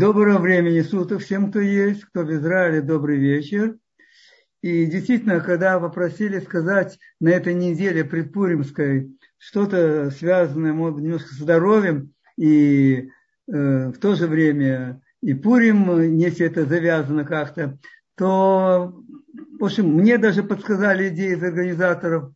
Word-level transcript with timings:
Доброго 0.00 0.38
времени 0.38 0.80
суток 0.80 1.20
всем, 1.20 1.50
кто 1.50 1.60
есть, 1.60 2.06
кто 2.06 2.22
в 2.22 2.32
Израиле, 2.32 2.80
добрый 2.80 3.18
вечер. 3.18 3.76
И 4.62 4.86
действительно, 4.86 5.40
когда 5.40 5.78
попросили 5.78 6.40
сказать 6.40 6.98
на 7.20 7.28
этой 7.28 7.52
неделе 7.52 8.02
предпуримской 8.02 9.14
что-то 9.36 10.10
связанное, 10.10 10.72
может 10.72 11.00
немножко 11.00 11.28
с 11.28 11.38
здоровьем, 11.40 12.14
и 12.38 13.10
э, 13.46 13.88
в 13.90 13.98
то 13.98 14.14
же 14.14 14.26
время 14.26 15.02
и 15.20 15.34
Пурим, 15.34 16.16
если 16.16 16.46
это 16.46 16.64
завязано 16.64 17.26
как-то, 17.26 17.78
то, 18.16 18.94
в 19.58 19.62
общем, 19.62 19.86
мне 19.86 20.16
даже 20.16 20.42
подсказали 20.42 21.10
идеи 21.10 21.34
из 21.34 21.44
организаторов 21.44 22.32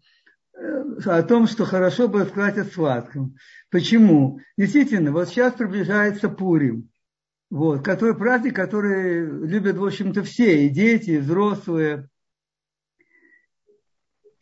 э, 0.53 0.83
о 1.07 1.23
том, 1.23 1.47
что 1.47 1.65
хорошо 1.65 2.09
бы 2.09 2.27
сказать 2.27 2.59
о 2.59 2.65
сладком. 2.67 3.37
Почему? 3.71 4.39
Действительно, 4.59 5.13
вот 5.13 5.31
сейчас 5.31 5.55
приближается 5.55 6.29
Пурим– 6.29 6.91
вот, 7.55 7.85
который 7.85 8.17
праздник, 8.17 8.57
который 8.57 9.25
любят, 9.47 9.77
в 9.77 9.85
общем-то, 9.85 10.25
все, 10.25 10.67
и 10.67 10.69
дети, 10.69 11.11
и 11.11 11.19
взрослые. 11.19 12.09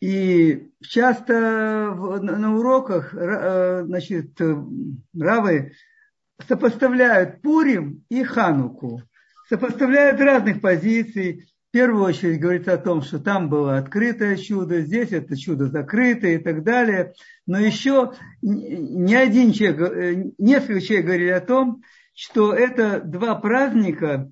И 0.01 0.71
часто 0.81 1.33
на 1.93 2.57
уроках 2.57 3.13
э, 3.13 3.83
значит, 3.85 4.41
равы 5.15 5.73
сопоставляют 6.47 7.43
Пурим 7.43 8.03
и 8.09 8.23
Хануку. 8.23 9.03
Сопоставляют 9.47 10.19
разных 10.19 10.59
позиций. 10.59 11.47
В 11.69 11.71
первую 11.71 12.05
очередь 12.05 12.39
говорится 12.39 12.73
о 12.73 12.79
том, 12.79 13.03
что 13.03 13.19
там 13.19 13.47
было 13.47 13.77
открытое 13.77 14.37
чудо, 14.37 14.81
здесь 14.81 15.11
это 15.11 15.37
чудо 15.37 15.67
закрытое 15.67 16.39
и 16.39 16.39
так 16.39 16.63
далее. 16.63 17.13
Но 17.45 17.59
еще 17.59 18.13
не 18.41 19.13
один 19.13 19.53
человек, 19.53 19.81
э, 19.81 20.31
несколько 20.39 20.81
человек 20.81 21.05
говорили 21.05 21.29
о 21.29 21.41
том, 21.41 21.83
что 22.13 22.53
это 22.53 23.01
два 23.01 23.35
праздника, 23.35 24.31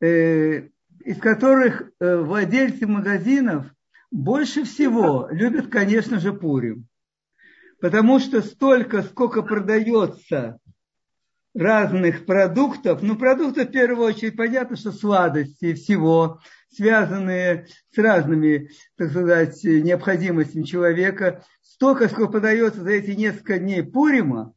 э, 0.00 0.68
из 1.04 1.18
которых 1.18 1.90
э, 2.00 2.16
владельцы 2.16 2.86
магазинов 2.86 3.66
больше 4.10 4.64
всего 4.64 5.28
любят, 5.30 5.68
конечно 5.68 6.20
же, 6.20 6.32
Пурим. 6.32 6.86
Потому 7.80 8.20
что 8.20 8.42
столько, 8.42 9.02
сколько 9.02 9.42
продается 9.42 10.58
разных 11.54 12.24
продуктов, 12.26 13.02
ну, 13.02 13.16
продукты 13.16 13.64
в 13.64 13.70
первую 13.70 14.08
очередь, 14.08 14.36
понятно, 14.36 14.76
что 14.76 14.92
сладости 14.92 15.74
всего, 15.74 16.40
связанные 16.70 17.66
с 17.92 17.98
разными, 17.98 18.70
так 18.96 19.10
сказать, 19.10 19.62
необходимостями 19.64 20.62
человека, 20.62 21.44
столько, 21.62 22.08
сколько 22.08 22.32
продается 22.32 22.82
за 22.82 22.90
эти 22.90 23.10
несколько 23.10 23.58
дней 23.58 23.82
Пурима, 23.82 24.54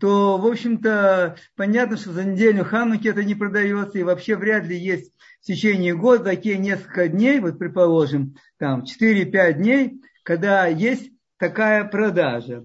то, 0.00 0.38
в 0.38 0.46
общем-то, 0.46 1.36
понятно, 1.56 1.96
что 1.96 2.12
за 2.12 2.24
неделю 2.24 2.64
Хануки 2.64 3.08
это 3.08 3.22
не 3.22 3.34
продается, 3.34 3.98
и 3.98 4.02
вообще 4.02 4.36
вряд 4.36 4.64
ли 4.64 4.76
есть 4.76 5.12
в 5.40 5.46
течение 5.46 5.94
года 5.94 6.24
такие 6.24 6.58
несколько 6.58 7.08
дней, 7.08 7.38
вот 7.38 7.58
предположим, 7.58 8.34
там 8.58 8.82
4-5 8.82 9.52
дней, 9.54 10.02
когда 10.24 10.66
есть 10.66 11.12
такая 11.38 11.84
продажа. 11.84 12.64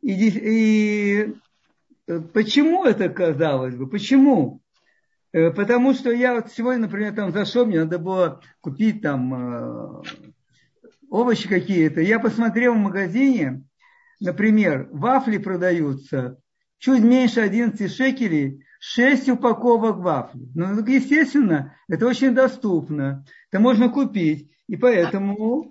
И, 0.00 0.12
и 0.12 1.34
э, 2.06 2.20
почему 2.32 2.84
это 2.84 3.08
казалось 3.08 3.74
бы? 3.74 3.88
Почему? 3.88 4.62
Э, 5.32 5.50
потому 5.50 5.92
что 5.92 6.12
я 6.12 6.34
вот 6.34 6.52
сегодня, 6.52 6.82
например, 6.82 7.14
там 7.14 7.32
зашел, 7.32 7.66
мне 7.66 7.80
надо 7.80 7.98
было 7.98 8.40
купить 8.60 9.02
там 9.02 9.34
э, 9.34 10.02
овощи 11.10 11.48
какие-то. 11.48 12.00
Я 12.00 12.20
посмотрел 12.20 12.74
в 12.74 12.78
магазине, 12.78 13.64
Например, 14.20 14.88
вафли 14.90 15.38
продаются 15.38 16.38
чуть 16.78 17.02
меньше 17.02 17.40
11 17.40 17.92
шекелей, 17.92 18.64
6 18.80 19.28
упаковок 19.30 19.98
вафли. 19.98 20.48
Ну, 20.54 20.84
естественно, 20.86 21.76
это 21.88 22.06
очень 22.06 22.34
доступно. 22.34 23.24
Это 23.50 23.60
можно 23.60 23.88
купить. 23.88 24.50
И 24.68 24.76
поэтому 24.76 25.70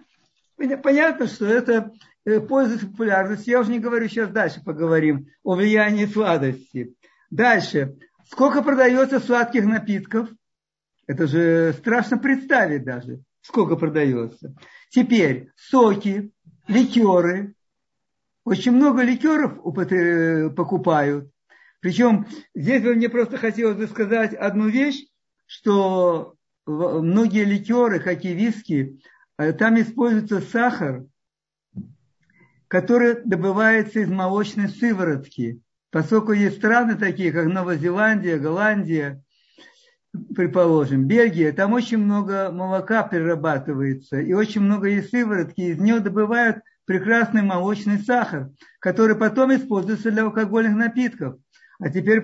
понятно, 0.84 1.28
что 1.28 1.46
это 1.46 1.92
э, 2.26 2.40
пользуется 2.40 2.88
популярностью. 2.88 3.52
Я 3.52 3.62
уже 3.62 3.72
не 3.72 3.80
говорю, 3.80 4.08
сейчас 4.10 4.30
дальше 4.30 4.62
поговорим 4.64 5.28
о 5.44 5.56
влиянии 5.56 6.06
сладости. 6.06 6.96
Дальше. 7.30 7.98
Сколько 8.30 8.62
продается 8.62 9.20
сладких 9.20 9.66
напитков? 9.66 10.30
Это 11.06 11.28
же 11.28 11.74
страшно 11.78 12.18
представить 12.18 12.84
даже, 12.84 13.22
сколько 13.42 13.78
продается. 13.78 14.54
Теперь 14.90 15.52
соки, 15.56 16.32
ликеры, 16.68 17.54
очень 18.48 18.72
много 18.72 19.04
ликеров 19.04 19.62
покупают. 20.56 21.30
Причем 21.82 22.26
здесь 22.56 22.82
бы 22.82 22.96
мне 22.96 23.10
просто 23.10 23.38
хотелось 23.38 23.76
бы 23.76 23.88
сказать 23.88 24.34
одну 24.34 24.70
вещь, 24.70 25.06
что 25.46 26.36
многие 26.66 27.44
ликеры, 27.44 28.00
как 28.00 28.24
и 28.24 28.34
виски, 28.34 29.02
э, 29.38 29.52
там 29.52 29.78
используется 29.82 30.40
сахар, 30.40 31.04
который 32.70 33.22
добывается 33.26 34.00
из 34.00 34.08
молочной 34.08 34.70
сыворотки. 34.70 35.60
Поскольку 35.92 36.32
есть 36.32 36.58
страны 36.58 36.96
такие, 36.96 37.34
как 37.34 37.48
Новая 37.48 37.76
Зеландия, 37.76 38.38
Голландия, 38.38 39.22
предположим, 40.34 41.06
Бельгия, 41.06 41.52
там 41.52 41.74
очень 41.74 41.98
много 41.98 42.50
молока 42.54 43.04
перерабатывается, 43.04 44.22
и 44.22 44.32
очень 44.32 44.62
много 44.62 44.88
есть 44.88 45.10
сыворотки, 45.10 45.60
из 45.60 45.80
нее 45.80 46.00
добывают 46.00 46.60
прекрасный 46.88 47.42
молочный 47.42 48.00
сахар, 48.00 48.50
который 48.80 49.16
потом 49.16 49.54
используется 49.54 50.10
для 50.10 50.24
алкогольных 50.24 50.76
напитков. 50.76 51.36
А 51.80 51.90
теперь 51.90 52.22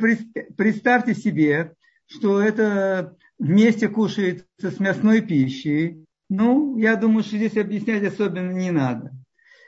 представьте 0.57 1.13
себе, 1.13 1.73
что 2.07 2.41
это 2.41 3.15
вместе 3.37 3.89
кушается 3.89 4.45
с 4.61 4.79
мясной 4.79 5.21
пищей. 5.21 6.05
Ну, 6.29 6.77
я 6.77 6.95
думаю, 6.95 7.23
что 7.23 7.35
здесь 7.35 7.57
объяснять 7.57 8.03
особенно 8.03 8.51
не 8.51 8.71
надо. 8.71 9.11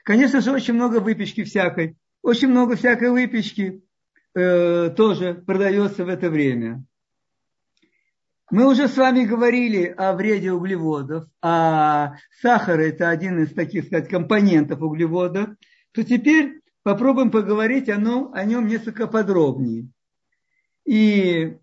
Конечно 0.03 0.39
же, 0.39 0.51
очень 0.51 0.73
много 0.73 0.99
выпечки 0.99 1.43
всякой. 1.43 1.97
Очень 2.23 2.47
много 2.47 2.75
всякой 2.75 3.11
выпечки 3.11 3.83
э, 4.33 4.93
тоже 4.95 5.35
продается 5.45 6.05
в 6.05 6.09
это 6.09 6.29
время. 6.29 6.83
Мы 8.51 8.67
уже 8.67 8.87
с 8.87 8.95
вами 8.95 9.25
говорили 9.25 9.85
о 9.97 10.13
вреде 10.13 10.51
углеводов, 10.51 11.25
а 11.41 12.17
сахар 12.41 12.79
это 12.79 13.09
один 13.09 13.41
из 13.41 13.53
таких 13.53 13.85
сказать, 13.85 14.07
компонентов 14.07 14.81
углеводов, 14.81 15.49
то 15.93 16.03
теперь 16.03 16.61
попробуем 16.83 17.31
поговорить 17.31 17.89
о 17.89 17.95
нем, 17.95 18.31
о 18.33 18.45
нем 18.45 18.67
несколько 18.67 19.07
подробнее. 19.07 19.87
И 20.85 21.57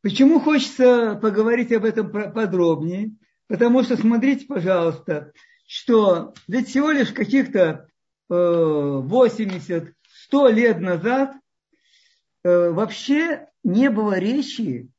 почему 0.00 0.40
хочется 0.40 1.18
поговорить 1.20 1.70
об 1.72 1.84
этом 1.84 2.10
подробнее? 2.10 3.14
Потому 3.48 3.82
что 3.82 3.98
смотрите, 3.98 4.46
пожалуйста, 4.46 5.32
что 5.66 6.32
ведь 6.46 6.68
всего 6.68 6.90
лишь 6.90 7.12
каких-то 7.12 7.86
80-100 8.30 9.92
э, 10.32 10.52
лет 10.52 10.80
назад 10.80 11.34
вообще 12.44 13.46
не 13.64 13.90
было 13.90 14.18
речи 14.18 14.90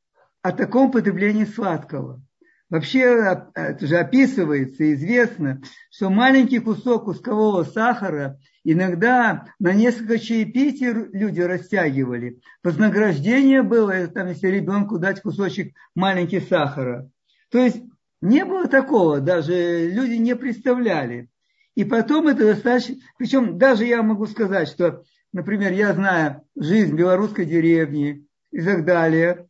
о 0.42 0.52
таком 0.52 0.90
потреблении 0.90 1.44
сладкого. 1.44 2.22
Вообще 2.70 3.00
это 3.54 3.84
же 3.84 3.96
описывается, 3.96 4.94
известно, 4.94 5.60
что 5.90 6.08
маленький 6.08 6.60
кусок 6.60 7.06
кускового 7.06 7.64
сахара 7.64 8.38
иногда 8.62 9.46
на 9.58 9.72
несколько 9.72 10.20
чаепитий 10.20 10.92
люди 11.12 11.40
растягивали. 11.40 12.40
Вознаграждение 12.62 13.62
было, 13.62 14.06
там, 14.06 14.28
если 14.28 14.46
ребенку 14.46 14.98
дать 14.98 15.20
кусочек 15.20 15.74
маленький 15.96 16.40
сахара. 16.40 17.10
То 17.50 17.58
есть 17.58 17.82
не 18.22 18.44
было 18.44 18.68
такого, 18.68 19.20
даже 19.20 19.90
люди 19.90 20.14
не 20.14 20.36
представляли. 20.36 21.28
И 21.74 21.84
потом 21.84 22.28
это 22.28 22.44
достаточно, 22.44 22.96
причем 23.18 23.58
даже 23.58 23.84
я 23.84 24.02
могу 24.02 24.26
сказать, 24.26 24.68
что, 24.68 25.02
например, 25.32 25.72
я 25.72 25.94
знаю 25.94 26.42
жизнь 26.56 26.94
белорусской 26.94 27.46
деревни, 27.46 28.26
и 28.50 28.62
так 28.62 28.84
далее, 28.84 29.46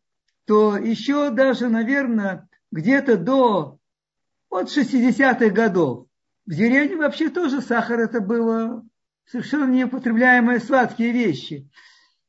то 0.46 0.76
еще 0.76 1.30
даже, 1.30 1.68
наверное, 1.68 2.48
где-то 2.70 3.16
до 3.16 3.78
от 4.50 4.68
60-х 4.68 5.48
годов 5.50 6.06
в 6.46 6.52
деревне 6.52 6.96
вообще 6.96 7.30
тоже 7.30 7.60
сахар 7.60 8.00
это 8.00 8.20
было 8.20 8.82
совершенно 9.24 9.70
неупотребляемые 9.70 10.58
сладкие 10.58 11.12
вещи. 11.12 11.68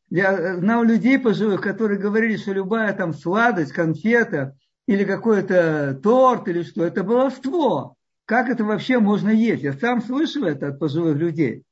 Я 0.10 0.58
знал 0.58 0.84
людей 0.84 1.18
пожилых, 1.18 1.62
которые 1.62 2.00
говорили, 2.00 2.38
что 2.38 2.54
любая 2.54 2.94
там 2.94 3.14
сладость, 3.14 3.72
конфета 3.72 4.56
или 4.86 5.06
какой-то 5.06 6.00
торт 6.04 6.48
или 6.48 6.64
что, 6.64 6.84
это 6.84 7.04
баловство. 7.04 7.96
Как 8.26 8.50
это 8.50 8.64
вообще 8.64 9.00
можно 9.00 9.30
есть? 9.30 9.64
Я 9.64 9.74
сам 9.74 10.02
слышал 10.02 10.44
это 10.44 10.68
от 10.68 10.80
пожилых 10.80 11.18
людей. 11.18 11.64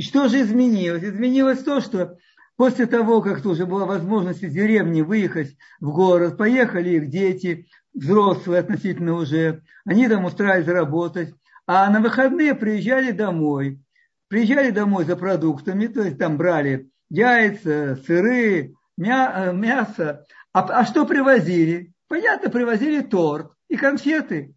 И 0.00 0.02
что 0.02 0.28
же 0.28 0.40
изменилось? 0.40 1.04
Изменилось 1.04 1.62
то, 1.62 1.82
что 1.82 2.16
После 2.56 2.86
того, 2.86 3.20
как 3.20 3.44
уже 3.44 3.66
была 3.66 3.84
возможность 3.84 4.42
из 4.42 4.52
деревни 4.52 5.02
выехать 5.02 5.56
в 5.78 5.92
город, 5.92 6.38
поехали 6.38 6.90
их 6.96 7.10
дети, 7.10 7.66
взрослые 7.92 8.60
относительно 8.60 9.14
уже, 9.14 9.62
они 9.84 10.08
там 10.08 10.24
устраивались 10.24 10.68
работать, 10.68 11.34
а 11.66 11.90
на 11.90 12.00
выходные 12.00 12.54
приезжали 12.54 13.12
домой. 13.12 13.80
Приезжали 14.28 14.70
домой 14.70 15.04
за 15.04 15.16
продуктами, 15.16 15.86
то 15.86 16.02
есть 16.02 16.18
там 16.18 16.38
брали 16.38 16.90
яйца, 17.10 17.98
сыры, 18.06 18.74
мя, 18.96 19.52
мясо. 19.52 20.26
А, 20.54 20.80
а 20.80 20.84
что 20.86 21.04
привозили? 21.04 21.92
Понятно, 22.08 22.50
привозили 22.50 23.02
торт 23.02 23.52
и 23.68 23.76
конфеты. 23.76 24.54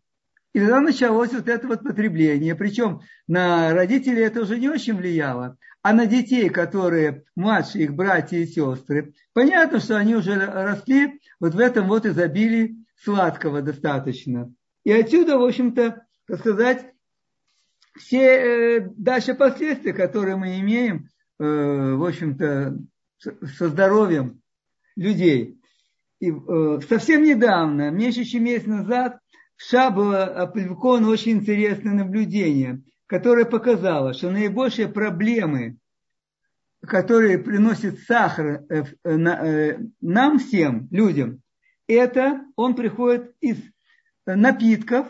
И 0.54 0.60
тогда 0.60 0.82
началось 0.82 1.34
вот 1.34 1.50
это 1.50 1.68
вот 1.68 1.84
потребление. 1.84 2.56
Причем 2.56 3.02
на 3.28 3.74
родителей 3.74 4.22
это 4.22 4.42
уже 4.42 4.60
не 4.60 4.70
очень 4.70 4.96
влияло. 4.96 5.58
А 5.82 5.94
на 5.94 6.06
детей, 6.06 6.50
которые 6.50 7.26
младше 7.36 7.80
их 7.80 7.94
братья 7.94 8.38
и 8.38 8.46
сестры, 8.46 9.14
понятно, 9.34 9.80
что 9.80 9.98
они 9.98 10.16
уже 10.16 10.36
росли 10.36 11.20
вот 11.40 11.56
в 11.56 11.60
этом 11.60 11.88
вот 11.88 12.06
изобилии 12.06 12.86
сладкого 13.04 13.62
достаточно. 13.62 14.54
И 14.84 14.92
отсюда, 14.92 15.38
в 15.38 15.44
общем-то, 15.44 16.06
сказать, 16.38 16.94
все 17.98 18.20
э, 18.20 18.90
дальше 18.96 19.34
последствия, 19.34 19.94
которые 19.94 20.36
мы 20.36 20.60
имеем, 20.60 21.10
э, 21.40 21.44
в 21.96 22.06
общем-то, 22.06 22.78
со 23.18 23.70
здоровьем 23.70 24.42
людей. 24.96 25.60
И 26.20 26.32
э, 26.32 26.80
совсем 26.88 27.24
недавно, 27.24 27.92
меньше 27.92 28.24
чем 28.24 28.44
месяц 28.44 28.68
назад, 28.68 29.20
было 29.92 30.24
опубликовано 30.26 31.10
очень 31.10 31.34
интересное 31.34 31.94
наблюдение, 31.94 32.82
которое 33.08 33.46
показало, 33.46 34.14
что 34.14 34.30
наибольшие 34.32 34.88
проблемы, 34.88 35.78
которые 36.82 37.38
приносит 37.38 38.00
сахар 38.02 38.66
нам 39.04 40.40
всем, 40.40 40.88
людям, 40.92 41.42
это 41.88 42.46
он 42.56 42.76
приходит 42.76 43.36
из 43.40 43.58
напитков, 44.26 45.08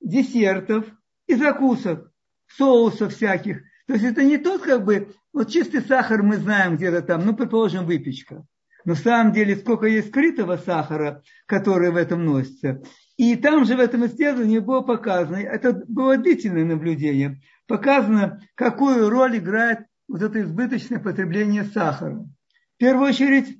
десертов 0.00 0.86
и 1.26 1.34
закусок, 1.34 2.10
соусов 2.46 3.14
всяких. 3.14 3.62
То 3.86 3.94
есть 3.94 4.04
это 4.04 4.22
не 4.22 4.38
тот 4.38 4.62
как 4.62 4.84
бы, 4.84 5.14
вот 5.32 5.50
чистый 5.50 5.82
сахар 5.82 6.22
мы 6.22 6.36
знаем 6.36 6.76
где-то 6.76 7.02
там, 7.02 7.24
ну, 7.24 7.34
предположим, 7.34 7.86
выпечка. 7.86 8.44
Но 8.84 8.94
в 8.94 8.98
самом 8.98 9.32
деле 9.32 9.56
сколько 9.56 9.86
есть 9.86 10.08
скрытого 10.08 10.56
сахара, 10.56 11.22
который 11.46 11.90
в 11.90 11.96
этом 11.96 12.24
носится. 12.24 12.82
И 13.20 13.36
там 13.36 13.66
же 13.66 13.76
в 13.76 13.80
этом 13.80 14.06
исследовании 14.06 14.60
было 14.60 14.80
показано, 14.80 15.36
это 15.36 15.74
было 15.86 16.16
длительное 16.16 16.64
наблюдение, 16.64 17.42
показано, 17.66 18.40
какую 18.54 19.10
роль 19.10 19.36
играет 19.36 19.80
вот 20.08 20.22
это 20.22 20.40
избыточное 20.40 21.00
потребление 21.00 21.64
сахара. 21.64 22.16
В 22.16 22.78
первую 22.78 23.10
очередь, 23.10 23.58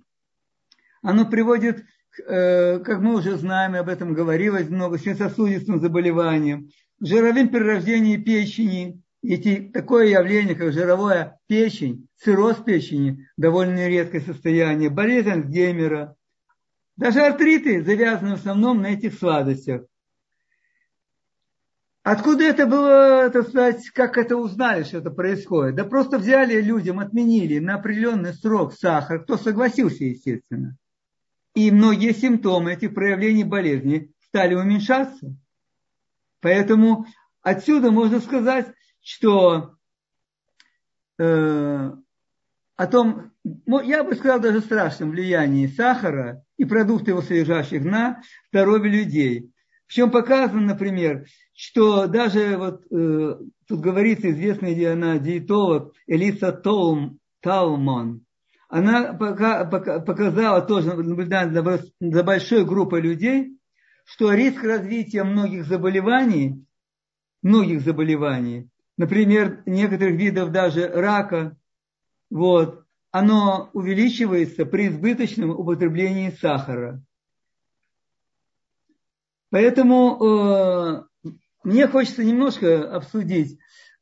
оно 1.02 1.26
приводит 1.26 1.84
Э, 2.26 2.78
как 2.80 3.00
мы 3.00 3.14
уже 3.14 3.36
знаем, 3.36 3.74
об 3.74 3.88
этом 3.88 4.14
говорилось 4.14 4.68
много, 4.68 4.98
сосудистым 4.98 5.80
заболеваниям, 5.80 6.68
жировым 7.00 7.48
перерождением 7.48 8.24
печени. 8.24 9.02
Эти, 9.22 9.70
такое 9.72 10.06
явление, 10.06 10.54
как 10.54 10.72
жировая 10.72 11.38
печень, 11.46 12.08
цирроз 12.16 12.56
печени, 12.56 13.28
довольно 13.36 13.86
редкое 13.86 14.20
состояние, 14.20 14.88
болезнь 14.88 15.30
Альцгеймера, 15.30 16.16
даже 17.00 17.20
артриты 17.23 17.82
завязаны 17.82 18.37
в 18.37 18.41
основном 18.41 18.81
на 18.81 18.93
этих 18.93 19.14
сладостях. 19.14 19.82
Откуда 22.05 22.44
это 22.44 22.67
было, 22.67 23.29
так 23.31 23.49
сказать, 23.49 23.91
как 23.91 24.17
это 24.17 24.37
узнали, 24.37 24.85
что 24.85 24.99
это 24.99 25.11
происходит? 25.11 25.75
Да 25.75 25.85
просто 25.85 26.19
взяли 26.19 26.61
людям, 26.61 27.00
отменили 27.00 27.58
на 27.58 27.75
определенный 27.75 28.35
срок 28.35 28.73
сахар, 28.73 29.23
кто 29.23 29.37
согласился, 29.37 30.05
естественно 30.05 30.79
и 31.55 31.70
многие 31.70 32.12
симптомы 32.12 32.73
этих 32.73 32.94
проявлений 32.94 33.44
болезни 33.44 34.12
стали 34.26 34.55
уменьшаться. 34.55 35.35
Поэтому 36.41 37.06
отсюда 37.43 37.91
можно 37.91 38.20
сказать, 38.20 38.73
что 39.02 39.76
э, 41.19 41.91
о 42.76 42.87
том, 42.87 43.29
я 43.44 44.04
бы 44.04 44.14
сказал, 44.14 44.40
даже 44.40 44.60
страшном 44.60 45.10
влиянии 45.10 45.66
сахара 45.66 46.42
и 46.56 46.64
продуктов 46.64 47.08
его 47.08 47.22
содержащих 47.22 47.84
на 47.84 48.22
здоровье 48.50 48.90
людей. 48.90 49.50
В 49.87 49.92
чем 49.92 50.10
показано, 50.10 50.60
например, 50.60 51.26
что 51.54 52.06
даже 52.06 52.56
вот 52.56 52.84
э, 52.92 53.37
тут 53.66 53.81
говорится 53.81 54.31
известный 54.31 54.84
она 54.84 55.19
диетолог 55.19 55.94
Элиса 56.06 56.52
Толм, 56.52 57.19
Талман, 57.40 58.25
она 58.70 59.14
показала 59.14 60.62
тоже, 60.62 60.94
наблюдая 60.94 61.50
за 62.00 62.22
большой 62.22 62.64
группой 62.64 63.00
людей, 63.00 63.58
что 64.04 64.32
риск 64.32 64.62
развития 64.62 65.25
многих 65.25 65.64
заболеваний, 65.66 66.64
многих 67.42 67.81
заболеваний, 67.81 68.69
например, 68.96 69.64
некоторых 69.66 70.14
видов 70.14 70.52
даже 70.52 70.87
рака, 70.87 71.56
вот, 72.31 72.84
оно 73.10 73.70
увеличивается 73.72 74.64
при 74.64 74.88
избыточном 74.88 75.50
употреблении 75.50 76.30
сахара. 76.30 77.02
Поэтому 79.50 81.06
э, 81.24 81.30
мне 81.64 81.88
хочется 81.88 82.22
немножко 82.22 82.94
обсудить, 82.94 83.58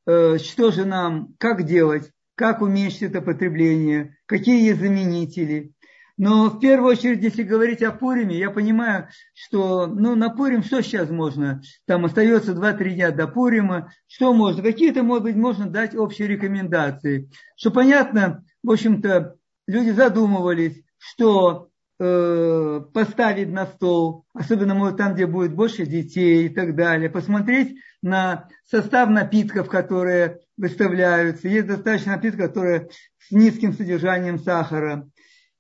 э, 0.06 0.38
что 0.38 0.70
же 0.70 0.84
нам, 0.84 1.34
как 1.38 1.64
делать, 1.64 2.12
как 2.34 2.60
уменьшить 2.60 3.02
это 3.02 3.22
потребление, 3.22 4.16
какие 4.26 4.66
есть 4.66 4.80
заменители. 4.80 5.72
Но 6.18 6.50
в 6.50 6.58
первую 6.58 6.90
очередь, 6.90 7.22
если 7.22 7.44
говорить 7.44 7.80
о 7.82 7.92
Пуриме, 7.92 8.36
я 8.36 8.50
понимаю, 8.50 9.08
что 9.32 9.86
ну, 9.86 10.16
на 10.16 10.30
Пурим 10.30 10.64
что 10.64 10.82
сейчас 10.82 11.08
можно? 11.08 11.62
Там 11.86 12.04
остается 12.04 12.52
2-3 12.52 12.90
дня 12.90 13.10
до 13.12 13.28
Пурима. 13.28 13.92
Что 14.08 14.34
можно? 14.34 14.60
Какие-то, 14.60 15.04
может 15.04 15.22
быть, 15.22 15.36
можно 15.36 15.70
дать 15.70 15.94
общие 15.94 16.26
рекомендации. 16.26 17.30
Что 17.56 17.70
понятно, 17.70 18.44
в 18.62 18.70
общем-то, 18.70 19.36
люди 19.66 19.90
задумывались, 19.90 20.82
что 20.98 21.68
э, 22.00 22.80
поставить 22.92 23.48
на 23.48 23.66
стол, 23.66 24.24
особенно 24.34 24.74
может, 24.74 24.96
там, 24.96 25.14
где 25.14 25.26
будет 25.26 25.54
больше 25.54 25.86
детей 25.86 26.46
и 26.46 26.48
так 26.48 26.74
далее, 26.74 27.10
посмотреть 27.10 27.76
на 28.02 28.48
состав 28.64 29.08
напитков, 29.10 29.68
которые 29.68 30.40
выставляются. 30.56 31.48
Есть 31.48 31.66
достаточно 31.66 32.12
напитков, 32.12 32.48
которые 32.48 32.90
с 33.18 33.30
низким 33.30 33.72
содержанием 33.72 34.38
сахара. 34.38 35.08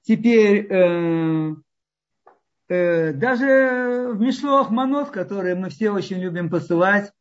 Теперь 0.02 0.66
э, 0.70 1.54
э, 2.68 3.12
даже 3.12 4.10
в 4.12 4.20
мишлох 4.20 4.70
манот, 4.70 5.10
которые 5.10 5.54
мы 5.54 5.70
все 5.70 5.90
очень 5.90 6.18
любим 6.18 6.50
посылать, 6.50 7.12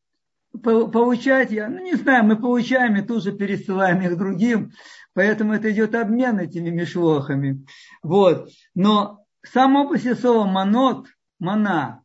получать, 0.61 1.51
я, 1.51 1.67
ну 1.69 1.83
не 1.83 1.95
знаю, 1.95 2.23
мы 2.23 2.37
получаем 2.37 2.95
и 2.95 3.01
тут 3.01 3.23
же 3.23 3.31
пересылаем 3.31 4.01
их 4.01 4.17
другим, 4.17 4.71
поэтому 5.17 5.53
это 5.53 5.71
идет 5.71 5.95
обмен 5.95 6.37
этими 6.37 6.69
мишлохами. 6.69 7.65
Вот. 8.03 8.51
Но 8.75 9.25
само 9.41 9.89
по 9.89 9.97
себе 9.97 10.13
слово 10.13 10.45
манот, 10.45 11.07
мана, 11.39 12.03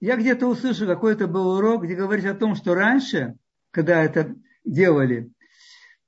я 0.00 0.16
где-то 0.16 0.48
услышал, 0.48 0.88
какой-то 0.88 1.28
был 1.28 1.50
урок, 1.50 1.84
где 1.84 1.94
говорится 1.94 2.32
о 2.32 2.34
том, 2.34 2.56
что 2.56 2.74
раньше, 2.74 3.36
когда 3.70 4.02
это 4.02 4.34
делали, 4.64 5.30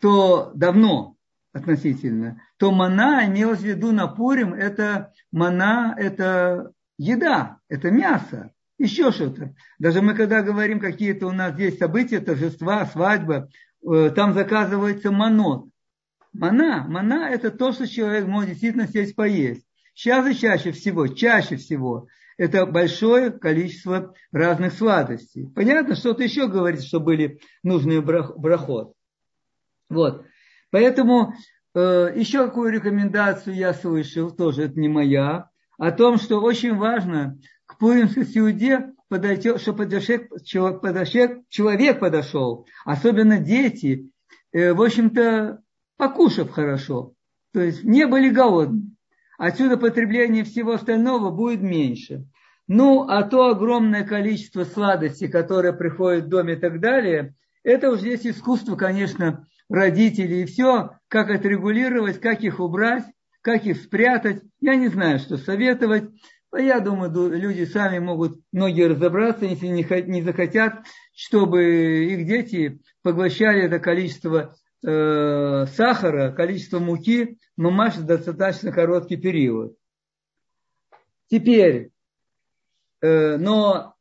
то 0.01 0.51
давно 0.57 1.15
относительно, 1.53 2.43
то 2.57 2.73
мана 2.73 3.27
имелось 3.27 3.61
в 3.61 3.65
виду 3.65 3.93
на 3.93 4.09
Пурим, 4.09 4.53
это 4.53 5.13
мана, 5.31 5.95
это 5.97 6.73
еда, 6.99 7.59
это 7.69 7.93
мясо, 7.93 8.51
еще 8.77 9.13
что-то. 9.13 9.55
Даже 9.79 10.03
мы 10.03 10.15
когда 10.15 10.43
говорим 10.43 10.81
какие-то 10.81 11.29
у 11.29 11.33
нас 11.33 11.55
здесь 11.55 11.79
события, 11.79 12.19
торжества, 12.19 12.87
свадьба, 12.87 13.51
э, 13.89 14.11
там 14.11 14.35
заказывается 14.35 15.13
манот. 15.13 15.71
Мана, 16.33 16.85
мана 16.89 17.29
это 17.31 17.51
то, 17.51 17.73
что 17.73 17.89
человек 17.89 18.27
может 18.27 18.51
действительно 18.51 18.87
сесть 18.87 19.17
поесть. 19.17 19.67
Сейчас 19.95 20.27
и 20.29 20.39
чаще 20.39 20.73
всего, 20.73 21.09
чаще 21.09 21.57
всего 21.57 22.07
это 22.39 22.65
большое 22.65 23.31
количество 23.31 24.15
разных 24.33 24.73
сладостей. 24.73 25.47
Понятно, 25.55 25.95
что-то 25.95 26.23
еще 26.23 26.49
говорит, 26.49 26.83
что 26.83 27.01
были 27.01 27.41
нужные 27.63 28.01
брахот. 28.01 28.95
Вот. 29.91 30.25
Поэтому 30.71 31.35
э, 31.75 32.13
еще 32.15 32.47
какую 32.47 32.73
рекомендацию 32.73 33.57
я 33.57 33.75
слышал, 33.75 34.31
тоже 34.31 34.63
это 34.63 34.81
не 34.81 34.89
моя, 34.89 35.51
о 35.77 35.91
том, 35.91 36.17
что 36.19 36.41
очень 36.41 36.77
важно 36.77 37.39
к 37.67 37.77
Пуримской 37.79 38.25
сеуде 38.25 38.93
подойти, 39.09 39.59
чтобы 39.59 39.85
подошек, 39.85 40.31
человек 41.51 42.01
подошел, 42.01 42.67
особенно 42.87 43.39
дети, 43.39 44.09
э, 44.53 44.73
в 44.73 44.81
общем-то, 44.81 45.61
покушав 46.01 46.51
хорошо. 46.51 47.13
То 47.53 47.61
есть 47.61 47.85
не 47.85 48.07
были 48.07 48.31
голодны. 48.31 48.97
Отсюда 49.39 49.77
потребление 49.77 50.45
всего 50.45 50.73
остального 50.73 51.31
будет 51.31 51.61
меньше. 51.61 52.27
Ну, 52.67 53.07
а 53.09 53.23
то 53.23 53.49
огромное 53.49 54.05
количество 54.05 54.65
сладостей, 54.65 55.29
которое 55.29 55.73
приходит 55.73 56.25
в 56.25 56.29
доме 56.29 56.55
и 56.55 56.57
так 56.57 56.81
далее, 56.81 57.35
это 57.65 57.91
уже 57.91 58.01
здесь 58.01 58.27
искусство, 58.27 58.77
конечно, 58.77 59.47
родителей 59.69 60.43
и 60.43 60.47
все, 60.47 60.93
как 61.09 61.31
отрегулировать, 61.31 62.21
как 62.21 62.43
их 62.43 62.61
убрать, 62.61 63.05
как 63.43 63.67
их 63.67 63.77
спрятать. 63.77 64.43
Я 64.61 64.77
не 64.77 64.89
знаю, 64.89 65.19
что 65.19 65.37
советовать. 65.37 66.05
Я 66.57 66.81
думаю, 66.81 67.11
люди 67.31 67.65
сами 67.65 67.99
могут 67.99 68.41
многие 68.53 68.89
разобраться, 68.89 69.45
если 69.45 69.67
не 69.67 70.23
захотят, 70.23 70.85
чтобы 71.15 72.07
их 72.07 72.27
дети 72.27 72.81
поглощали 73.03 73.63
это 73.63 73.79
количество 73.79 74.55
э, 74.85 75.67
сахара, 75.67 76.33
количество 76.33 76.79
муки 76.79 77.39
мамаш 77.57 77.97
достаточно 77.97 78.73
короткий 78.73 79.17
период. 79.17 79.77
Теперь, 81.29 81.91
э, 83.03 83.37
но 83.37 83.95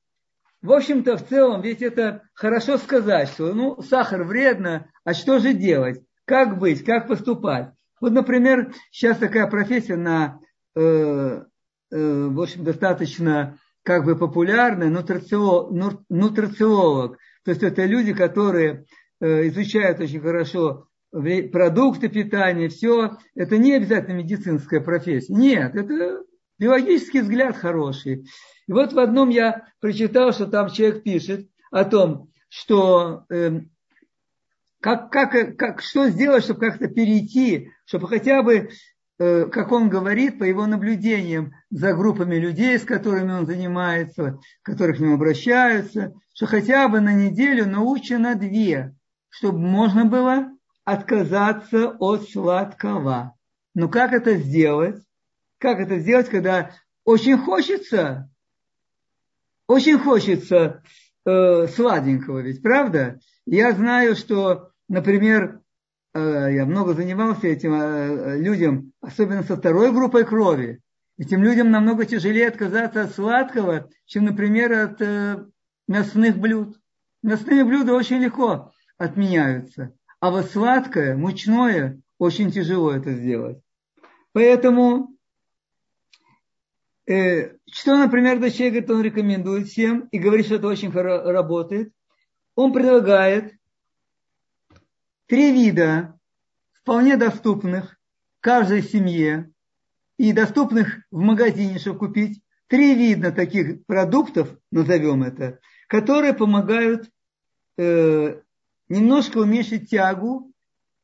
в 0.62 0.74
общем-то, 0.74 1.17
в 1.17 1.27
целом, 1.27 1.62
ведь 1.62 1.81
это 1.81 2.24
хорошо 2.33 2.77
сказать, 2.77 3.29
что 3.29 3.53
ну, 3.53 3.81
сахар 3.81 4.24
вредно, 4.24 4.89
а 5.05 5.13
что 5.13 5.39
же 5.39 5.53
делать? 5.53 6.01
Как 6.25 6.59
быть, 6.59 6.83
как 6.83 7.07
поступать? 7.07 7.71
Вот, 8.01 8.12
например, 8.12 8.74
сейчас 8.91 9.17
такая 9.17 9.48
профессия 9.48 9.95
на, 9.95 10.39
э, 10.75 10.81
э, 10.81 12.27
в 12.27 12.41
общем, 12.41 12.63
достаточно 12.63 13.57
как 13.83 14.03
бы 14.03 14.17
популярная, 14.17 14.89
нутрициолог. 14.89 16.01
нутрициолог. 16.09 17.17
То 17.43 17.51
есть 17.51 17.63
это 17.63 17.86
люди, 17.86 18.13
которые 18.13 18.86
изучают 19.19 19.99
очень 19.99 20.21
хорошо 20.21 20.88
продукты 21.11 22.07
питания, 22.09 22.69
все. 22.69 23.17
Это 23.35 23.57
не 23.57 23.73
обязательно 23.73 24.17
медицинская 24.17 24.79
профессия. 24.79 25.33
Нет, 25.33 25.75
это 25.75 26.23
биологический 26.59 27.21
взгляд 27.21 27.57
хороший. 27.57 28.27
И 28.67 28.71
вот 28.71 28.93
в 28.93 28.99
одном 28.99 29.29
я 29.29 29.67
прочитал, 29.79 30.31
что 30.31 30.45
там 30.45 30.69
человек 30.69 31.03
пишет 31.03 31.49
о 31.71 31.85
том, 31.85 32.29
что 32.49 33.25
э, 33.29 33.61
как, 34.81 35.11
как, 35.11 35.57
как, 35.57 35.81
что 35.81 36.09
сделать, 36.09 36.43
чтобы 36.43 36.59
как-то 36.59 36.88
перейти, 36.88 37.71
чтобы 37.85 38.07
хотя 38.07 38.43
бы, 38.43 38.69
э, 39.19 39.45
как 39.45 39.71
он 39.71 39.89
говорит, 39.89 40.38
по 40.38 40.43
его 40.43 40.67
наблюдениям 40.67 41.53
за 41.69 41.93
группами 41.93 42.35
людей, 42.35 42.77
с 42.77 42.83
которыми 42.83 43.31
он 43.31 43.45
занимается, 43.45 44.39
которых 44.61 44.97
к 44.97 44.99
нему 44.99 45.15
обращаются, 45.15 46.13
что 46.33 46.45
хотя 46.45 46.88
бы 46.88 46.99
на 47.01 47.13
неделю 47.13 47.67
научено 47.67 48.19
на 48.19 48.35
две, 48.35 48.95
чтобы 49.29 49.59
можно 49.59 50.05
было 50.05 50.51
отказаться 50.83 51.95
от 52.00 52.29
сладкого. 52.29 53.36
Но 53.75 53.88
как 53.89 54.12
это 54.13 54.36
сделать? 54.36 55.01
Как 55.59 55.79
это 55.79 56.00
сделать, 56.00 56.29
когда 56.29 56.71
очень 57.03 57.38
хочется, 57.38 58.29
очень 59.67 60.00
хочется 60.00 60.83
э, 61.25 61.67
сладенького 61.67 62.39
ведь, 62.39 62.62
правда? 62.62 63.19
Я 63.45 63.74
знаю, 63.74 64.15
что, 64.15 64.71
например, 64.88 65.62
э, 66.13 66.19
я 66.19 66.65
много 66.65 66.93
занимался 66.93 67.48
этим 67.48 67.74
э, 67.74 68.38
людям, 68.38 68.93
особенно 69.01 69.43
со 69.43 69.57
второй 69.57 69.91
группой 69.91 70.25
крови. 70.25 70.81
Этим 71.17 71.43
людям 71.43 71.69
намного 71.69 72.05
тяжелее 72.05 72.48
отказаться 72.48 73.03
от 73.03 73.13
сладкого, 73.13 73.89
чем, 74.05 74.25
например, 74.25 74.71
от 74.71 75.01
э, 75.01 75.45
мясных 75.88 76.38
блюд. 76.38 76.79
Мясные 77.21 77.65
блюда 77.65 77.93
очень 77.93 78.19
легко 78.19 78.71
отменяются. 79.00 79.96
А 80.20 80.29
вот 80.29 80.51
сладкое, 80.51 81.18
мучное, 81.18 82.00
очень 82.20 82.51
тяжело 82.51 82.91
это 82.91 83.13
сделать. 83.13 83.60
Поэтому 84.34 85.18
Э, 87.10 87.56
что, 87.72 87.98
например, 87.98 88.39
Дачей 88.39 88.70
говорит, 88.70 88.91
он 88.91 89.01
рекомендует 89.01 89.68
всем 89.68 90.08
и 90.12 90.20
говорит, 90.20 90.46
что 90.46 90.56
это 90.56 90.68
очень 90.68 90.91
хорошо 90.91 91.32
работает. 91.32 91.91
Он 92.53 92.72
предлагает 92.72 93.56
три 95.25 95.51
вида 95.51 96.20
вполне 96.74 97.18
доступных 97.18 97.98
каждой 98.41 98.84
семье 98.84 99.51
и 100.18 100.34
доступных 100.34 101.00
в 101.10 101.18
магазине, 101.20 101.79
чтобы 101.79 101.98
купить. 101.98 102.44
Три 102.68 102.94
вида 102.94 103.32
таких 103.32 103.84
продуктов, 103.88 104.56
назовем 104.72 105.24
это, 105.24 105.58
которые 105.88 106.36
помогают 106.36 107.10
э, 107.79 108.39
немножко 108.89 109.38
уменьшить 109.38 109.89
тягу 109.89 110.51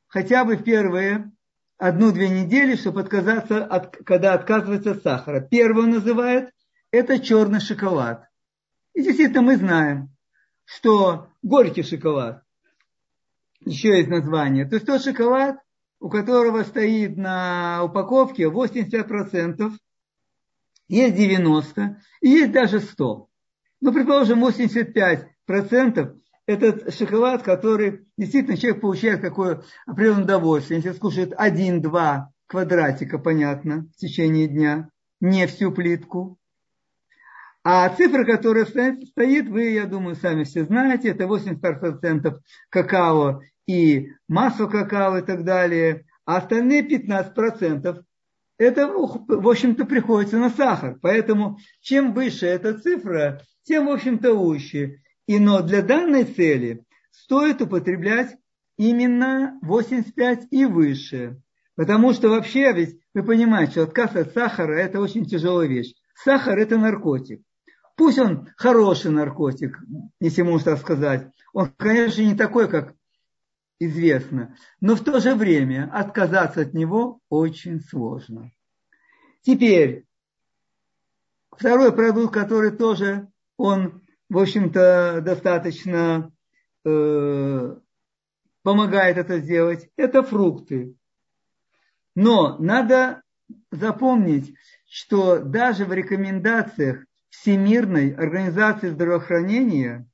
хотя 0.08 0.44
бы 0.44 0.58
в 0.58 0.63
первые 0.63 1.32
одну-две 1.77 2.30
недели, 2.30 2.75
чтобы 2.75 3.01
отказаться, 3.01 3.63
от, 3.63 3.98
когда 3.98 4.34
отказывается 4.34 4.92
от 4.92 5.04
сахара. 5.04 5.42
Первое 5.42 5.86
называют– 5.86 6.51
это 6.92 7.20
черный 7.20 7.60
шоколад. 7.60 8.27
И 8.94 9.04
действительно 9.04 9.42
мы 9.42 9.58
знаем, 9.58 10.10
что 10.63 11.30
горький 11.44 11.84
шоколад, 11.84 12.44
еще 13.60 13.98
есть 13.98 14.10
название, 14.10 14.65
то 14.65 14.75
есть 14.75 14.88
тот 14.88 15.04
шоколад, 15.04 15.58
у 16.00 16.10
которого 16.10 16.63
стоит 16.63 17.18
на 17.18 17.84
упаковке 17.84 18.44
80%, 18.44 19.72
есть 20.88 21.15
90%, 21.15 21.96
и 22.22 22.30
есть 22.30 22.51
даже 22.51 22.77
100%. 22.77 23.27
Ну, 23.82 23.94
предположим, 23.94 24.44
85% 24.44 26.15
этот 26.48 26.94
шоколад, 26.94 27.44
который 27.44 28.06
действительно 28.18 28.58
человек 28.58 28.82
получает 28.82 29.22
какое 29.22 29.64
определенное 29.86 30.24
удовольствие. 30.24 30.80
Если 30.80 30.98
скушает 30.98 31.34
один-два 31.36 32.32
квадратика, 32.48 33.18
понятно, 33.18 33.88
в 33.96 33.98
течение 33.98 34.48
дня, 34.48 34.90
не 35.20 35.48
всю 35.48 35.72
плитку. 35.72 36.38
А 37.64 37.90
цифра, 37.90 38.24
которая 38.25 38.66
стоит, 38.66 39.48
вы, 39.48 39.72
я 39.72 39.86
думаю, 39.86 40.16
сами 40.16 40.44
все 40.44 40.66
знаете, 40.66 41.10
это 41.10 41.24
80% 41.24 42.40
какао 42.70 43.42
и 43.66 44.12
масло 44.28 44.68
какао 44.68 45.18
и 45.18 45.22
так 45.24 45.44
далее. 45.44 46.06
А 46.25 46.38
остальные 46.38 46.88
15% 46.88 48.04
это, 48.58 48.88
в 48.88 49.48
общем-то, 49.48 49.86
приходится 49.86 50.38
на 50.38 50.50
сахар. 50.50 50.98
Поэтому 51.02 51.58
чем 51.82 52.14
выше 52.14 52.46
эта 52.46 52.78
цифра, 52.78 53.42
тем, 53.64 53.88
в 53.88 53.90
общем-то, 53.90 54.32
лучше. 54.32 55.02
И 55.27 55.39
но 55.39 55.62
для 55.62 55.82
данной 55.82 56.24
цели 56.25 56.84
стоит 57.12 57.62
употреблять 57.62 58.38
именно 58.77 59.58
85 59.62 60.48
и 60.51 60.65
выше. 60.65 61.41
Потому 61.75 62.13
что 62.13 62.29
вообще, 62.29 62.72
ведь 62.74 63.00
вы 63.13 63.24
понимаете, 63.24 63.72
что 63.72 63.84
отказ 63.84 64.15
от 64.15 64.34
сахара– 64.34 64.74
это 64.77 65.00
очень 65.00 65.25
тяжелая 65.25 65.67
вещь. 65.67 65.94
Сахар– 66.15 66.58
это 66.60 66.77
наркотик. 66.77 67.41
Пусть 67.96 68.20
он 68.20 68.50
хороший 68.58 69.12
наркотик, 69.12 69.79
если 70.20 70.41
можно 70.41 70.72
так 70.72 70.79
сказать. 70.79 71.29
Он, 71.53 71.72
конечно, 71.77 72.22
не 72.22 72.36
такой, 72.36 72.70
как 72.70 72.94
известно. 73.79 74.55
Но 74.79 74.96
в 74.96 75.03
то 75.03 75.20
же 75.20 75.36
время 75.36 75.89
отказаться 75.94 76.62
от 76.62 76.74
него 76.74 77.20
очень 77.29 77.82
сложно. 77.82 78.51
Теперь, 79.41 80.05
второй 81.51 81.94
продукт, 81.94 82.34
который 82.34 82.72
тоже 82.72 83.27
он 83.58 84.01
в 84.29 84.38
общем-то, 84.38 85.22
достаточно 85.24 86.32
э, 86.84 87.75
помогает 88.63 89.17
это 89.17 89.39
сделать, 89.39 89.89
это 89.96 90.24
фрукты. 90.24 90.96
Но 92.15 92.58
надо 92.58 93.22
запомнить, 93.72 94.55
что 94.89 95.39
даже 95.39 95.86
в 95.86 95.94
рекомендациях 95.94 97.05
Всемирной 97.29 98.13
организации 98.13 98.89
здравоохранения 98.89 100.08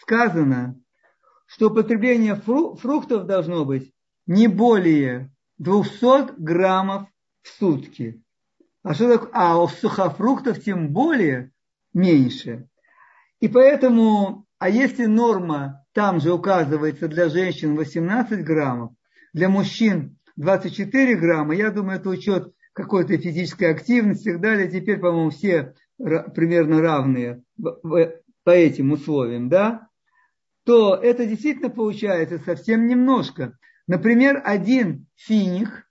сказано, 0.00 0.80
что 1.46 1.68
употребление 1.68 2.36
фруктов 2.36 3.26
должно 3.26 3.64
быть 3.64 3.92
не 4.26 4.46
более 4.46 5.30
200 5.58 6.40
граммов 6.40 7.08
в 7.42 7.48
сутки. 7.48 8.22
А, 8.82 8.94
что 8.94 9.12
такое? 9.12 9.30
а 9.32 9.60
у 9.60 9.68
сухофруктов 9.68 10.62
тем 10.62 10.92
более 10.92 11.50
меньше. 11.92 12.68
И 13.40 13.48
поэтому, 13.48 14.46
а 14.58 14.68
если 14.68 15.06
норма 15.06 15.84
там 15.92 16.20
же 16.20 16.32
указывается 16.32 17.08
для 17.08 17.28
женщин 17.28 17.76
18 17.76 18.44
граммов, 18.44 18.92
для 19.32 19.48
мужчин 19.48 20.18
24 20.36 21.16
грамма, 21.16 21.54
я 21.54 21.70
думаю, 21.70 21.98
это 21.98 22.08
учет 22.08 22.52
какой-то 22.72 23.16
физической 23.18 23.70
активности 23.70 24.28
и 24.28 24.32
так 24.32 24.40
далее. 24.40 24.70
Теперь, 24.70 24.98
по-моему, 24.98 25.30
все 25.30 25.74
примерно 25.96 26.80
равные 26.80 27.42
по 27.56 28.50
этим 28.50 28.92
условиям, 28.92 29.48
да, 29.48 29.88
то 30.64 30.94
это 30.94 31.26
действительно 31.26 31.70
получается 31.70 32.38
совсем 32.38 32.86
немножко. 32.86 33.56
Например, 33.86 34.40
один 34.44 35.06
финик, 35.16 35.88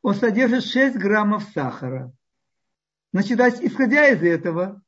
он 0.00 0.14
содержит 0.14 0.64
6 0.64 0.96
граммов 0.96 1.44
сахара. 1.54 2.12
Значит, 3.12 3.40
исходя 3.62 4.08
из 4.08 4.22
этого, 4.22 4.82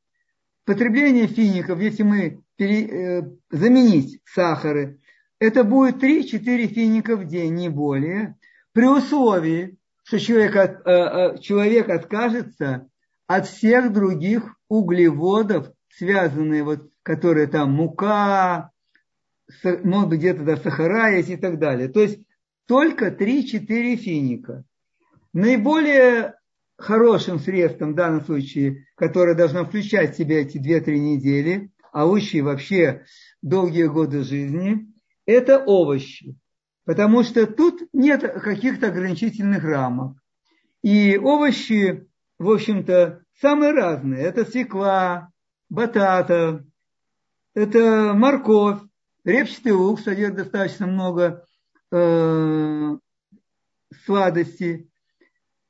потребление 0.68 1.26
фиников, 1.28 1.80
если 1.80 2.02
мы 2.02 2.42
пере, 2.56 2.86
э, 2.86 3.22
заменить 3.50 4.20
сахары, 4.26 5.00
это 5.40 5.64
будет 5.64 5.96
3-4 5.96 6.66
финика 6.66 7.16
в 7.16 7.26
день, 7.26 7.54
не 7.54 7.70
более, 7.70 8.36
при 8.74 8.84
условии, 8.84 9.78
что 10.02 10.20
человек, 10.20 10.56
от, 10.56 10.86
э, 10.86 10.90
э, 10.90 11.38
человек 11.38 11.88
откажется 11.88 12.86
от 13.26 13.46
всех 13.46 13.94
других 13.94 14.56
углеводов, 14.68 15.72
связанные, 15.88 16.62
вот, 16.64 16.90
которые 17.02 17.46
там 17.46 17.72
мука, 17.72 18.70
может 19.64 20.10
быть, 20.10 20.18
где-то 20.18 20.42
да, 20.42 20.58
сахара 20.58 21.16
есть 21.16 21.30
и 21.30 21.38
так 21.38 21.58
далее. 21.58 21.88
То 21.88 22.00
есть 22.00 22.20
только 22.66 23.10
3-4 23.10 23.96
финика. 23.96 24.64
Наиболее 25.32 26.34
хорошим 26.78 27.40
средством 27.40 27.92
в 27.92 27.96
данном 27.96 28.24
случае, 28.24 28.86
которое 28.94 29.34
должно 29.34 29.64
включать 29.64 30.14
в 30.14 30.16
себя 30.16 30.40
эти 30.40 30.58
2-3 30.58 30.96
недели, 30.96 31.70
а 31.92 32.04
лучше 32.04 32.42
вообще 32.42 33.04
долгие 33.42 33.86
годы 33.86 34.22
жизни, 34.22 34.86
это 35.26 35.58
овощи. 35.58 36.36
Потому 36.84 37.22
что 37.22 37.46
тут 37.46 37.82
нет 37.92 38.22
каких-то 38.40 38.86
ограничительных 38.86 39.62
рамок. 39.64 40.16
И 40.82 41.18
овощи, 41.18 42.08
в 42.38 42.50
общем-то, 42.50 43.22
самые 43.40 43.72
разные. 43.72 44.22
Это 44.22 44.44
свекла, 44.44 45.30
батата, 45.68 46.64
это 47.54 48.12
морковь, 48.14 48.78
репчатый 49.24 49.72
лук 49.72 50.00
содержит 50.00 50.36
достаточно 50.36 50.86
много 50.86 51.44
э, 51.90 52.96
сладости. 54.04 54.87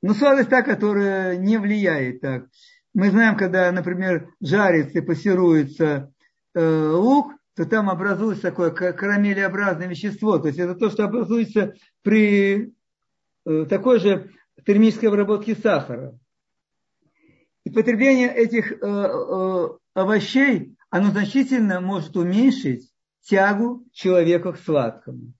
Но 0.02 0.14
сладость 0.14 0.50
та, 0.50 0.62
которая 0.62 1.36
не 1.36 1.58
влияет 1.58 2.20
так. 2.20 2.46
Мы 2.94 3.10
знаем, 3.10 3.36
когда, 3.36 3.70
например, 3.72 4.30
жарится 4.40 4.98
и 4.98 5.02
пассируется 5.02 6.12
э, 6.54 6.90
лук, 6.90 7.32
то 7.54 7.64
там 7.64 7.90
образуется 7.90 8.42
такое 8.42 8.70
карамелеобразное 8.70 9.88
вещество. 9.88 10.38
То 10.38 10.48
есть 10.48 10.60
это 10.60 10.74
то, 10.74 10.90
что 10.90 11.04
образуется 11.04 11.74
при 12.02 12.72
э, 13.44 13.66
такой 13.68 13.98
же 13.98 14.30
термической 14.64 15.08
обработке 15.08 15.56
сахара. 15.56 16.16
И 17.64 17.70
потребление 17.70 18.32
этих 18.32 18.72
э, 18.72 18.76
э, 18.80 19.68
овощей, 19.94 20.76
оно 20.90 21.10
значительно 21.10 21.80
может 21.80 22.16
уменьшить 22.16 22.90
тягу 23.22 23.84
человека 23.92 24.52
к 24.52 24.58
сладкому. 24.58 25.32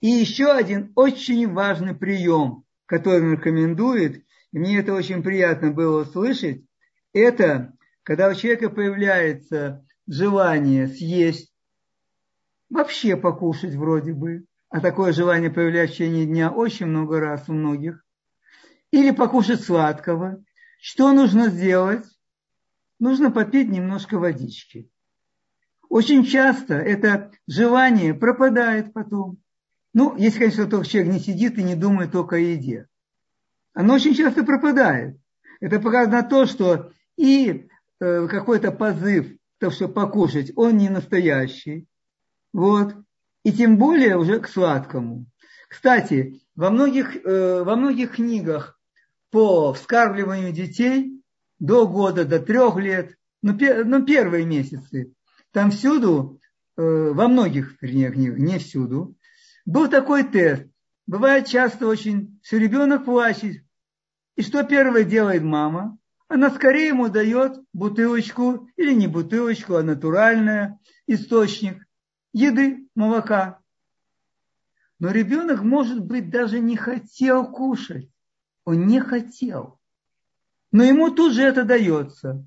И 0.00 0.08
еще 0.08 0.52
один 0.52 0.92
очень 0.94 1.52
важный 1.52 1.94
прием, 1.94 2.62
который 2.86 3.20
он 3.20 3.32
рекомендует, 3.32 4.24
и 4.52 4.58
мне 4.58 4.78
это 4.78 4.94
очень 4.94 5.22
приятно 5.22 5.70
было 5.70 6.02
услышать, 6.02 6.64
это 7.12 7.72
когда 8.02 8.28
у 8.28 8.34
человека 8.34 8.70
появляется 8.70 9.84
желание 10.06 10.86
съесть, 10.86 11.52
вообще 12.70 13.16
покушать 13.16 13.74
вроде 13.74 14.12
бы, 14.12 14.44
а 14.68 14.80
такое 14.80 15.12
желание 15.12 15.50
появляется 15.50 15.94
в 15.94 15.98
течение 15.98 16.26
дня 16.26 16.50
очень 16.50 16.86
много 16.86 17.20
раз 17.20 17.48
у 17.48 17.52
многих, 17.52 18.04
или 18.92 19.10
покушать 19.10 19.62
сладкого, 19.62 20.42
что 20.80 21.12
нужно 21.12 21.48
сделать? 21.48 22.04
Нужно 22.98 23.30
попить 23.30 23.68
немножко 23.68 24.18
водички. 24.18 24.88
Очень 25.88 26.24
часто 26.24 26.74
это 26.74 27.32
желание 27.46 28.14
пропадает 28.14 28.92
потом. 28.92 29.38
Ну, 29.96 30.14
если, 30.18 30.40
конечно, 30.40 30.66
только 30.66 30.86
человек 30.86 31.14
не 31.14 31.20
сидит 31.20 31.56
и 31.56 31.62
не 31.62 31.74
думает 31.74 32.12
только 32.12 32.36
о 32.36 32.38
еде. 32.38 32.86
Оно 33.72 33.94
очень 33.94 34.14
часто 34.14 34.44
пропадает. 34.44 35.16
Это 35.58 35.80
показано 35.80 36.22
то, 36.22 36.44
что 36.44 36.92
и 37.16 37.70
э, 37.98 38.28
какой-то 38.28 38.72
позыв, 38.72 39.26
то, 39.58 39.70
что 39.70 39.88
покушать, 39.88 40.52
он 40.54 40.76
не 40.76 40.90
настоящий. 40.90 41.86
Вот. 42.52 42.94
И 43.42 43.52
тем 43.52 43.78
более 43.78 44.18
уже 44.18 44.38
к 44.38 44.48
сладкому. 44.48 45.24
Кстати, 45.70 46.42
во 46.54 46.68
многих, 46.68 47.16
э, 47.16 47.62
во 47.62 47.74
многих 47.74 48.16
книгах 48.16 48.78
по 49.30 49.72
вскармливанию 49.72 50.52
детей 50.52 51.22
до 51.58 51.88
года, 51.88 52.26
до 52.26 52.38
трех 52.38 52.76
лет, 52.76 53.16
ну, 53.40 53.56
пер, 53.56 53.86
ну 53.86 54.04
первые 54.04 54.44
месяцы, 54.44 55.14
там 55.52 55.70
всюду, 55.70 56.38
э, 56.76 56.82
во 56.82 57.28
многих, 57.28 57.80
вернее, 57.80 58.10
книгах, 58.10 58.36
не 58.36 58.58
всюду, 58.58 59.16
был 59.66 59.88
такой 59.88 60.24
тест. 60.24 60.64
Бывает 61.06 61.46
часто 61.46 61.86
очень, 61.86 62.40
что 62.42 62.56
ребенок 62.56 63.04
плачет. 63.04 63.62
И 64.36 64.42
что 64.42 64.62
первое 64.62 65.04
делает 65.04 65.42
мама? 65.42 65.98
Она 66.28 66.50
скорее 66.50 66.88
ему 66.88 67.08
дает 67.08 67.60
бутылочку, 67.72 68.68
или 68.76 68.92
не 68.94 69.06
бутылочку, 69.06 69.76
а 69.76 69.82
натуральная, 69.82 70.80
источник 71.06 71.86
еды, 72.32 72.88
молока. 72.94 73.60
Но 74.98 75.10
ребенок, 75.10 75.62
может 75.62 76.04
быть, 76.04 76.30
даже 76.30 76.58
не 76.58 76.76
хотел 76.76 77.50
кушать. 77.50 78.10
Он 78.64 78.86
не 78.86 79.00
хотел. 79.00 79.78
Но 80.72 80.82
ему 80.82 81.10
тут 81.10 81.32
же 81.32 81.42
это 81.42 81.64
дается. 81.64 82.44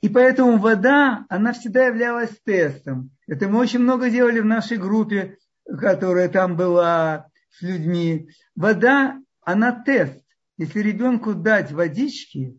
И 0.00 0.08
поэтому 0.08 0.58
вода, 0.58 1.26
она 1.28 1.52
всегда 1.52 1.86
являлась 1.86 2.38
тестом. 2.44 3.13
Это 3.26 3.48
мы 3.48 3.58
очень 3.58 3.78
много 3.78 4.10
делали 4.10 4.40
в 4.40 4.44
нашей 4.44 4.76
группе, 4.76 5.38
которая 5.64 6.28
там 6.28 6.56
была 6.56 7.30
с 7.50 7.62
людьми. 7.62 8.28
Вода, 8.54 9.18
она 9.42 9.72
тест. 9.72 10.22
Если 10.56 10.80
ребенку 10.80 11.34
дать 11.34 11.72
водички, 11.72 12.58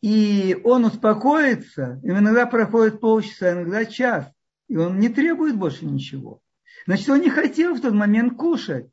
и 0.00 0.58
он 0.64 0.84
успокоится, 0.84 2.00
иногда 2.02 2.46
проходит 2.46 3.00
полчаса, 3.00 3.52
иногда 3.52 3.84
час, 3.84 4.26
и 4.68 4.76
он 4.76 4.98
не 4.98 5.08
требует 5.08 5.56
больше 5.56 5.84
ничего. 5.84 6.40
Значит, 6.86 7.08
он 7.08 7.20
не 7.20 7.30
хотел 7.30 7.74
в 7.74 7.80
тот 7.80 7.92
момент 7.92 8.36
кушать. 8.36 8.88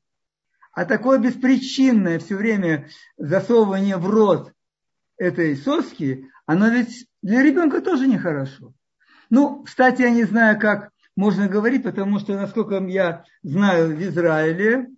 А 0.73 0.83
такое 0.85 1.19
беспричинное 1.19 2.19
все 2.19 2.35
время 2.35 2.89
засовывание 3.17 3.95
в 3.95 4.09
рот 4.09 4.51
этой 5.17 5.55
соски, 5.55 6.29
оно 6.45 6.67
ведь 6.67 7.07
для 7.21 7.41
ребенка 7.43 7.81
тоже 7.81 8.07
нехорошо. 8.07 8.73
Ну, 9.29 9.63
кстати, 9.63 10.01
я 10.01 10.09
не 10.09 10.23
знаю, 10.23 10.59
как 10.59 10.91
можно 11.15 11.47
говорить, 11.47 11.83
потому 11.83 12.19
что, 12.19 12.35
насколько 12.35 12.75
я 12.85 13.23
знаю, 13.43 13.95
в 13.95 14.01
Израиле 14.01 14.89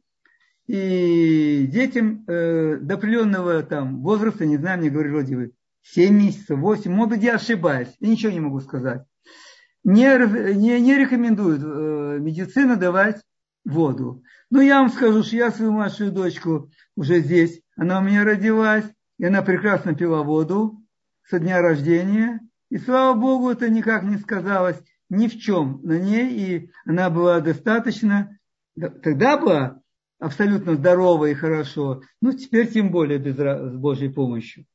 и 0.68 1.66
детям 1.68 2.26
э, 2.28 2.78
до 2.78 2.96
определенного 2.96 3.64
там 3.64 4.02
возраста, 4.02 4.46
не 4.46 4.58
знаю, 4.58 4.80
мне 4.80 4.90
говорили 4.90 5.14
вроде 5.14 5.36
бы 5.36 5.52
7 5.84 6.14
месяцев, 6.14 6.60
8, 6.60 6.92
может 6.92 7.12
быть, 7.12 7.24
я 7.24 7.36
ошибаюсь, 7.36 7.96
я 8.00 8.10
ничего 8.10 8.32
не 8.32 8.40
могу 8.40 8.60
сказать. 8.60 9.04
Не, 9.84 10.54
не, 10.56 10.82
не 10.82 10.96
рекомендуют 10.96 11.62
э, 11.64 12.20
медицина 12.20 12.76
давать 12.76 13.22
воду. 13.64 14.24
Но 14.50 14.62
я 14.62 14.82
вам 14.82 14.90
скажу, 14.90 15.24
что 15.24 15.36
я 15.36 15.52
свою 15.52 15.72
младшую 15.72 16.12
дочку 16.12 16.70
уже 16.96 17.20
здесь, 17.20 17.62
она 17.78 18.00
у 18.00 18.04
меня 18.04 18.24
родилась, 18.26 18.86
и 19.18 19.26
она 19.26 19.42
прекрасно 19.42 19.96
пила 19.96 20.24
воду 20.24 20.84
со 21.30 21.40
дня 21.40 21.62
рождения. 21.62 22.42
И 22.70 22.78
слава 22.78 23.18
Богу, 23.18 23.50
это 23.50 23.70
никак 23.70 24.04
не 24.04 24.18
сказалось 24.18 24.82
ни 25.10 25.28
в 25.28 25.38
чем 25.40 25.80
на 25.84 25.98
ней, 25.98 26.32
и 26.34 26.72
она 26.86 27.10
была 27.10 27.40
достаточно, 27.40 28.38
тогда 28.76 29.38
была 29.38 29.82
абсолютно 30.20 30.76
здорова 30.76 31.26
и 31.26 31.34
хорошо, 31.34 32.02
ну 32.22 32.34
теперь 32.34 32.70
тем 32.70 32.92
более 32.92 33.20
без, 33.20 33.36
с 33.36 33.76
Божьей 33.76 34.10
помощью. 34.10 34.66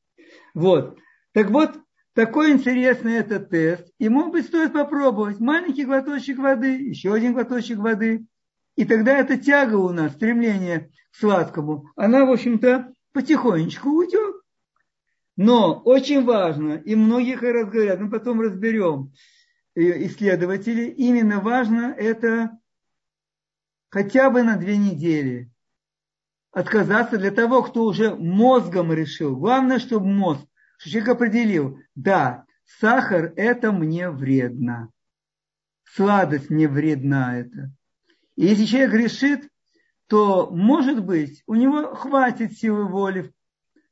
Вот. 0.53 0.97
Так 1.33 1.49
вот, 1.49 1.79
такой 2.13 2.51
интересный 2.51 3.13
этот 3.13 3.49
тест. 3.49 3.91
И, 3.99 4.07
может 4.07 4.31
быть, 4.31 4.45
стоит 4.45 4.73
попробовать. 4.73 5.39
Маленький 5.39 5.85
глоточек 5.85 6.37
воды, 6.37 6.75
еще 6.77 7.13
один 7.13 7.33
глоточек 7.33 7.79
воды. 7.79 8.25
И 8.75 8.85
тогда 8.85 9.17
эта 9.17 9.37
тяга 9.37 9.75
у 9.75 9.89
нас, 9.89 10.13
стремление 10.13 10.91
к 11.11 11.15
сладкому, 11.17 11.91
она, 11.95 12.25
в 12.25 12.31
общем-то, 12.31 12.93
потихонечку 13.13 13.89
уйдет. 13.89 14.32
Но 15.35 15.79
очень 15.79 16.23
важно, 16.23 16.73
и 16.73 16.95
многих 16.95 17.41
раз 17.41 17.67
говорят, 17.69 17.99
мы 17.99 18.09
потом 18.09 18.41
разберем, 18.41 19.13
э, 19.75 20.05
исследователи, 20.05 20.85
именно 20.85 21.39
важно 21.39 21.95
это 21.97 22.51
хотя 23.89 24.29
бы 24.29 24.43
на 24.43 24.57
две 24.57 24.77
недели 24.77 25.49
отказаться 26.51 27.17
для 27.17 27.31
того, 27.31 27.63
кто 27.63 27.83
уже 27.83 28.15
мозгом 28.15 28.93
решил. 28.93 29.35
Главное, 29.35 29.79
чтобы 29.79 30.05
мозг, 30.05 30.45
что 30.77 30.91
человек 30.91 31.09
определил, 31.09 31.79
да, 31.95 32.45
сахар 32.79 33.33
это 33.35 33.71
мне 33.71 34.11
вредно, 34.11 34.91
сладость 35.83 36.51
мне 36.51 36.67
вредна 36.67 37.39
это. 37.39 37.71
И 38.35 38.45
если 38.45 38.65
человек 38.65 38.93
решит, 38.93 39.49
то, 40.07 40.51
может 40.51 41.03
быть, 41.03 41.41
у 41.47 41.55
него 41.55 41.95
хватит 41.95 42.53
силы 42.53 42.87
воли 42.87 43.33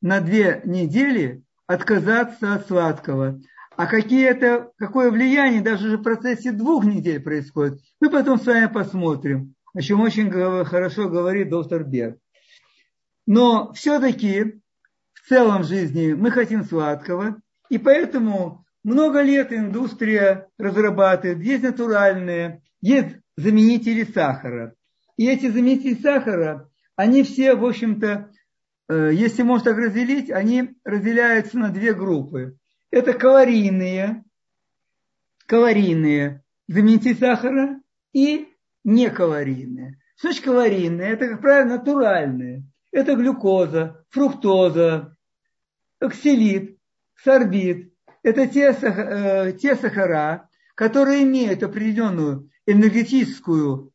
на 0.01 0.19
две 0.19 0.61
недели 0.65 1.43
отказаться 1.67 2.55
от 2.55 2.67
сладкого. 2.67 3.39
А 3.77 3.87
какие 3.87 4.27
это, 4.27 4.71
какое 4.77 5.09
влияние 5.09 5.61
даже 5.61 5.97
в 5.97 6.03
процессе 6.03 6.51
двух 6.51 6.83
недель 6.83 7.21
происходит, 7.21 7.79
мы 7.99 8.09
потом 8.09 8.39
с 8.39 8.45
вами 8.45 8.67
посмотрим. 8.67 9.55
О 9.73 9.81
чем 9.81 10.01
очень 10.01 10.29
хорошо 10.65 11.07
говорит 11.07 11.49
доктор 11.49 11.83
Берг. 11.83 12.17
Но 13.25 13.71
все-таки 13.73 14.61
в 15.13 15.29
целом 15.29 15.63
жизни 15.63 16.13
мы 16.13 16.31
хотим 16.31 16.65
сладкого, 16.65 17.37
и 17.69 17.77
поэтому 17.77 18.65
много 18.83 19.21
лет 19.21 19.53
индустрия 19.53 20.49
разрабатывает, 20.57 21.39
есть 21.39 21.63
натуральные, 21.63 22.61
есть 22.81 23.15
заменители 23.37 24.03
сахара. 24.03 24.73
И 25.15 25.27
эти 25.27 25.49
заменители 25.49 25.93
сахара, 25.93 26.69
они 26.95 27.23
все, 27.23 27.55
в 27.55 27.63
общем-то, 27.63 28.31
если 28.93 29.43
можно 29.43 29.71
так 29.71 29.77
разделить, 29.77 30.29
они 30.31 30.75
разделяются 30.83 31.57
на 31.57 31.69
две 31.69 31.93
группы. 31.93 32.57
Это 32.89 33.13
калорийные, 33.13 34.23
калорийные 35.45 36.43
заменители 36.67 37.13
сахара 37.13 37.79
и 38.13 38.47
некалорийные. 38.83 39.99
Что 40.15 40.29
значит 40.29 40.43
калорийные? 40.43 41.11
Это, 41.11 41.27
как 41.29 41.41
правило, 41.41 41.77
натуральные. 41.77 42.65
Это 42.91 43.15
глюкоза, 43.15 44.05
фруктоза, 44.09 45.15
оксилит, 45.99 46.77
сорбит. 47.23 47.93
Это 48.23 48.47
те, 48.47 48.71
э, 48.71 49.53
те 49.53 49.75
сахара, 49.75 50.49
которые 50.75 51.23
имеют 51.23 51.63
определенную 51.63 52.49
энергетическую 52.65 53.91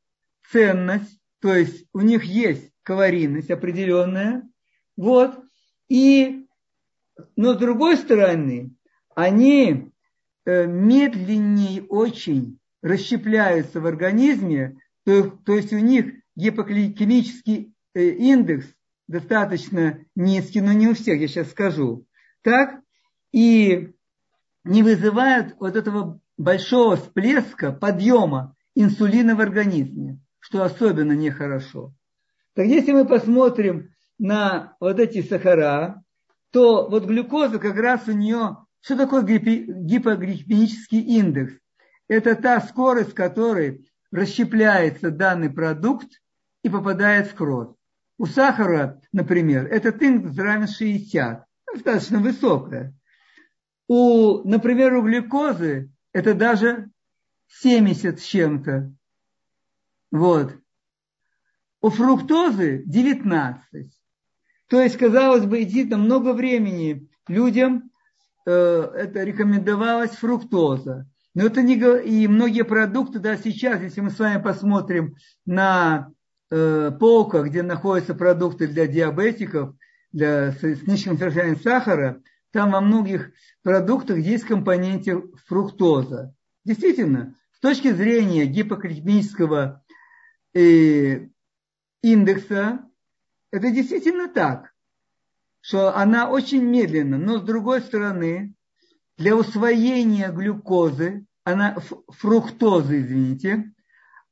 ценность, 0.51 1.21
то 1.41 1.55
есть 1.55 1.87
у 1.93 2.01
них 2.01 2.25
есть 2.25 2.73
калорийность 2.83 3.51
определенная, 3.51 4.49
вот, 4.97 5.39
и, 5.89 6.47
но 7.37 7.55
с 7.55 7.59
другой 7.59 7.97
стороны, 7.97 8.75
они 9.15 9.93
э, 10.45 10.67
медленнее 10.67 11.83
очень 11.85 12.59
расщепляются 12.83 13.81
в 13.81 13.87
организме, 13.87 14.79
то, 15.05 15.31
то 15.31 15.55
есть 15.55 15.73
у 15.73 15.79
них 15.79 16.15
гипогликемический 16.35 17.75
э, 17.95 18.09
индекс 18.09 18.67
достаточно 19.09 20.01
низкий, 20.15 20.61
но 20.61 20.73
не 20.73 20.89
у 20.89 20.95
всех, 20.95 21.21
я 21.21 21.29
сейчас 21.29 21.51
скажу. 21.51 22.07
Так, 22.43 22.81
и 23.33 23.93
не 24.65 24.83
вызывают 24.83 25.57
вот 25.61 25.77
этого 25.77 26.21
большого 26.37 26.97
всплеска, 26.97 27.73
подъема 27.73 28.57
инсулина 28.75 29.35
в 29.35 29.41
организме, 29.41 30.21
что 30.39 30.63
особенно 30.63 31.13
нехорошо. 31.13 31.95
Так 32.55 32.67
если 32.67 32.93
мы 32.93 33.07
посмотрим 33.07 33.91
на 34.19 34.77
вот 34.81 34.99
эти 34.99 35.23
сахара, 35.23 36.03
то 36.51 36.89
вот 36.89 37.05
глюкоза 37.05 37.59
как 37.59 37.77
раз 37.77 38.09
у 38.09 38.13
нее, 38.13 38.59
что 38.81 38.97
такое 38.97 39.23
гипогликемический 39.23 41.01
индекс? 41.01 41.55
Это 42.09 42.35
та 42.37 42.61
скорость, 42.61 43.15
которой 43.15 43.91
расщепляется 44.11 45.11
данный 45.11 45.51
продукт 45.51 46.09
и 46.63 46.69
попадает 46.69 47.29
в 47.29 47.35
кровь. 47.35 47.75
У 48.19 48.27
сахара, 48.27 49.01
например, 49.13 49.67
этот 49.67 50.01
индекс 50.01 50.39
равен 50.39 50.69
60, 50.69 51.45
достаточно 51.75 52.19
высокая. 52.21 52.95
У, 53.89 54.49
например, 54.49 54.95
у 54.95 55.03
глюкозы 55.03 55.91
это 56.13 56.35
даже 56.35 56.91
70 57.49 58.19
с 58.19 58.23
чем-то. 58.23 58.93
Вот. 60.11 60.57
У 61.81 61.91
фруктозы 61.91 62.83
19. 62.87 63.96
То 64.69 64.81
есть, 64.81 64.97
казалось 64.97 65.47
бы, 65.47 65.59
действительно 65.59 65.99
много 65.99 66.33
времени 66.33 67.09
людям 67.29 67.91
э, 68.47 68.51
это 68.51 69.23
рекомендовалось 69.23 70.13
фруктоза. 70.13 71.09
Но 71.35 71.45
это 71.45 71.63
не 71.63 71.75
и 71.75 72.27
многие 72.29 72.65
продукты, 72.65 73.19
да, 73.19 73.37
сейчас, 73.37 73.83
если 73.83 74.01
мы 74.01 74.11
с 74.11 74.19
вами 74.19 74.43
посмотрим 74.43 75.17
на 75.45 76.11
э, 76.51 76.91
полках, 76.99 77.49
где 77.49 77.63
находятся 77.63 78.15
продукты 78.15 78.67
для 78.67 78.87
диабетиков, 78.87 79.75
для 80.13 80.53
с 80.53 80.63
низким 80.63 81.19
содержанием 81.19 81.61
сахара, 81.61 82.23
там 82.53 82.71
во 82.71 82.81
многих 82.81 83.33
продуктах 83.63 84.17
есть 84.17 84.45
компоненте 84.45 85.23
фруктоза. 85.47 86.35
Действительно, 86.65 87.37
с 87.53 87.61
точки 87.61 87.93
зрения 87.93 88.47
гипокликемического 88.47 89.85
э, 90.55 91.29
индекса, 92.03 92.81
это 93.57 93.71
действительно 93.71 94.29
так, 94.29 94.73
что 95.61 95.97
она 95.97 96.31
очень 96.31 96.63
медленна, 96.63 97.19
но 97.19 97.39
с 97.39 97.43
другой 97.43 97.81
стороны, 97.81 98.55
для 99.17 99.35
усвоения 99.35 100.31
глюкозы, 100.31 101.27
она, 101.43 101.77
фруктозы, 102.09 103.01
извините, 103.01 103.73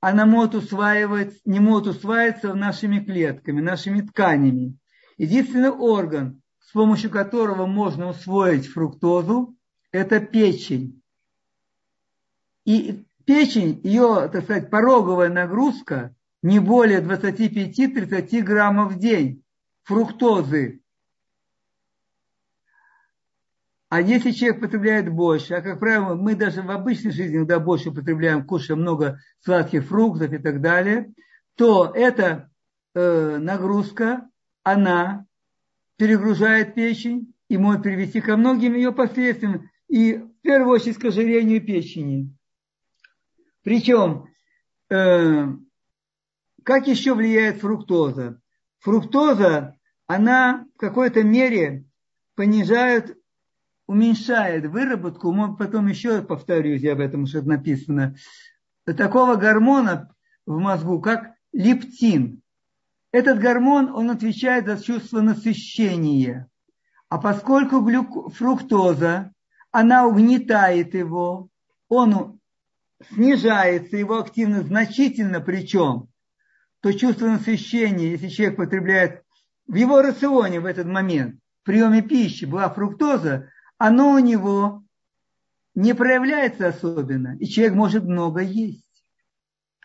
она 0.01 0.27
может 0.27 0.55
усваивать, 0.55 1.41
не 1.47 1.59
может 1.59 1.87
усваиваться 1.87 2.55
нашими 2.55 3.03
клетками, 3.03 3.63
нашими 3.63 4.03
тканями. 4.03 4.77
Единственный 5.17 5.71
орган, 5.71 6.43
с 6.61 6.73
помощью 6.73 7.11
которого 7.11 7.67
можно 7.67 8.09
усвоить 8.09 8.67
фруктозу, 8.67 9.57
это 9.91 10.21
печень. 10.21 11.01
И 12.67 13.07
печень, 13.25 13.81
ее, 13.83 14.29
так 14.31 14.45
сказать, 14.45 14.69
пороговая 14.69 15.31
нагрузка 15.31 16.15
не 16.45 16.59
более 16.59 17.01
25-30 17.01 18.43
граммов 18.43 18.93
в 18.93 18.99
день 18.99 19.43
фруктозы. 19.83 20.83
А 23.89 24.03
если 24.03 24.31
человек 24.31 24.61
потребляет 24.61 25.11
больше, 25.11 25.55
а 25.55 25.63
как 25.63 25.81
правило, 25.81 26.15
мы 26.15 26.35
даже 26.35 26.61
в 26.61 26.71
обычной 26.71 27.13
жизни, 27.13 27.39
когда 27.39 27.61
больше 27.61 27.89
употребляем, 27.89 28.45
кушаем 28.45 28.83
много 28.83 29.21
сладких 29.41 29.87
фруктов 29.87 30.35
и 30.35 30.39
так 30.39 30.61
далее, 30.61 31.15
то 31.55 31.91
эта 31.95 32.51
э, 32.95 33.39
нагрузка, 33.39 34.29
она 34.63 35.25
перегружает 35.97 36.75
печень 36.75 37.33
и 37.49 37.57
может 37.57 37.83
привести 37.83 38.21
ко 38.21 38.37
многим 38.37 38.75
ее 38.75 38.93
последствиям, 38.93 39.71
и 39.89 40.17
в 40.19 40.41
первую 40.43 40.75
очередь 40.75 40.99
к 40.99 41.07
ожирению 41.07 41.65
печени. 41.65 42.37
Причем, 43.63 44.27
э, 44.91 45.47
как 46.65 46.87
еще 46.87 47.15
влияет 47.15 47.61
фруктоза? 47.61 48.41
Фруктоза, 48.81 49.77
она 50.07 50.67
в 50.75 50.79
какой-то 50.79 51.23
мере 51.23 51.85
понижает, 52.35 53.17
уменьшает 53.87 54.67
выработку, 54.67 55.35
потом 55.57 55.87
еще 55.87 56.23
повторюсь, 56.23 56.83
я 56.83 56.93
об 56.93 57.01
этом 57.01 57.27
что 57.27 57.43
написано, 57.43 58.17
такого 58.85 59.37
гормона 59.37 60.15
в 60.47 60.59
мозгу, 60.59 61.01
как 61.01 61.35
лептин. 61.53 62.43
Этот 63.13 63.39
гормон, 63.39 63.91
он 63.95 64.11
отвечает 64.11 64.67
за 64.67 64.83
чувство 64.83 65.21
насыщения. 65.21 66.49
А 67.09 67.19
поскольку 67.19 67.81
глюк... 67.81 68.35
фруктоза, 68.35 69.33
она 69.71 70.07
угнетает 70.07 70.95
его, 70.95 71.49
он 71.89 72.41
снижается, 73.13 73.97
его 73.97 74.19
активность 74.19 74.67
значительно 74.67 75.41
причем, 75.41 76.09
то 76.85 76.93
чувство 76.93 77.29
насыщения, 77.29 78.11
если 78.11 78.29
человек 78.29 78.59
потребляет 78.59 79.23
в 79.67 79.75
его 79.75 80.03
рационе 80.03 80.61
в 80.61 80.67
этот 80.67 80.87
момент, 80.87 81.41
в 81.63 81.65
приеме 81.65 82.03
пищи 82.03 82.45
была 82.45 82.69
фруктоза, 82.69 83.49
оно 83.79 84.13
у 84.13 84.19
него 84.19 84.85
не 85.75 85.95
проявляется 85.95 86.69
особенно, 86.69 87.39
и 87.41 87.47
человек 87.47 87.73
может 87.75 88.05
много 88.05 88.43
есть. 88.43 88.85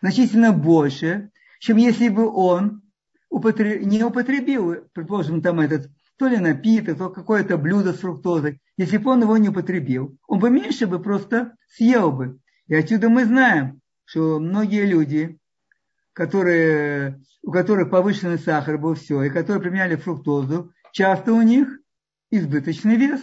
Значительно 0.02 0.52
больше, 0.52 1.30
чем 1.58 1.78
если 1.78 2.10
бы 2.10 2.30
он 2.30 2.82
не 3.30 4.04
употребил, 4.04 4.84
предположим, 4.92 5.40
там 5.40 5.60
этот 5.60 5.90
то 6.18 6.26
ли 6.26 6.36
напиток, 6.36 6.98
то 6.98 7.08
какое-то 7.08 7.56
блюдо 7.56 7.94
с 7.94 8.00
фруктозой. 8.00 8.60
Если 8.76 8.98
бы 8.98 9.10
он 9.12 9.22
его 9.22 9.38
не 9.38 9.48
употребил, 9.48 10.18
он 10.28 10.38
бы 10.38 10.50
меньше 10.50 10.86
бы 10.86 11.00
просто 11.00 11.56
съел 11.66 12.12
бы. 12.12 12.40
И 12.66 12.74
отсюда 12.74 13.08
мы 13.08 13.24
знаем, 13.24 13.80
что 14.04 14.38
многие 14.38 14.84
люди, 14.84 15.39
которые, 16.20 17.18
у 17.42 17.50
которых 17.50 17.88
повышенный 17.88 18.38
сахар 18.38 18.76
был 18.76 18.92
все, 18.92 19.22
и 19.22 19.30
которые 19.30 19.62
применяли 19.62 19.96
фруктозу, 19.96 20.70
часто 20.92 21.32
у 21.32 21.40
них 21.40 21.80
избыточный 22.30 22.96
вес. 22.96 23.22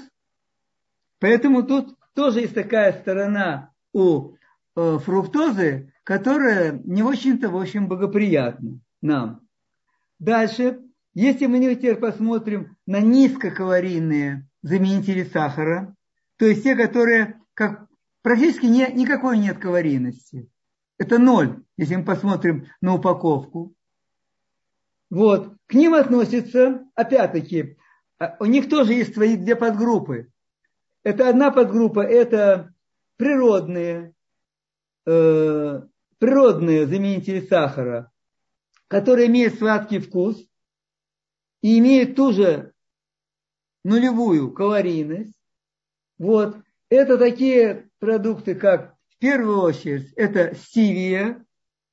Поэтому 1.20 1.62
тут 1.62 1.96
тоже 2.16 2.40
есть 2.40 2.56
такая 2.56 2.94
сторона 2.94 3.72
у 3.94 4.32
э, 4.76 4.98
фруктозы, 4.98 5.94
которая 6.04 6.82
не 6.86 7.04
очень-то, 7.04 7.50
в 7.50 7.58
общем, 7.58 7.88
благоприятна 7.88 8.80
нам. 9.04 9.42
Дальше, 10.18 10.80
если 11.14 11.46
мы 11.46 11.60
теперь 11.76 11.98
посмотрим 11.98 12.78
на 12.88 13.00
низкокалорийные 13.00 14.50
заменители 14.64 15.24
сахара, 15.24 15.96
то 16.38 16.48
есть 16.48 16.64
те, 16.64 16.76
которые 16.76 17.40
как, 17.54 17.86
практически 18.24 18.66
не, 18.66 18.92
никакой 18.92 19.38
нет 19.38 19.60
калорийности. 19.60 20.50
Это 20.98 21.20
ноль, 21.20 21.64
если 21.78 21.96
мы 21.96 22.06
посмотрим 22.06 22.68
на 22.82 22.96
упаковку. 22.96 23.74
Вот. 25.10 25.54
К 25.68 25.74
ним 25.74 25.94
относятся, 25.94 26.86
опять-таки, 26.96 27.78
а, 28.20 28.36
у 28.40 28.46
них 28.46 28.70
тоже 28.70 28.94
есть 28.94 29.14
свои 29.14 29.38
две 29.38 29.56
подгруппы. 29.56 30.32
Это 31.04 31.30
одна 31.30 31.52
подгруппа, 31.52 32.02
это 32.02 32.74
природные, 33.16 34.14
э, 35.06 35.82
природные 36.18 36.88
заменители 36.88 37.46
сахара, 37.46 38.12
который 38.88 39.28
имеет 39.28 39.58
сладкий 39.58 40.00
вкус 40.00 40.44
и 41.62 41.80
имеет 41.80 42.16
ту 42.16 42.34
же 42.34 42.74
нулевую 43.84 44.52
калорийность, 44.52 45.34
вот, 46.18 46.58
это 46.90 47.18
такие 47.18 47.90
продукты, 48.00 48.56
как 48.56 48.97
в 49.18 49.20
первую 49.20 49.62
очередь 49.62 50.14
это 50.16 50.56
стивия 50.56 51.44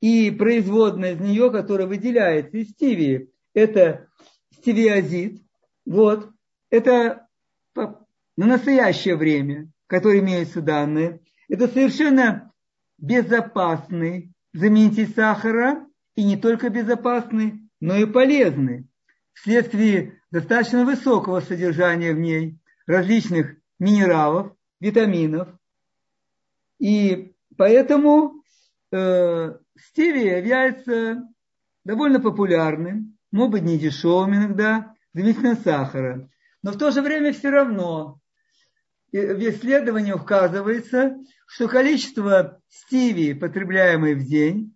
и 0.00 0.30
производная 0.30 1.14
из 1.14 1.20
нее, 1.20 1.50
которая 1.50 1.86
выделяется 1.86 2.58
из 2.58 2.70
стивии, 2.70 3.30
это 3.54 4.08
стивиазид. 4.52 5.42
Вот, 5.86 6.30
это 6.70 7.26
на 7.74 7.96
настоящее 8.36 9.16
время, 9.16 9.70
которое 9.86 10.20
имеются 10.20 10.60
данные, 10.60 11.20
это 11.48 11.66
совершенно 11.68 12.52
безопасный 12.98 14.32
заменитель 14.52 15.08
сахара, 15.08 15.86
и 16.16 16.24
не 16.24 16.36
только 16.36 16.68
безопасны, 16.68 17.68
но 17.80 17.96
и 17.96 18.06
полезны 18.06 18.86
вследствие 19.32 20.20
достаточно 20.30 20.84
высокого 20.84 21.40
содержания 21.40 22.12
в 22.12 22.18
ней 22.18 22.58
различных 22.86 23.56
минералов, 23.78 24.52
витаминов. 24.80 25.48
И 26.78 27.34
поэтому 27.56 28.42
э, 28.92 29.54
стевия 29.76 30.38
является 30.38 31.22
довольно 31.84 32.20
популярным, 32.20 33.16
может 33.30 33.52
быть, 33.52 33.62
не 33.62 33.78
дешевым 33.78 34.34
иногда, 34.34 34.94
заменителем 35.12 35.56
сахара. 35.56 36.28
Но 36.62 36.72
в 36.72 36.78
то 36.78 36.90
же 36.90 37.02
время 37.02 37.32
все 37.32 37.50
равно 37.50 38.20
в 39.12 39.50
исследовании 39.50 40.12
указывается, 40.12 41.16
что 41.46 41.68
количество 41.68 42.60
стивии, 42.68 43.32
потребляемой 43.32 44.14
в 44.14 44.24
день, 44.24 44.74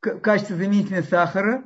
в 0.00 0.20
качестве 0.20 0.56
заменителя 0.56 1.02
сахара, 1.02 1.64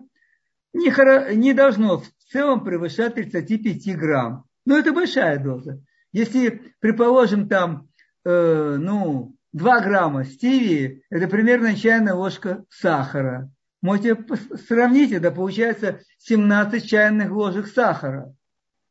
не, 0.73 1.37
не 1.37 1.53
должно 1.53 1.99
в 1.99 2.09
целом 2.31 2.65
превышать 2.65 3.15
35 3.15 3.97
грамм. 3.97 4.45
Но 4.65 4.79
это 4.79 4.93
большая 4.93 5.39
доза. 5.39 5.83
Если, 6.13 6.75
предположим, 6.81 7.49
там, 7.49 7.89
э, 8.25 8.77
ну, 8.79 9.34
2 9.55 9.81
грамма 9.81 10.25
стивии, 10.25 11.03
это 11.11 11.29
примерно 11.29 11.75
чайная 11.77 12.15
ложка 12.15 12.65
сахара. 12.69 13.51
Можете 13.81 14.19
сравнить, 14.67 15.13
это 15.13 15.31
получается 15.31 16.01
17 16.19 16.85
чайных 16.85 17.31
ложек 17.31 17.69
сахара, 17.69 18.35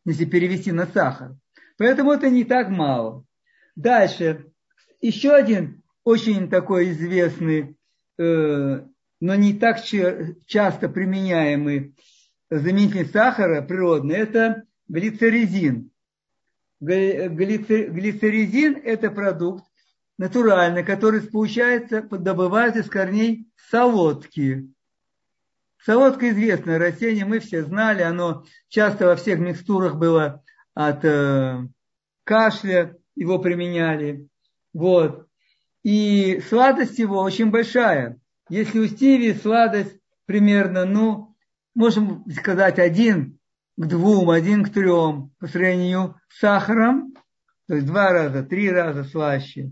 если 0.06 0.24
перевести 0.24 0.72
на 0.72 0.86
сахар. 0.86 1.36
Поэтому 1.78 2.14
это 2.14 2.30
не 2.30 2.46
так 2.46 2.70
мало. 2.70 3.26
Дальше. 3.76 4.46
Еще 5.02 5.32
один 5.34 5.84
очень 6.06 6.50
такой 6.50 6.92
известный, 6.92 7.76
э, 8.18 8.86
но 9.20 9.36
не 9.36 9.54
так 9.54 9.84
часто 9.84 10.88
применяемый 10.88 11.94
заменитель 12.50 13.08
сахара 13.08 13.62
природный, 13.62 14.16
это 14.16 14.64
глицеризин. 14.88 15.92
Глицеризин– 16.80 18.78
это 18.84 19.12
продукт 19.12 19.66
натуральный, 20.18 20.84
который 20.84 21.22
получается, 21.22 22.02
добывают 22.02 22.76
из 22.76 22.90
корней 22.90 23.48
солодки. 23.70 24.70
Солодка 25.86 26.30
известное 26.30 26.80
растение, 26.80 27.26
мы 27.26 27.40
все 27.40 27.64
знали, 27.64 28.04
оно 28.04 28.46
часто 28.70 29.08
во 29.08 29.16
всех 29.16 29.40
микстурах 29.40 29.96
было 29.96 30.42
от 30.74 31.04
э, 31.04 31.68
кашля, 32.24 32.96
его 33.16 33.40
применяли. 33.40 34.28
Вот. 34.74 35.28
И 35.84 36.42
сладость 36.48 37.00
его 37.00 37.22
очень 37.22 37.52
большая. 37.52 38.18
Если 38.50 38.80
у 38.80 38.88
стиви 38.88 39.34
сладость 39.34 40.00
примерно, 40.26 40.86
ну, 40.86 41.36
можем 41.76 42.24
сказать, 42.32 42.80
один 42.80 43.38
к 43.76 43.86
двум, 43.86 44.30
один 44.30 44.64
к 44.64 44.72
трем 44.72 45.32
по 45.40 45.48
сравнению 45.48 46.16
с 46.30 46.40
сахаром, 46.40 47.14
то 47.68 47.76
есть 47.76 47.88
два 47.88 48.12
раза, 48.12 48.44
три 48.44 48.70
раза 48.70 49.04
слаще, 49.04 49.72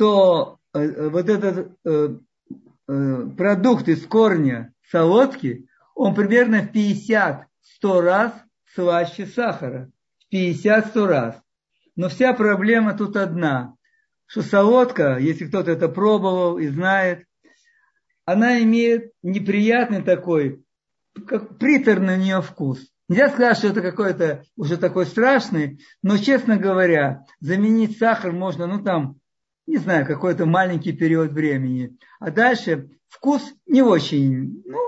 то 0.00 0.58
э, 0.72 1.08
вот 1.10 1.28
этот 1.28 1.76
э, 1.84 2.08
э, 2.88 3.26
продукт 3.36 3.86
из 3.86 4.06
корня 4.06 4.72
солодки, 4.90 5.68
он 5.94 6.14
примерно 6.14 6.62
в 6.62 6.74
50-100 6.74 7.44
раз 8.00 8.32
слаще 8.74 9.26
сахара. 9.26 9.90
В 10.30 10.34
50-100 10.34 11.06
раз. 11.06 11.42
Но 11.96 12.08
вся 12.08 12.32
проблема 12.32 12.96
тут 12.96 13.14
одна, 13.18 13.74
что 14.24 14.40
солодка, 14.40 15.18
если 15.18 15.44
кто-то 15.44 15.70
это 15.70 15.90
пробовал 15.90 16.56
и 16.56 16.68
знает, 16.68 17.26
она 18.24 18.62
имеет 18.62 19.12
неприятный 19.22 20.00
такой, 20.00 20.64
как 21.26 21.58
приторный 21.58 22.14
у 22.14 22.20
нее 22.20 22.40
вкус. 22.40 22.90
Нельзя 23.10 23.28
сказать, 23.28 23.58
что 23.58 23.68
это 23.68 23.82
какой-то 23.82 24.44
уже 24.56 24.78
такой 24.78 25.04
страшный, 25.04 25.84
но, 26.02 26.16
честно 26.16 26.56
говоря, 26.56 27.26
заменить 27.40 27.98
сахар 27.98 28.32
можно, 28.32 28.66
ну 28.66 28.82
там, 28.82 29.19
не 29.66 29.76
знаю, 29.76 30.06
какой-то 30.06 30.46
маленький 30.46 30.92
период 30.92 31.32
времени. 31.32 31.96
А 32.18 32.30
дальше 32.30 32.90
вкус 33.08 33.42
не 33.66 33.82
очень, 33.82 34.62
ну, 34.64 34.78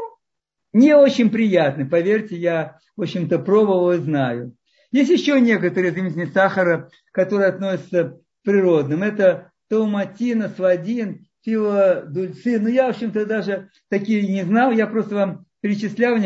не 0.72 0.94
очень 0.94 1.30
приятный. 1.30 1.86
Поверьте, 1.86 2.36
я, 2.36 2.78
в 2.96 3.02
общем-то, 3.02 3.38
пробовал 3.38 3.92
и 3.92 3.98
знаю. 3.98 4.56
Есть 4.90 5.10
еще 5.10 5.40
некоторые 5.40 5.92
заменители 5.92 6.26
сахара, 6.26 6.90
которые 7.12 7.48
относятся 7.48 8.04
к 8.04 8.20
природным. 8.44 9.02
Это 9.02 9.52
тауматин, 9.68 10.42
асвадин, 10.42 11.26
филодульцин. 11.44 12.62
Ну, 12.62 12.68
я, 12.68 12.86
в 12.86 12.90
общем-то, 12.90 13.24
даже 13.24 13.70
такие 13.88 14.26
не 14.28 14.44
знал. 14.44 14.70
Я 14.70 14.86
просто 14.86 15.14
вам 15.14 15.46
перечислял, 15.62 16.16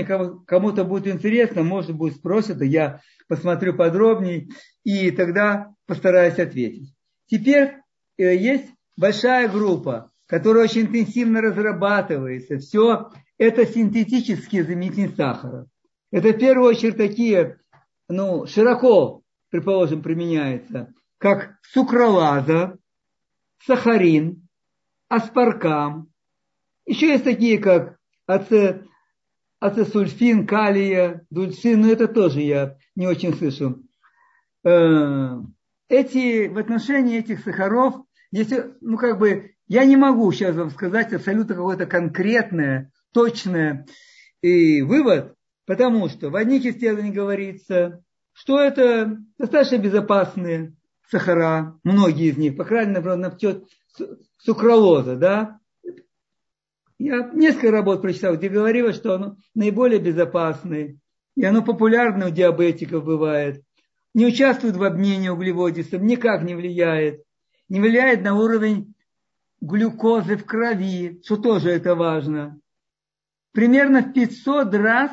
кому-то 0.46 0.85
будет 0.85 1.14
интересно, 1.14 1.62
может 1.62 1.94
быть, 1.94 2.16
спросят, 2.16 2.61
я 2.62 3.00
посмотрю 3.28 3.76
подробнее, 3.76 4.48
и 4.82 5.11
тогда 5.11 5.74
постараюсь 5.87 6.38
ответить. 6.38 6.94
Теперь 7.26 7.74
есть 8.24 8.72
большая 8.96 9.48
группа, 9.48 10.11
которая 10.26 10.64
очень 10.64 10.83
интенсивно 10.83 11.40
разрабатывается. 11.40 12.59
Все 12.59 13.11
это 13.38 13.66
синтетические 13.66 14.64
заменители 14.64 15.09
сахара. 15.14 15.66
Это 16.11 16.29
в 16.29 16.38
первую 16.38 16.70
очередь 16.70 16.96
такие 16.96 17.59
ну, 18.09 18.46
широко, 18.46 19.22
предположим, 19.50 20.02
применяется, 20.02 20.92
как 21.18 21.57
сукралаза, 21.62 22.79
сахарин, 23.64 24.48
аспаркам. 25.09 26.12
Еще 26.85 27.09
есть 27.09 27.24
такие, 27.24 27.59
как 27.59 27.98
аце, 28.26 28.85
ацесульфин, 29.61 30.46
калия, 30.46 31.26
дульцин, 31.31 31.81
но 31.81 31.90
это 31.90 32.07
тоже 32.07 32.40
я 32.42 32.76
не 32.94 33.07
очень 33.07 33.35
слышу. 33.35 33.83
Э, 34.64 35.38
эти, 35.88 36.48
в 36.48 36.59
отношении 36.59 37.18
этих 37.18 37.40
сахаров, 37.40 38.05
если, 38.37 38.75
ну, 38.81 38.96
как 38.96 39.18
бы, 39.18 39.53
я 39.66 39.85
не 39.85 39.96
могу 39.96 40.31
сейчас 40.33 40.55
вам 40.57 40.70
сказать 40.70 41.12
абсолютно 41.12 41.55
какое-то 41.55 41.87
конкретное, 41.87 42.90
точное 43.12 43.87
и 44.42 44.83
вывод, 44.83 45.37
Потому 45.66 46.09
что 46.09 46.31
в 46.31 46.37
одних 46.37 46.64
исследованиях 46.64 47.14
говорится, 47.14 48.03
что 48.33 48.61
это 48.61 49.18
достаточно 49.37 49.79
безопасные 49.79 50.75
сахара, 51.09 51.79
многие 51.83 52.31
из 52.31 52.37
них, 52.37 52.57
по 52.57 52.64
крайней 52.64 52.92
мере, 52.92 53.16
напчет 53.16 53.64
сукралоза, 54.38 55.16
да. 55.16 55.59
Я 56.99 57.31
несколько 57.35 57.70
работ 57.70 58.01
прочитал, 58.01 58.37
где 58.37 58.49
говорилось, 58.49 58.96
что 58.96 59.14
оно 59.14 59.37
наиболее 59.55 60.01
безопасное, 60.01 60.99
и 61.35 61.44
оно 61.44 61.62
популярно 61.62 62.29
у 62.29 62.31
диабетиков 62.31 63.05
бывает, 63.05 63.62
не 64.14 64.25
участвует 64.27 64.77
в 64.77 64.83
обмене 64.83 65.33
углеводистов, 65.33 66.01
никак 66.01 66.42
не 66.42 66.55
влияет, 66.55 67.22
не 67.68 67.81
влияет 67.81 68.22
на 68.22 68.35
уровень 68.35 68.94
глюкозы 69.61 70.37
в 70.37 70.44
крови, 70.44 71.20
что 71.24 71.37
тоже 71.37 71.70
это 71.70 71.94
важно. 71.94 72.59
Примерно 73.52 74.02
в 74.02 74.12
500 74.12 74.74
раз 74.74 75.11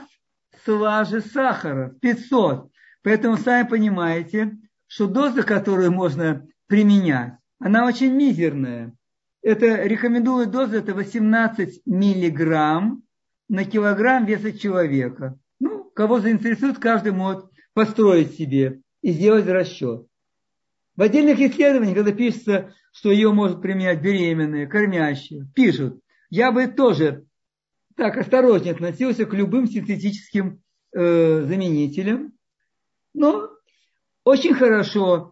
слаже 0.64 1.22
сахара, 1.22 1.96
500. 2.02 2.70
Поэтому 3.04 3.38
сами 3.38 3.68
понимаете, 3.68 4.58
что 4.88 5.08
доза, 5.08 5.44
которую 5.44 5.92
можно 5.92 6.48
применять, 6.68 7.34
она 7.60 7.86
очень 7.86 8.14
мизерная. 8.14 8.94
Это 9.42 9.84
рекомендуют 9.84 10.52
доза, 10.52 10.78
это 10.78 10.94
18 10.94 11.82
миллиграмм 11.86 13.04
на 13.50 13.66
килограмм 13.66 14.26
веса 14.26 14.58
человека. 14.58 15.38
Ну, 15.60 15.84
кого 15.96 16.20
заинтересует, 16.20 16.80
каждый 16.80 17.12
может 17.12 17.46
построить 17.74 18.36
себе 18.36 18.82
и 19.02 19.12
сделать 19.12 19.48
расчет. 19.48 20.08
В 20.96 21.02
отдельных 21.02 21.40
исследованиях, 21.40 21.96
когда 21.96 22.12
пишется, 22.12 22.74
что 22.92 23.12
ее 23.12 23.32
может 23.32 23.62
применять 23.62 24.02
беременные, 24.02 24.68
кормящие, 24.68 25.48
пишут, 25.56 26.00
я 26.30 26.52
бы 26.52 26.68
тоже 26.68 27.26
так 27.96 28.18
осторожнее 28.18 28.74
относился 28.74 29.26
к 29.26 29.34
любым 29.34 29.68
синтетическим 29.68 30.62
э, 30.94 31.42
заменителям. 31.42 32.34
Но 33.14 33.50
очень 34.24 34.54
хорошо, 34.54 35.32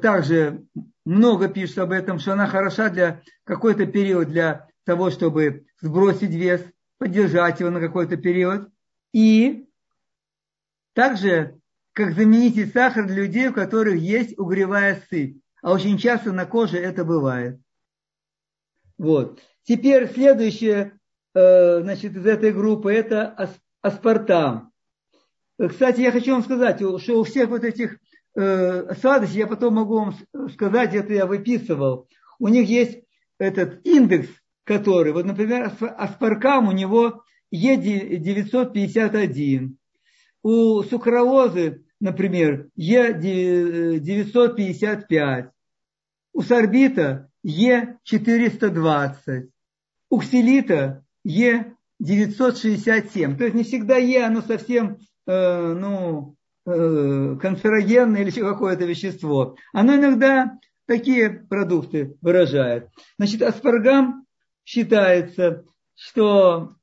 также 0.00 0.64
много 1.04 1.48
пишут 1.48 1.78
об 1.78 1.92
этом, 1.92 2.18
что 2.18 2.32
она 2.32 2.46
хороша 2.46 2.88
для 2.88 3.22
какой-то 3.44 3.86
период, 3.86 4.28
для 4.28 4.68
того, 4.84 5.10
чтобы 5.10 5.66
сбросить 5.80 6.30
вес, 6.30 6.64
поддержать 6.98 7.60
его 7.60 7.70
на 7.70 7.80
какой-то 7.80 8.16
период. 8.16 8.70
И 9.12 9.68
также 10.94 11.59
как 11.92 12.14
заменитель 12.14 12.70
сахара 12.70 13.06
для 13.06 13.24
людей, 13.24 13.48
у 13.48 13.52
которых 13.52 13.96
есть 13.96 14.38
угревая 14.38 15.02
сыпь. 15.08 15.38
А 15.62 15.72
очень 15.72 15.98
часто 15.98 16.32
на 16.32 16.46
коже 16.46 16.78
это 16.78 17.04
бывает. 17.04 17.60
Вот. 18.96 19.40
Теперь 19.64 20.10
следующее 20.12 21.00
Э, 21.32 21.80
значит, 21.80 22.16
из 22.16 22.26
этой 22.26 22.52
группы, 22.52 22.92
это 22.92 23.54
аспартам. 23.82 24.72
Кстати, 25.58 26.00
я 26.00 26.10
хочу 26.10 26.32
вам 26.32 26.42
сказать, 26.42 26.78
что 26.78 27.20
у 27.20 27.24
всех 27.24 27.50
вот 27.50 27.62
этих 27.62 27.98
э, 28.34 28.94
сладостей, 28.94 29.40
я 29.40 29.46
потом 29.46 29.74
могу 29.74 29.98
вам 29.98 30.14
сказать, 30.52 30.94
это 30.94 31.12
я 31.12 31.26
выписывал, 31.26 32.08
у 32.38 32.48
них 32.48 32.66
есть 32.68 33.04
этот 33.38 33.86
индекс, 33.86 34.28
который, 34.64 35.12
вот, 35.12 35.26
например, 35.26 35.70
аспаркам 35.96 36.68
у 36.68 36.72
него 36.72 37.22
Е951, 37.54 39.74
у 40.42 40.82
сукралозы, 40.82 41.84
например, 42.00 42.68
Е955, 42.78 45.50
у 46.32 46.42
сорбита 46.42 47.28
Е420, 47.46 49.50
уксилита 50.08 51.04
Е967. 51.26 53.36
То 53.36 53.44
есть 53.44 53.54
не 53.54 53.64
всегда 53.64 53.96
Е, 53.96 54.24
оно 54.24 54.40
совсем 54.42 54.98
э, 55.26 55.74
ну, 55.74 56.36
э, 56.66 57.36
канцерогенное 57.40 58.22
или 58.22 58.30
какое-то 58.30 58.84
вещество. 58.84 59.56
Оно 59.72 59.96
иногда 59.96 60.58
такие 60.86 61.30
продукты 61.30 62.16
выражает. 62.20 62.90
Значит, 63.18 63.42
аспаргам 63.42 64.26
считается, 64.64 65.64
что 65.94 66.76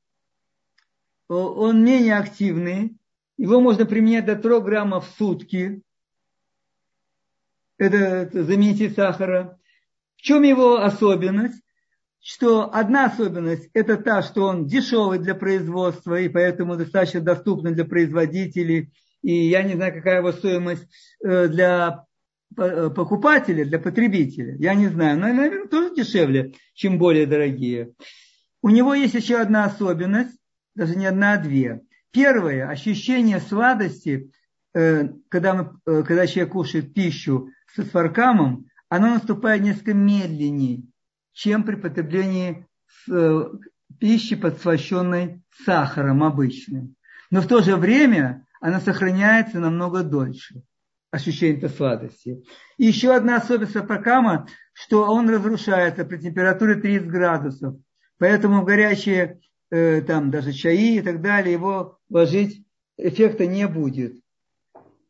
он 1.28 1.84
менее 1.84 2.16
активный, 2.16 2.97
его 3.38 3.60
можно 3.60 3.86
применять 3.86 4.26
до 4.26 4.36
3 4.36 4.60
граммов 4.60 5.08
в 5.08 5.16
сутки. 5.16 5.80
Это, 7.78 7.96
это 7.96 8.42
заменитель 8.42 8.92
сахара. 8.92 9.58
В 10.16 10.22
чем 10.22 10.42
его 10.42 10.82
особенность? 10.82 11.62
Что 12.20 12.74
одна 12.74 13.06
особенность– 13.06 13.70
это 13.74 13.96
та, 13.96 14.22
что 14.22 14.42
он 14.42 14.66
дешевый 14.66 15.20
для 15.20 15.36
производства, 15.36 16.20
и 16.20 16.28
поэтому 16.28 16.76
достаточно 16.76 17.20
доступный 17.20 17.72
для 17.72 17.84
производителей. 17.84 18.90
И 19.22 19.32
я 19.48 19.62
не 19.62 19.74
знаю, 19.74 19.94
какая 19.94 20.18
его 20.18 20.32
стоимость 20.32 20.86
э, 21.24 21.46
для 21.46 22.04
э, 22.56 22.90
покупателя, 22.90 23.64
для 23.64 23.78
потребителя. 23.78 24.56
Я 24.58 24.74
не 24.74 24.88
знаю, 24.88 25.18
но, 25.18 25.28
наверное, 25.28 25.68
тоже 25.68 25.94
дешевле, 25.94 26.54
чем 26.74 26.98
более 26.98 27.26
дорогие. 27.26 27.94
У 28.62 28.70
него 28.70 28.94
есть 28.94 29.14
еще 29.14 29.36
одна 29.36 29.64
особенность, 29.64 30.36
даже 30.74 30.96
не 30.96 31.06
одна, 31.06 31.34
а 31.34 31.38
две. 31.38 31.82
Первое, 32.10 32.68
ощущение 32.68 33.40
сладости, 33.40 34.30
э, 34.74 35.08
когда, 35.28 35.54
мы, 35.54 35.80
э, 35.86 36.02
когда 36.02 36.26
человек 36.26 36.52
кушает 36.52 36.94
пищу 36.94 37.50
с 37.74 37.82
фаркамом, 37.82 38.66
оно 38.88 39.10
наступает 39.14 39.62
несколько 39.62 39.94
медленнее, 39.94 40.84
чем 41.32 41.64
при 41.64 41.76
потреблении 41.76 42.66
э, 43.10 43.44
пищи, 44.00 44.36
подслащенной 44.36 45.42
сахаром 45.64 46.24
обычным. 46.24 46.96
Но 47.30 47.42
в 47.42 47.46
то 47.46 47.60
же 47.60 47.76
время 47.76 48.46
она 48.60 48.80
сохраняется 48.80 49.60
намного 49.60 50.02
дольше, 50.02 50.62
ощущение 51.10 51.68
сладости. 51.68 52.42
И 52.78 52.86
еще 52.86 53.14
одна 53.14 53.36
особенность 53.36 53.74
фаркама, 53.74 54.46
что 54.72 55.04
он 55.04 55.28
разрушается 55.28 56.06
при 56.06 56.18
температуре 56.18 56.76
30 56.76 57.08
градусов. 57.08 57.74
Поэтому 58.18 58.62
в 58.62 58.64
горячие 58.64 59.40
э, 59.70 60.02
там 60.02 60.30
даже 60.30 60.52
чаи 60.52 60.96
и 60.96 61.02
так 61.02 61.20
далее, 61.20 61.52
его 61.52 61.98
ложить 62.08 62.64
эффекта 62.96 63.46
не 63.46 63.66
будет. 63.66 64.14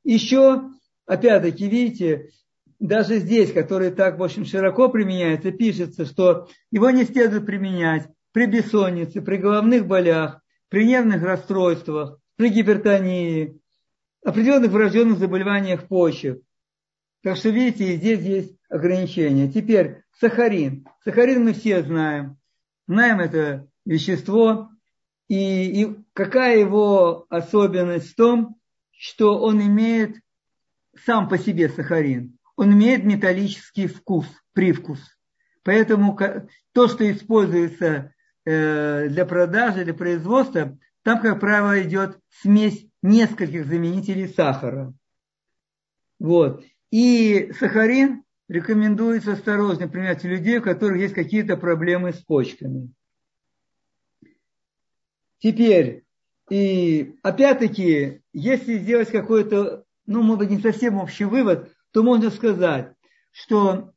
Еще, 0.05 0.71
опять-таки, 1.07 1.69
видите, 1.69 2.31
даже 2.79 3.19
здесь, 3.19 3.53
который 3.53 3.91
так, 3.91 4.19
в 4.19 4.23
общем, 4.23 4.45
широко 4.45 4.89
применяется, 4.89 5.51
пишется, 5.51 6.05
что 6.05 6.49
его 6.71 6.91
не 6.91 7.05
следует 7.05 7.47
применять 7.47 8.09
при 8.33 8.47
бессоннице, 8.47 9.21
при 9.21 9.37
головных 9.37 9.87
болях, 9.87 10.41
при 10.69 10.87
нервных 10.87 11.23
расстройствах, 11.23 12.19
при 12.37 12.51
гипертонии, 12.51 13.61
определенных 14.25 14.71
врожденных 14.71 15.19
заболеваниях 15.19 15.89
почек. 15.89 16.41
Так 17.23 17.37
что, 17.37 17.49
видите, 17.49 17.97
здесь 17.97 18.21
есть 18.21 18.57
ограничения. 18.69 19.51
Теперь 19.51 20.03
сахарин. 20.21 20.87
Сахарин 21.05 21.45
мы 21.45 21.53
все 21.53 21.83
знаем. 21.83 22.37
Знаем 22.87 23.21
это 23.21 23.67
вещество. 23.89 24.71
И, 25.29 25.83
и 25.83 25.97
какая 26.13 26.59
его 26.59 27.27
особенность 27.29 28.13
в 28.13 28.17
том, 28.17 28.57
что 28.93 29.39
он 29.39 29.61
имеет 29.61 30.17
сам 31.05 31.29
по 31.29 31.39
себе 31.39 31.69
сахарин, 31.69 32.39
он 32.57 32.73
имеет 32.75 33.05
металлический 33.05 33.87
вкус, 33.87 34.27
привкус. 34.53 35.01
Поэтому 35.65 36.19
то, 36.73 36.89
что 36.89 37.11
используется 37.11 38.13
э, 38.45 39.09
для 39.09 39.27
продажи, 39.27 39.85
для 39.85 39.95
производства, 39.95 40.79
там, 41.03 41.21
как 41.21 41.41
правило, 41.41 41.81
идет 41.83 42.19
смесь 42.41 42.87
нескольких 43.03 43.67
заменителей 43.67 44.29
сахара. 44.29 44.93
Вот. 46.19 46.65
И 46.91 47.53
сахарин 47.59 48.25
рекомендуется 48.49 49.33
осторожно 49.33 49.89
применять 49.89 50.25
у 50.25 50.29
людей, 50.29 50.59
у 50.59 50.63
которых 50.63 50.99
есть 50.99 51.15
какие-то 51.15 51.57
проблемы 51.57 52.13
с 52.13 52.19
почками. 52.19 52.93
Теперь, 55.41 56.05
и 56.51 57.17
опять-таки, 57.23 58.23
если 58.33 58.79
сделать 58.79 59.11
какой-то, 59.11 59.85
ну, 60.07 60.23
может 60.23 60.41
быть, 60.41 60.51
не 60.51 60.63
совсем 60.63 60.97
общий 60.97 61.25
вывод, 61.25 61.73
то 61.93 62.03
можно 62.03 62.31
сказать, 62.31 62.93
что 63.31 63.93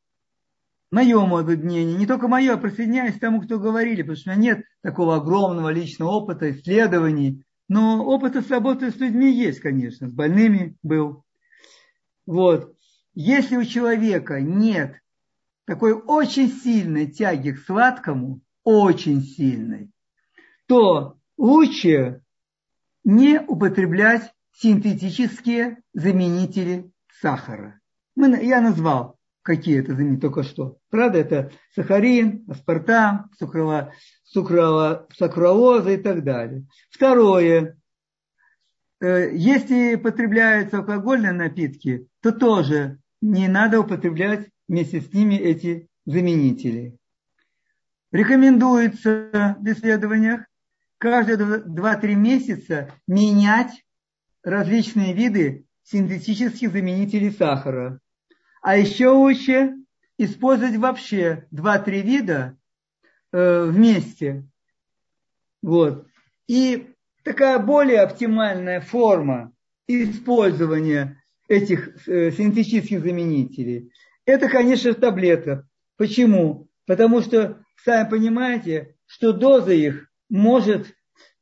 мое, 0.91 1.25
мнение, 1.25 1.97
не 1.97 2.06
только 2.06 2.27
мое, 2.27 2.54
а 2.54 2.58
присоединяюсь 2.58 3.15
к 3.15 3.19
тому, 3.19 3.41
кто 3.41 3.60
говорили, 3.60 4.01
потому 4.01 4.17
что 4.17 4.32
у 4.32 4.34
меня 4.34 4.56
нет 4.56 4.65
такого 4.84 5.15
огромного 5.15 5.69
личного 5.69 6.10
опыта, 6.10 6.51
исследований, 6.51 7.43
но 7.67 8.06
опыт 8.06 8.36
с 8.36 8.49
работой 8.49 8.91
с 8.91 8.97
людьми 8.97 9.32
есть, 9.32 9.62
конечно, 9.62 10.10
с 10.10 10.12
больными 10.12 10.77
был. 10.84 11.23
Вот. 12.25 12.75
Если 13.13 13.58
у 13.58 13.63
человека 13.63 14.41
нет 14.41 14.95
такой 15.65 15.93
очень 15.93 16.49
сильной 16.49 17.08
тяги 17.08 17.51
к 17.51 17.60
сладкому, 17.60 18.41
очень 18.63 19.21
сильной, 19.21 19.89
то 20.67 21.17
лучше 21.38 22.22
не 23.04 23.39
употреблять 23.39 24.32
синтетические 24.54 25.82
заменители 25.94 26.91
сахара. 27.22 27.80
Мы, 28.15 28.44
я 28.44 28.62
назвал, 28.62 29.17
какие 29.41 29.80
это 29.80 29.96
заменители 29.96 30.22
только 30.22 30.44
что. 30.44 30.78
Правда, 30.89 31.17
это 31.20 31.52
сахарин, 31.74 32.46
аспартам, 32.48 33.30
сукрола, 33.38 33.94
сукрола, 34.24 35.08
сакролоза 35.17 35.91
и 35.91 35.98
так 35.98 36.24
далее. 36.24 36.65
Второе. 36.89 37.78
Э, 39.00 39.30
если 39.34 39.96
потребляются 39.96 40.80
алкогольные 40.80 41.32
напитки, 41.32 42.08
то 42.22 42.32
тоже 42.32 43.00
не 43.22 43.48
надо 43.48 43.80
употреблять 43.80 44.50
вместе 44.67 45.02
с 45.02 45.12
ними 45.13 45.36
эти 45.36 45.88
заменители. 46.06 46.98
Рекомендуется 48.12 49.58
в 49.60 49.67
исследованиях 49.67 50.41
каждые 51.02 51.38
2-3 51.38 52.14
месяца 52.14 52.92
менять 53.08 53.84
различные 54.44 55.14
виды 55.14 55.66
синтетических 55.84 56.72
заменителей 56.72 57.32
сахара. 57.32 58.00
А 58.62 58.78
еще 58.78 59.10
лучше 59.10 59.78
использовать 60.20 60.76
вообще 60.76 61.48
2-3 61.52 62.02
вида 62.02 62.58
э, 63.32 63.64
вместе. 63.64 64.48
Вот. 65.64 66.06
И 66.48 66.94
такая 67.24 67.58
более 67.58 68.02
оптимальная 68.02 68.80
форма 68.80 69.52
использования 69.88 71.20
этих 71.48 72.08
э, 72.08 72.30
синтетических 72.30 73.02
заменителей, 73.02 73.92
это, 74.26 74.48
конечно, 74.48 74.94
таблетка. 74.94 75.68
Почему? 75.98 76.70
Потому 76.86 77.22
что, 77.22 77.64
сами 77.84 78.08
понимаете, 78.08 78.96
что 79.08 79.34
доза 79.34 79.74
их 79.74 80.11
может 80.32 80.88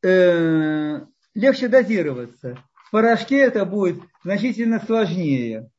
э, 0.03 0.99
легче 1.35 1.67
дозироваться. 1.67 2.57
В 2.73 2.91
порошке 2.91 3.37
это 3.37 3.63
будет 3.65 4.01
значительно 4.23 4.83
сложнее. 4.83 5.69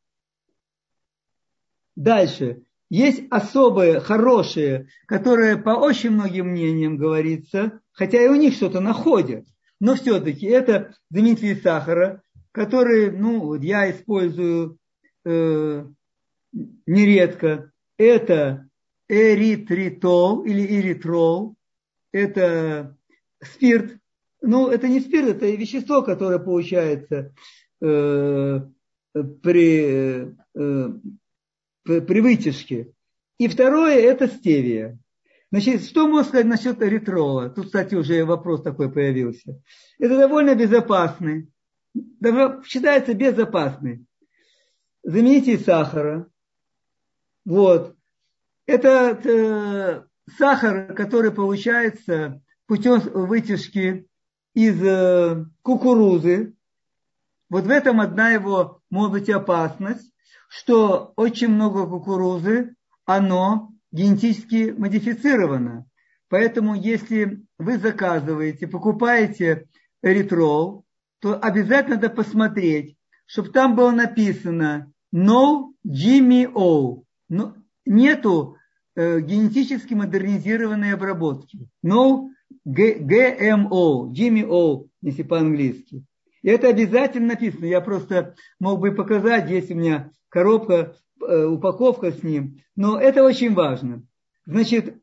Дальше. 1.97 2.63
Есть 2.89 3.25
особые, 3.31 4.01
хорошие, 4.01 4.89
которые 5.07 5.57
по 5.57 5.71
очень 5.71 6.11
многим 6.11 6.49
мнениям 6.49 6.97
говорится, 6.97 7.81
хотя 7.93 8.23
и 8.23 8.29
у 8.29 8.35
них 8.37 8.55
что-то 8.55 8.81
находят. 8.81 9.45
Но 9.81 9.97
все-таки 9.97 10.47
это 10.47 10.95
заменители 11.09 11.55
сахара, 11.55 12.23
которые, 12.53 13.11
ну, 13.11 13.41
вот 13.41 13.63
я 13.63 13.91
использую 13.91 14.79
э, 15.25 15.85
нередко. 16.87 17.73
Это 17.97 18.69
эритритол 19.09 20.45
или 20.45 20.81
эритрол. 20.81 21.57
Это 22.13 22.97
спирт, 23.43 23.97
ну, 24.43 24.69
это 24.69 24.89
не 24.89 25.01
спирт, 25.01 25.29
это 25.29 25.47
вещество, 25.47 26.03
которое 26.03 26.39
получается 26.39 27.35
э, 27.81 28.61
при, 29.13 30.35
э, 30.55 30.91
при 31.85 32.21
вытяжке. 32.21 32.93
И 33.39 33.49
второе– 33.49 33.95
это 34.01 34.29
стевия. 34.29 34.99
Значит, 35.51 35.85
что 35.85 36.07
можно 36.07 36.25
сказать 36.29 36.47
насчет 36.47 36.81
эритрола? 36.83 37.51
Тут, 37.51 37.67
кстати, 37.67 37.95
уже 37.95 38.25
вопрос 38.25 38.63
такой 38.63 38.93
появился. 38.93 39.61
Это 39.99 40.17
довольно 40.17 40.55
безопасный, 40.55 41.51
считается 42.65 43.15
безопасный. 43.15 44.05
Заменитель 45.03 45.59
сахара. 45.59 46.29
Вот. 47.45 47.97
Это 48.67 49.19
э, 49.25 50.03
сахар, 50.37 50.95
который 50.95 51.33
получается 51.33 52.41
путем 52.71 53.01
вытяжки 53.01 54.07
из 54.55 54.81
э, 54.81 55.45
кукурузы. 55.63 56.55
Вот 57.49 57.65
в 57.65 57.69
этом 57.69 58.01
одна 58.01 58.31
его, 58.31 58.81
может 58.91 59.11
быть, 59.11 59.29
опасность, 59.29 60.15
что 60.49 61.13
очень 61.17 61.49
много 61.49 61.85
кукурузы, 61.89 62.77
оно 63.07 63.73
генетически 63.91 64.73
модифицировано. 64.79 65.85
Поэтому, 66.29 66.77
если 66.77 67.45
вы 67.59 67.77
заказываете, 67.77 68.69
покупаете 68.69 69.67
эритрол, 70.01 70.85
то 71.19 71.41
обязательно 71.41 71.97
надо 71.97 72.11
посмотреть, 72.11 72.97
чтобы 73.27 73.49
там 73.49 73.75
было 73.75 73.91
написано 73.91 74.93
no 75.13 75.73
GMO. 75.85 77.03
Но 77.29 77.57
нету 77.85 78.59
э, 78.95 79.19
генетически 79.19 79.95
модернизированной 79.95 80.95
обработки. 80.95 81.67
No 81.85 82.29
GMO, 82.67 84.13
GMO, 84.13 84.89
если 85.03 85.23
по-английски. 85.23 86.05
И 86.43 86.49
это 86.49 86.69
обязательно 86.69 87.29
написано. 87.29 87.67
Я 87.67 87.81
просто 87.81 88.35
мог 88.59 88.81
бы 88.81 88.93
показать, 88.93 89.51
есть 89.51 89.71
у 89.71 89.75
меня 89.75 90.11
коробка, 90.29 90.97
э, 91.21 91.45
упаковка 91.45 92.13
с 92.13 92.23
ним. 92.23 92.63
Но 92.77 92.99
это 92.99 93.23
очень 93.23 93.55
важно. 93.55 94.03
Значит, 94.47 94.97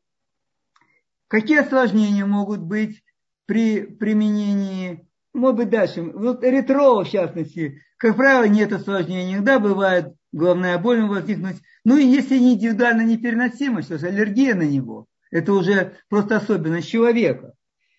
какие 1.28 1.60
осложнения 1.60 2.26
могут 2.26 2.60
быть 2.60 3.02
при 3.46 3.82
применении, 3.82 5.08
может 5.32 5.56
быть, 5.56 5.70
дальше. 5.70 6.02
Вот 6.02 6.44
эритрол, 6.44 7.04
в 7.04 7.08
частности, 7.08 7.82
как 7.96 8.16
правило, 8.16 8.48
нет 8.48 8.72
осложнений. 8.72 9.34
Иногда 9.34 9.58
бывает 9.58 10.14
головная 10.32 10.78
боль 10.78 11.02
возникнуть. 11.06 11.56
Ну 11.84 11.96
и 11.96 12.04
если 12.04 12.38
не 12.38 12.54
индивидуально 12.54 13.02
непереносимость, 13.02 13.88
то 13.88 13.94
есть 13.94 14.04
аллергия 14.04 14.54
на 14.54 14.62
него, 14.62 15.06
это 15.30 15.52
уже 15.52 15.96
просто 16.08 16.36
особенность 16.36 16.88
человека. 16.88 17.54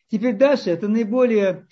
Теперь 0.09 0.35
дальше, 0.35 0.71
это 0.71 0.87
наиболее, 0.87 1.67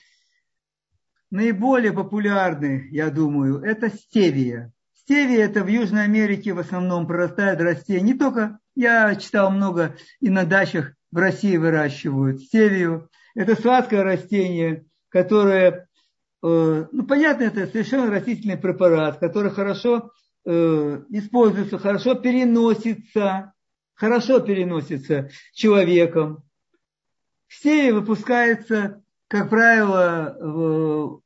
наиболее 1.32 1.92
популярный, 1.92 2.90
я 2.92 3.10
думаю, 3.10 3.62
это 3.62 3.90
стевия. 3.90 4.72
Стевия 4.94 5.46
это 5.46 5.64
в 5.64 5.68
Южной 5.68 6.04
Америке 6.04 6.54
в 6.54 6.60
основном 6.60 7.08
прорастает 7.08 7.62
растение. 7.62 8.02
Не 8.02 8.14
только, 8.14 8.60
я 8.76 9.16
читал 9.16 9.52
много, 9.52 9.96
и 10.20 10.30
на 10.30 10.46
дачах 10.46 10.94
в 11.12 11.18
России 11.18 11.58
выращивают 11.58 12.42
стевию. 12.42 13.10
Это 13.34 13.56
сладкое 13.56 14.04
растение, 14.04 14.86
которое, 15.10 15.88
э, 16.44 16.86
ну 16.92 17.06
понятно, 17.08 17.44
это 17.44 17.68
совершенно 17.68 18.12
растительный 18.12 18.58
препарат, 18.58 19.18
который 19.20 19.52
хорошо 19.52 20.12
э, 20.46 21.02
используется, 21.10 21.78
хорошо 21.78 22.16
переносится, 22.16 23.54
хорошо 23.98 24.40
переносится 24.40 25.30
человеком. 25.54 26.44
Стевия 27.48 27.94
выпускается, 27.94 29.04
как 29.28 29.50
правило, 29.50 31.22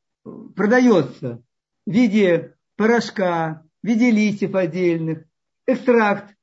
продается 0.56 1.44
в 1.86 1.92
виде 1.92 2.56
порошка, 2.76 3.64
в 3.84 3.88
виде 3.88 4.10
листьев 4.12 4.56
отдельных, 4.56 5.26
экстракт 5.68 6.36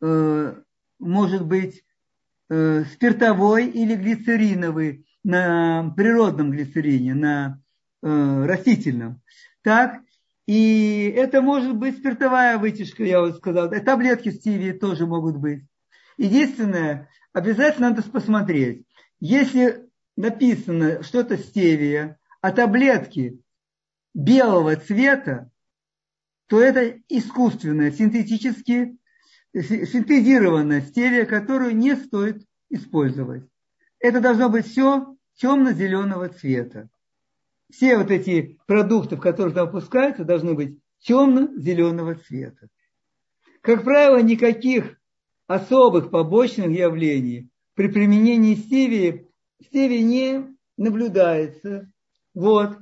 э, 0.00 0.54
может 0.98 1.46
быть 1.46 1.84
э, 2.50 2.84
спиртовой 2.92 3.68
или 3.68 3.94
глицериновый 3.94 5.06
на 5.22 5.92
природном 5.96 6.50
глицерине, 6.50 7.14
на 7.14 7.62
э, 8.02 8.46
растительном. 8.46 9.22
Так, 9.62 10.00
и 10.46 11.12
это 11.16 11.40
может 11.40 11.76
быть 11.76 11.98
спиртовая 11.98 12.58
вытяжка, 12.58 13.04
я 13.04 13.20
вот 13.20 13.36
сказал. 13.36 13.70
Таблетки 13.70 14.30
стивии 14.30 14.72
тоже 14.72 15.06
могут 15.06 15.36
быть. 15.36 15.64
Единственное, 16.18 17.08
обязательно 17.32 17.90
надо 17.90 18.02
посмотреть. 18.02 18.86
Если 19.20 19.88
написано 20.16 21.02
что-то 21.02 21.38
стевия, 21.38 22.18
а 22.40 22.52
таблетки 22.52 23.40
белого 24.12 24.76
цвета, 24.76 25.50
то 26.46 26.60
это 26.60 27.00
искусственная, 27.08 27.90
синтетически 27.90 28.98
синтезированная 29.54 30.80
стевия, 30.82 31.24
которую 31.26 31.76
не 31.76 31.94
стоит 31.94 32.44
использовать. 32.70 33.44
Это 34.00 34.20
должно 34.20 34.48
быть 34.48 34.66
все 34.66 35.16
темно-зеленого 35.36 36.28
цвета. 36.28 36.88
Все 37.70 37.96
вот 37.96 38.10
эти 38.10 38.58
продукты, 38.66 39.16
в 39.16 39.20
которых 39.20 39.54
там 39.54 39.66
выпускаются, 39.66 40.24
должны 40.24 40.54
быть 40.54 40.78
темно-зеленого 41.00 42.14
цвета. 42.16 42.68
Как 43.60 43.84
правило, 43.84 44.22
никаких 44.22 44.98
особых 45.46 46.10
побочных 46.10 46.70
явлений 46.70 47.48
при 47.74 47.88
применении 47.88 48.54
стевии, 48.54 49.28
стевии 49.62 50.00
не 50.00 50.56
наблюдается. 50.76 51.90
Вот. 52.34 52.78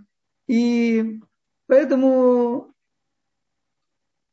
И 0.47 1.21
поэтому 1.67 2.73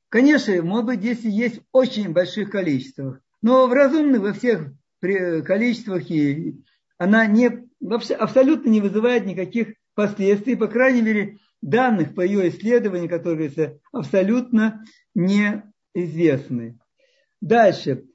Конечно, 0.10 0.60
может 0.64 0.86
быть, 0.88 1.04
если 1.04 1.30
есть 1.30 1.62
очень 1.72 2.12
больших 2.12 2.50
количествах, 2.50 3.22
но 3.44 3.68
в 3.68 3.74
разумных 3.74 4.22
во 4.22 4.34
всех 4.34 4.72
количествах 5.00 6.10
и 6.10 6.64
она 6.98 7.28
не, 7.28 7.68
вообще, 7.80 8.16
абсолютно 8.16 8.70
не 8.70 8.82
вызывает 8.82 9.26
никаких 9.26 9.76
последствий, 10.00 10.56
по 10.56 10.68
крайней 10.68 11.02
мере, 11.02 11.40
данных 11.62 12.16
по 12.16 12.22
ее 12.22 12.48
исследованию, 12.48 13.10
которые 13.10 13.82
абсолютно 13.92 14.86
неизвестны. 15.14 16.80
Дальше. 17.42 18.06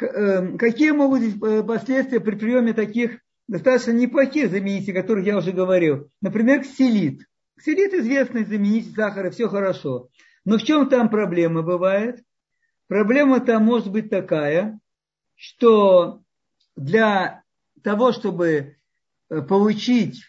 Эм, 0.00 0.58
какие 0.58 0.92
могут 0.92 1.22
быть 1.22 1.42
э, 1.42 1.64
последствия 1.64 2.20
при 2.20 2.36
приеме 2.36 2.72
таких 2.72 3.18
достаточно 3.48 3.90
неплохих 3.90 4.48
заменителей, 4.48 4.96
о 4.96 5.02
которых 5.02 5.26
я 5.26 5.36
уже 5.36 5.50
говорил? 5.50 6.08
Например, 6.20 6.62
ксилит. 6.62 7.22
Ксилит 7.58 7.94
известный 7.94 8.44
заменитель 8.44 8.94
сахара, 8.94 9.32
все 9.32 9.48
хорошо. 9.48 10.10
Но 10.44 10.56
в 10.56 10.62
чем 10.62 10.88
там 10.88 11.08
проблема 11.08 11.62
бывает? 11.62 12.22
Проблема 12.86 13.40
там 13.40 13.64
может 13.64 13.90
быть 13.90 14.08
такая, 14.08 14.78
что 15.34 16.22
для 16.76 17.42
того, 17.82 18.12
чтобы 18.12 18.76
э, 19.30 19.42
получить, 19.42 20.22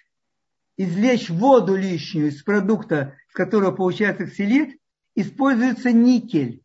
извлечь 0.78 1.30
воду 1.30 1.76
лишнюю 1.76 2.30
из 2.30 2.44
продукта, 2.44 3.16
из 3.30 3.34
которого 3.34 3.72
получается 3.72 4.28
ксилит, 4.28 4.80
используется 5.16 5.92
никель. 5.92 6.62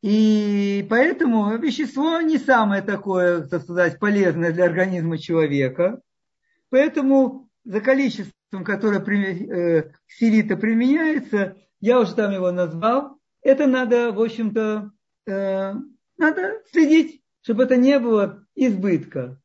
И 0.00 0.86
поэтому 0.88 1.56
вещество 1.58 2.20
не 2.20 2.38
самое 2.38 2.82
такое, 2.82 3.42
так 3.42 3.62
сказать, 3.62 3.98
полезное 3.98 4.52
для 4.52 4.64
организма 4.64 5.18
человека. 5.18 6.00
Поэтому 6.70 7.48
за 7.64 7.80
количество 7.80 8.32
которое 8.64 9.00
э, 9.00 9.92
силита 10.06 10.56
применяется, 10.56 11.56
я 11.80 12.00
уже 12.00 12.14
там 12.14 12.32
его 12.32 12.50
назвал, 12.50 13.18
это 13.42 13.66
надо, 13.66 14.10
в 14.12 14.20
общем-то, 14.20 14.90
э, 15.26 15.72
надо 16.16 16.62
следить, 16.72 17.22
чтобы 17.42 17.64
это 17.64 17.76
не 17.76 17.98
было 17.98 18.44
избытка. 18.54 19.40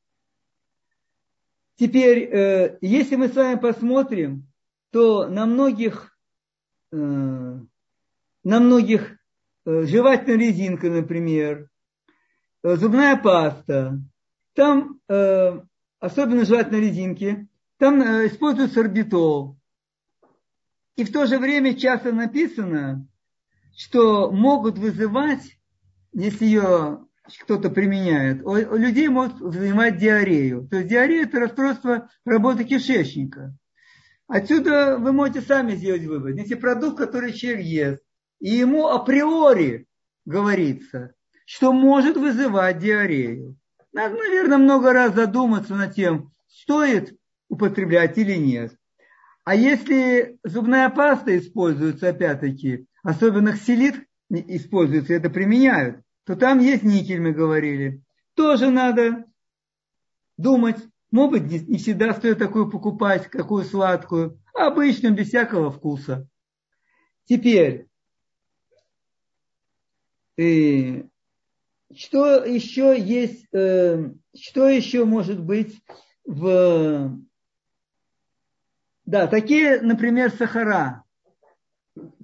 Теперь, 1.83 2.29
э, 2.31 2.77
если 2.79 3.17
мы 3.17 3.27
с 3.27 3.35
вами 3.35 3.59
посмотрим, 3.59 4.47
то 4.91 5.27
на 5.27 5.45
многих, 5.45 6.17
на 6.91 7.67
многих 8.43 9.17
жевательная 9.65 10.37
резинка, 10.37 10.89
например, 10.89 11.67
зубная 12.63 13.17
паста, 13.17 13.99
там, 14.53 15.01
особенно 15.99 16.45
жевательной 16.45 16.79
резинки, 16.79 17.49
там 17.79 18.01
э, 18.01 18.27
используется 18.27 18.79
орбитол. 18.79 19.57
И 20.95 21.03
в 21.03 21.11
то 21.11 21.25
же 21.25 21.37
время 21.37 21.73
часто 21.73 22.13
написано, 22.13 23.05
что 23.75 24.31
могут 24.31 24.77
вызывать, 24.77 25.57
если 26.13 26.45
ее 26.45 27.05
кто-то 27.41 27.69
применяет, 27.69 28.43
у 28.43 28.75
людей 28.75 29.07
может 29.07 29.39
вызывать 29.39 29.97
диарею. 29.97 30.67
То 30.69 30.77
есть 30.77 30.89
диарея– 30.89 31.23
это 31.25 31.39
расстройство 31.39 32.09
работы 32.25 32.65
кишечника. 32.65 33.55
Отсюда 34.27 34.97
вы 34.97 35.11
можете 35.11 35.41
сами 35.41 35.75
сделать 35.75 36.05
вывод. 36.05 36.35
Если 36.35 36.55
продукт, 36.55 36.97
который 36.97 37.33
человек 37.33 37.65
ест, 37.65 38.01
и 38.39 38.49
ему 38.49 38.87
априори 38.87 39.87
говорится, 40.25 41.13
что 41.45 41.71
может 41.71 42.17
вызывать 42.17 42.79
диарею. 42.79 43.57
Надо, 43.93 44.15
наверное, 44.15 44.57
много 44.57 44.91
раз 44.91 45.13
задуматься 45.13 45.75
над 45.75 45.93
тем, 45.93 46.31
стоит 46.47 47.17
употреблять 47.47 48.17
или 48.17 48.35
нет. 48.35 48.75
А 49.45 49.55
если 49.55 50.39
зубная 50.43 50.89
паста 50.89 51.37
используется, 51.37 52.09
опять-таки, 52.09 52.87
особенно 53.03 53.53
ксилит 53.53 53.95
используется, 54.29 55.13
это 55.13 55.29
применяют, 55.29 55.97
то 56.25 56.35
там 56.35 56.59
есть 56.59 56.83
никель, 56.83 57.21
мы 57.21 57.31
говорили. 57.31 58.01
Тоже 58.35 58.69
надо 58.69 59.25
думать. 60.37 60.77
Может 61.11 61.31
быть, 61.31 61.67
не 61.67 61.77
всегда 61.77 62.13
стоит 62.13 62.39
такую 62.39 62.69
покупать, 62.69 63.27
какую 63.27 63.63
сладкую, 63.65 64.41
а 64.53 64.71
без 64.71 65.27
всякого 65.27 65.71
вкуса. 65.71 66.27
Теперь, 67.25 67.87
э, 70.37 71.03
что 71.95 72.43
еще 72.43 72.99
есть, 72.99 73.47
э, 73.53 74.11
что 74.33 74.67
еще 74.67 75.05
может 75.05 75.39
быть 75.39 75.81
в 76.25 77.23
да, 79.05 79.27
такие, 79.27 79.81
например, 79.81 80.31
сахара, 80.31 81.03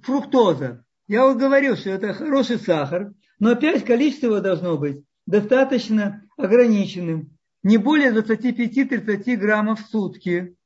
фруктоза. 0.02 0.84
Я 1.08 1.26
вот 1.26 1.36
говорил, 1.36 1.76
что 1.76 1.90
это 1.90 2.14
хороший 2.14 2.58
сахар, 2.58 3.12
но 3.40 3.52
опять 3.52 3.84
количество 3.84 4.26
его 4.26 4.40
должно 4.40 4.78
быть 4.78 5.02
достаточно 5.26 6.22
ограниченным, 6.36 7.36
не 7.62 7.78
более 7.78 8.12
25-30 8.12 9.36
граммов 9.36 9.80
в 9.80 9.90
сутки. 9.90 10.56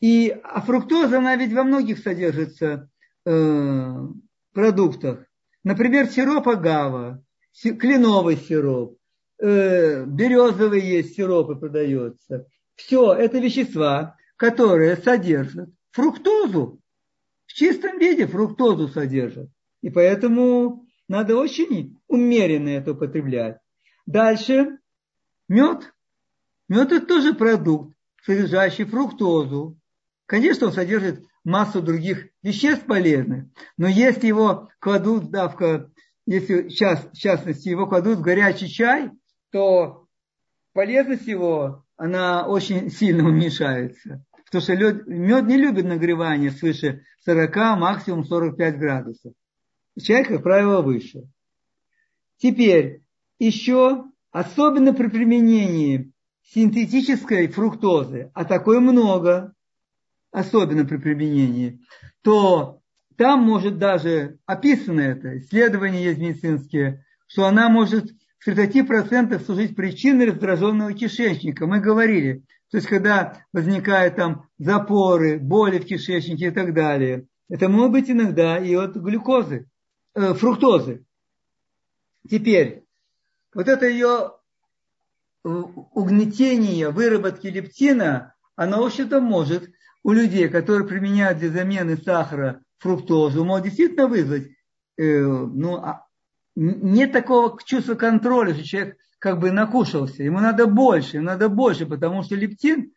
И, 0.00 0.28
а 0.44 0.60
фруктоза, 0.60 1.18
она 1.18 1.36
ведь 1.36 1.52
во 1.52 1.64
многих 1.64 1.98
содержится 1.98 2.90
э, 3.24 3.94
продуктах. 4.52 5.24
Например, 5.64 6.06
сироп 6.06 6.48
агава, 6.48 7.22
кленовый 7.62 8.36
сироп, 8.36 8.98
э, 9.38 10.04
березовый 10.04 10.82
есть 10.82 11.16
сиропы 11.16 11.56
продается. 11.56 12.46
Все 12.74 13.14
это 13.14 13.38
вещества, 13.38 14.16
которые 14.36 14.96
содержат 14.96 15.70
фруктозу. 15.92 16.80
В 17.46 17.54
чистом 17.54 17.98
виде 17.98 18.26
фруктозу 18.26 18.88
содержат. 18.88 19.48
И 19.82 19.88
поэтому 19.88 20.85
надо 21.08 21.36
очень 21.36 21.98
умеренно 22.08 22.68
это 22.70 22.92
употреблять. 22.92 23.58
Дальше 24.06 24.78
мед. 25.48 25.92
Мед 26.68 26.92
это 26.92 27.06
тоже 27.06 27.34
продукт, 27.34 27.96
содержащий 28.22 28.84
фруктозу. 28.84 29.78
Конечно, 30.26 30.68
он 30.68 30.72
содержит 30.72 31.24
массу 31.44 31.80
других 31.80 32.28
веществ 32.42 32.86
полезных, 32.86 33.44
но 33.76 33.86
если 33.86 34.26
его 34.26 34.68
кладут, 34.80 35.30
давка, 35.30 35.90
если 36.26 36.68
в 36.68 37.12
частности 37.12 37.68
его 37.68 37.86
кладут 37.86 38.18
в 38.18 38.22
горячий 38.22 38.68
чай, 38.68 39.12
то 39.52 40.08
полезность 40.72 41.28
его, 41.28 41.84
она 41.96 42.48
очень 42.48 42.90
сильно 42.90 43.28
уменьшается. 43.28 44.24
Потому 44.46 44.62
что 44.62 44.74
лед, 44.74 45.06
мед 45.06 45.44
не 45.46 45.56
любит 45.56 45.84
нагревание 45.84 46.50
свыше 46.50 47.04
40, 47.24 47.56
максимум 47.78 48.24
45 48.24 48.78
градусов. 48.78 49.32
Чай, 50.00 50.24
как 50.24 50.42
правило, 50.42 50.82
выше. 50.82 51.28
Теперь 52.36 53.02
еще, 53.38 54.04
особенно 54.30 54.92
при 54.92 55.08
применении 55.08 56.12
синтетической 56.42 57.48
фруктозы, 57.48 58.30
а 58.34 58.44
такой 58.44 58.80
много, 58.80 59.54
особенно 60.30 60.84
при 60.84 60.98
применении, 60.98 61.80
то 62.22 62.80
там 63.16 63.42
может 63.42 63.78
даже 63.78 64.38
описано 64.44 65.00
это, 65.00 65.38
исследования 65.38 66.04
есть 66.04 66.18
медицинские, 66.18 67.04
что 67.26 67.46
она 67.46 67.70
может 67.70 68.10
в 68.38 68.48
30% 68.48 69.44
служить 69.44 69.74
причиной 69.74 70.26
раздраженного 70.26 70.92
кишечника. 70.92 71.66
Мы 71.66 71.80
говорили, 71.80 72.44
то 72.70 72.76
есть 72.76 72.86
когда 72.86 73.42
возникают 73.52 74.16
там 74.16 74.46
запоры, 74.58 75.38
боли 75.38 75.78
в 75.78 75.86
кишечнике 75.86 76.48
и 76.48 76.50
так 76.50 76.74
далее. 76.74 77.26
Это 77.48 77.68
может 77.68 77.92
быть 77.92 78.10
иногда 78.10 78.58
и 78.58 78.74
от 78.74 78.96
глюкозы, 78.96 79.66
э, 80.16 80.34
фруктозы. 80.34 81.04
Теперь, 82.28 82.84
вот 83.54 83.68
это 83.68 83.86
ее 83.86 84.32
э, 85.44 85.48
угнетение 85.48 86.90
выработки 86.90 87.46
лептина, 87.46 88.34
оно, 88.56 88.82
в 88.82 88.86
общем-то, 88.86 89.20
может 89.20 89.70
у 90.02 90.12
людей, 90.12 90.48
которые 90.48 90.88
применяют 90.88 91.38
для 91.38 91.50
замены 91.50 91.96
сахара 91.96 92.62
фруктозу, 92.78 93.44
может 93.44 93.66
действительно 93.66 94.08
вызвать 94.08 94.48
э, 94.96 95.20
ну, 95.20 95.76
а, 95.76 96.06
нет 96.54 97.12
такого 97.12 97.58
чувства 97.64 97.94
контроля, 97.94 98.54
что 98.54 98.64
человек 98.64 98.96
как 99.18 99.38
бы 99.38 99.50
накушался. 99.50 100.22
Ему 100.22 100.40
надо 100.40 100.66
больше, 100.66 101.16
ему 101.16 101.26
надо 101.26 101.48
больше, 101.48 101.86
потому 101.86 102.22
что 102.22 102.34
лептин 102.34 102.92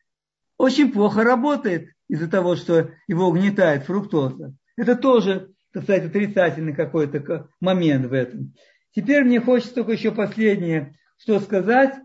очень 0.58 0.92
плохо 0.92 1.24
работает 1.24 1.90
из-за 2.08 2.30
того, 2.30 2.56
что 2.56 2.92
его 3.08 3.28
угнетает 3.28 3.86
фруктоза. 3.86 4.54
Это 4.78 4.96
тоже, 4.96 5.52
так 5.72 5.84
сказать, 5.84 6.06
отрицательный 6.06 6.74
какой-то 6.74 7.50
момент 7.60 8.08
в 8.08 8.14
этом. 8.14 8.54
Теперь 8.92 9.24
мне 9.24 9.40
хочется 9.40 9.76
только 9.76 9.92
еще 9.92 10.12
последнее, 10.12 10.98
что 11.18 11.40
сказать. 11.40 11.96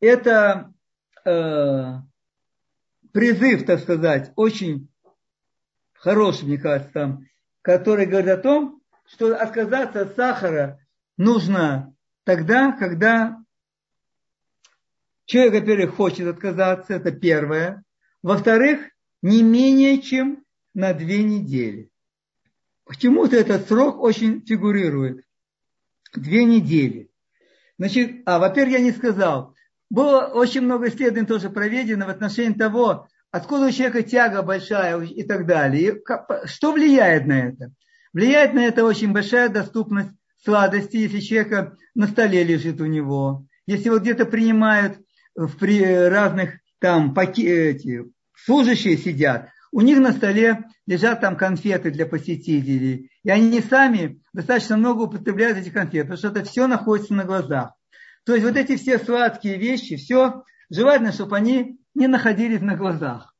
Это 0.00 0.72
э, 1.24 1.94
призыв, 3.12 3.66
так 3.66 3.80
сказать, 3.80 4.32
очень 4.36 4.88
хороший, 5.94 6.44
мне 6.44 6.58
кажется, 6.58 6.92
там, 6.92 7.24
который 7.62 8.06
говорит 8.06 8.30
о 8.30 8.38
том, 8.38 8.82
что 9.06 9.34
отказаться 9.36 10.02
от 10.02 10.14
сахара 10.14 10.78
нужно 11.16 11.94
тогда, 12.24 12.72
когда 12.72 13.38
человек, 15.24 15.54
во-первых, 15.54 15.94
хочет 15.96 16.28
отказаться, 16.28 16.94
это 16.94 17.10
первое. 17.10 17.82
Во-вторых, 18.22 18.80
не 19.22 19.42
менее 19.42 20.00
чем 20.00 20.44
на 20.74 20.92
две 20.94 21.24
недели. 21.24 21.90
Почему-то 22.88 23.36
этот 23.36 23.68
срок 23.68 24.00
очень 24.00 24.40
фигурирует. 24.46 25.22
Две 26.14 26.46
недели. 26.46 27.10
Значит, 27.78 28.22
а, 28.24 28.38
во-первых, 28.38 28.78
я 28.78 28.80
не 28.80 28.92
сказал. 28.92 29.54
Было 29.90 30.30
очень 30.32 30.62
много 30.62 30.88
исследований 30.88 31.26
тоже 31.26 31.50
проведено 31.50 32.06
в 32.06 32.08
отношении 32.08 32.56
того, 32.56 33.06
откуда 33.30 33.66
у 33.66 33.70
человека 33.70 34.02
тяга 34.02 34.42
большая 34.42 35.02
и 35.02 35.22
так 35.22 35.46
далее. 35.46 35.96
И 35.96 36.02
что 36.46 36.72
влияет 36.72 37.26
на 37.26 37.48
это? 37.48 37.72
Влияет 38.14 38.54
на 38.54 38.64
это 38.64 38.86
очень 38.86 39.12
большая 39.12 39.50
доступность 39.50 40.10
сладости, 40.42 40.96
если 40.96 41.20
человека 41.20 41.76
на 41.94 42.06
столе 42.06 42.42
лежит 42.42 42.80
у 42.80 42.86
него. 42.86 43.44
Если 43.66 43.90
вот 43.90 44.00
где-то 44.00 44.24
принимают 44.24 44.98
в 45.34 45.58
при 45.58 45.84
разных 45.84 46.54
там 46.78 47.14
эти, 47.18 48.02
служащие 48.32 48.96
сидят, 48.96 49.50
у 49.72 49.80
них 49.80 49.98
на 49.98 50.12
столе 50.12 50.64
лежат 50.86 51.20
там 51.20 51.36
конфеты 51.36 51.90
для 51.90 52.06
посетителей. 52.06 53.10
И 53.22 53.30
они 53.30 53.60
сами 53.60 54.22
достаточно 54.32 54.76
много 54.76 55.02
употребляют 55.02 55.58
эти 55.58 55.70
конфеты, 55.70 56.08
потому 56.08 56.18
что 56.18 56.28
это 56.28 56.44
все 56.44 56.66
находится 56.66 57.14
на 57.14 57.24
глазах. 57.24 57.72
То 58.24 58.34
есть 58.34 58.46
вот 58.46 58.56
эти 58.56 58.76
все 58.76 58.98
сладкие 58.98 59.58
вещи, 59.58 59.96
все 59.96 60.44
желательно, 60.70 61.12
чтобы 61.12 61.36
они 61.36 61.78
не 61.94 62.06
находились 62.06 62.60
на 62.60 62.76
глазах. 62.76 63.34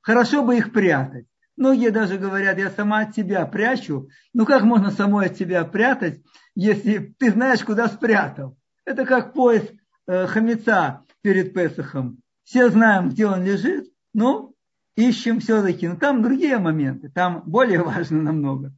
Хорошо 0.00 0.42
бы 0.42 0.56
их 0.56 0.72
прятать. 0.72 1.26
Многие 1.56 1.90
даже 1.90 2.18
говорят, 2.18 2.58
я 2.58 2.70
сама 2.70 3.00
от 3.00 3.14
себя 3.14 3.46
прячу. 3.46 4.08
Ну 4.34 4.44
как 4.44 4.62
можно 4.62 4.90
самой 4.90 5.26
от 5.26 5.36
себя 5.36 5.64
прятать, 5.64 6.20
если 6.54 7.14
ты 7.18 7.30
знаешь, 7.30 7.64
куда 7.64 7.88
спрятал? 7.88 8.56
Это 8.84 9.04
как 9.04 9.32
пояс 9.32 9.64
э, 10.06 10.26
хамеца 10.26 11.04
перед 11.22 11.54
Песохом. 11.54 12.18
Все 12.44 12.68
знаем, 12.68 13.08
где 13.08 13.26
он 13.26 13.42
лежит, 13.42 13.90
но 14.12 14.52
ищем 14.96 15.40
все-таки. 15.40 15.86
Но 15.88 15.96
там 15.96 16.22
другие 16.22 16.58
моменты, 16.58 17.08
там 17.08 17.42
более 17.46 17.82
важно 17.84 18.22
намного. 18.22 18.74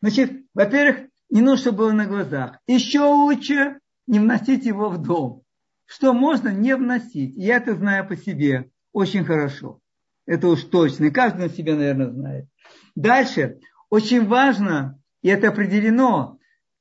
Значит, 0.00 0.32
во-первых, 0.54 1.08
не 1.30 1.42
нужно, 1.42 1.58
чтобы 1.58 1.78
было 1.78 1.92
на 1.92 2.06
глазах. 2.06 2.58
Еще 2.66 3.00
лучше 3.00 3.78
не 4.06 4.18
вносить 4.18 4.64
его 4.64 4.88
в 4.88 4.98
дом. 4.98 5.42
Что 5.86 6.12
можно 6.12 6.48
не 6.48 6.74
вносить. 6.76 7.34
Я 7.36 7.56
это 7.56 7.74
знаю 7.74 8.06
по 8.06 8.16
себе 8.16 8.70
очень 8.92 9.24
хорошо. 9.24 9.80
Это 10.26 10.48
уж 10.48 10.64
точно. 10.64 11.04
И 11.04 11.10
каждый 11.10 11.48
на 11.48 11.48
себя, 11.48 11.74
наверное, 11.74 12.10
знает. 12.10 12.46
Дальше. 12.94 13.58
Очень 13.90 14.26
важно, 14.26 15.00
и 15.22 15.28
это 15.28 15.48
определено, 15.48 16.38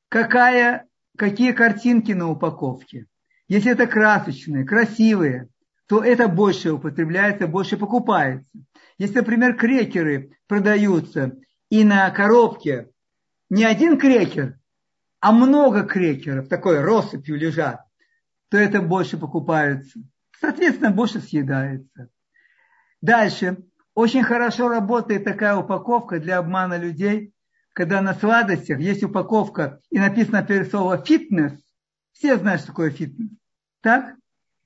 какая, 0.09 0.87
какие 1.17 1.53
картинки 1.53 2.11
на 2.11 2.29
упаковке. 2.29 3.05
Если 3.47 3.71
это 3.71 3.87
красочные, 3.87 4.65
красивые, 4.65 5.47
то 5.87 6.03
это 6.03 6.27
больше 6.27 6.73
употребляется, 6.73 7.47
больше 7.47 7.77
покупается. 7.77 8.45
Если, 8.97 9.15
например, 9.15 9.55
крекеры 9.55 10.37
продаются, 10.47 11.37
и 11.69 11.83
на 11.83 12.09
коробке 12.11 12.89
не 13.49 13.63
один 13.63 13.99
крекер, 13.99 14.59
а 15.19 15.31
много 15.31 15.83
крекеров, 15.83 16.47
такой 16.47 16.81
россыпью 16.81 17.37
лежат, 17.37 17.81
то 18.49 18.57
это 18.57 18.81
больше 18.81 19.17
покупается. 19.17 19.99
Соответственно, 20.39 20.91
больше 20.91 21.19
съедается. 21.19 22.09
Дальше. 23.01 23.57
Очень 23.93 24.23
хорошо 24.23 24.69
работает 24.69 25.23
такая 25.23 25.55
упаковка 25.55 26.19
для 26.19 26.37
обмана 26.37 26.77
людей, 26.77 27.33
когда 27.73 28.01
на 28.01 28.13
сладостях 28.13 28.79
есть 28.79 29.03
упаковка 29.03 29.79
и 29.89 29.97
написано 29.97 30.43
перед 30.43 30.69
слово 30.69 31.03
фитнес. 31.03 31.53
Все 32.13 32.37
знают, 32.37 32.61
что 32.61 32.71
такое 32.71 32.91
фитнес. 32.91 33.29
Так? 33.81 34.15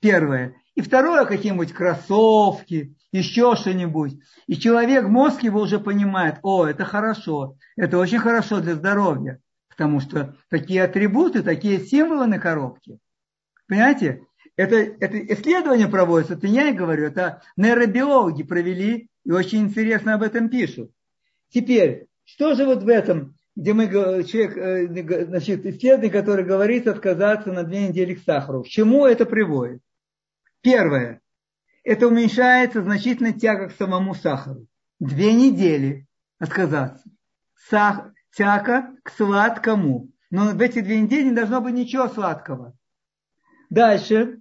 Первое. 0.01 0.55
И 0.75 0.81
второе, 0.81 1.25
какие-нибудь 1.25 1.71
кроссовки, 1.73 2.95
еще 3.11 3.55
что-нибудь. 3.55 4.19
И 4.47 4.57
человек, 4.57 5.05
мозг 5.05 5.43
его 5.43 5.61
уже 5.61 5.79
понимает, 5.79 6.37
о, 6.43 6.65
это 6.65 6.85
хорошо, 6.85 7.57
это 7.75 7.97
очень 7.97 8.19
хорошо 8.19 8.61
для 8.61 8.75
здоровья. 8.75 9.39
Потому 9.69 9.99
что 9.99 10.35
такие 10.49 10.83
атрибуты, 10.83 11.43
такие 11.43 11.79
символы 11.79 12.27
на 12.27 12.39
коробке. 12.39 12.99
Понимаете? 13.67 14.23
Это, 14.57 14.75
это 14.75 15.33
исследование 15.33 15.87
проводится, 15.87 16.33
это 16.33 16.45
я 16.45 16.73
говорю, 16.73 17.05
это 17.05 17.41
нейробиологи 17.55 18.43
провели 18.43 19.09
и 19.23 19.31
очень 19.31 19.61
интересно 19.61 20.13
об 20.13 20.23
этом 20.23 20.49
пишут. 20.49 20.91
Теперь, 21.49 22.07
что 22.25 22.53
же 22.53 22.65
вот 22.65 22.83
в 22.83 22.87
этом, 22.87 23.35
где 23.55 23.73
мы, 23.73 23.87
человек, 23.87 24.57
э, 24.57 25.25
значит, 25.25 25.65
исследование, 25.65 26.11
который 26.11 26.45
говорит 26.45 26.87
отказаться 26.87 27.51
на 27.51 27.63
две 27.63 27.87
недели 27.87 28.13
к 28.13 28.23
сахару. 28.23 28.63
К 28.63 28.67
чему 28.67 29.05
это 29.05 29.25
приводит? 29.25 29.81
Первое. 30.61 31.21
Это 31.83 32.07
уменьшается 32.07 32.83
значительно 32.83 33.33
тяга 33.33 33.69
к 33.69 33.75
самому 33.75 34.13
сахару. 34.13 34.67
Две 34.99 35.33
недели 35.33 36.07
отказаться. 36.37 37.09
Сах, 37.69 38.11
тяга 38.35 38.95
к 39.03 39.09
сладкому. 39.11 40.09
Но 40.29 40.51
в 40.51 40.61
эти 40.61 40.81
две 40.81 41.01
недели 41.01 41.29
не 41.29 41.35
должно 41.35 41.59
быть 41.61 41.73
ничего 41.73 42.07
сладкого. 42.07 42.77
Дальше. 43.69 44.39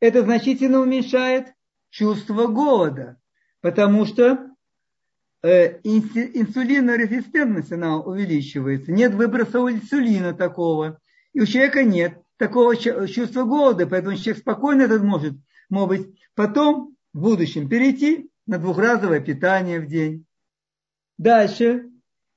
Это 0.00 0.22
значительно 0.22 0.80
уменьшает 0.80 1.54
чувство 1.90 2.48
голода, 2.48 3.20
потому 3.60 4.04
что 4.04 4.50
э, 5.42 5.78
инсулинорезистентность 5.84 7.70
она 7.70 7.98
увеличивается. 7.98 8.90
Нет 8.90 9.14
выброса 9.14 9.58
инсулина 9.58 10.34
такого. 10.34 10.98
И 11.32 11.40
у 11.40 11.46
человека 11.46 11.84
нет 11.84 12.20
такого 12.36 12.76
чувства 12.76 13.44
голода, 13.44 13.86
поэтому 13.86 14.16
человек 14.16 14.38
спокойно 14.38 14.82
этот 14.82 15.04
может, 15.04 15.34
может 15.72 15.88
быть, 15.88 16.20
потом 16.34 16.94
в 17.14 17.20
будущем 17.20 17.66
перейти 17.66 18.30
на 18.46 18.58
двухразовое 18.58 19.20
питание 19.20 19.80
в 19.80 19.86
день. 19.86 20.26
Дальше. 21.16 21.88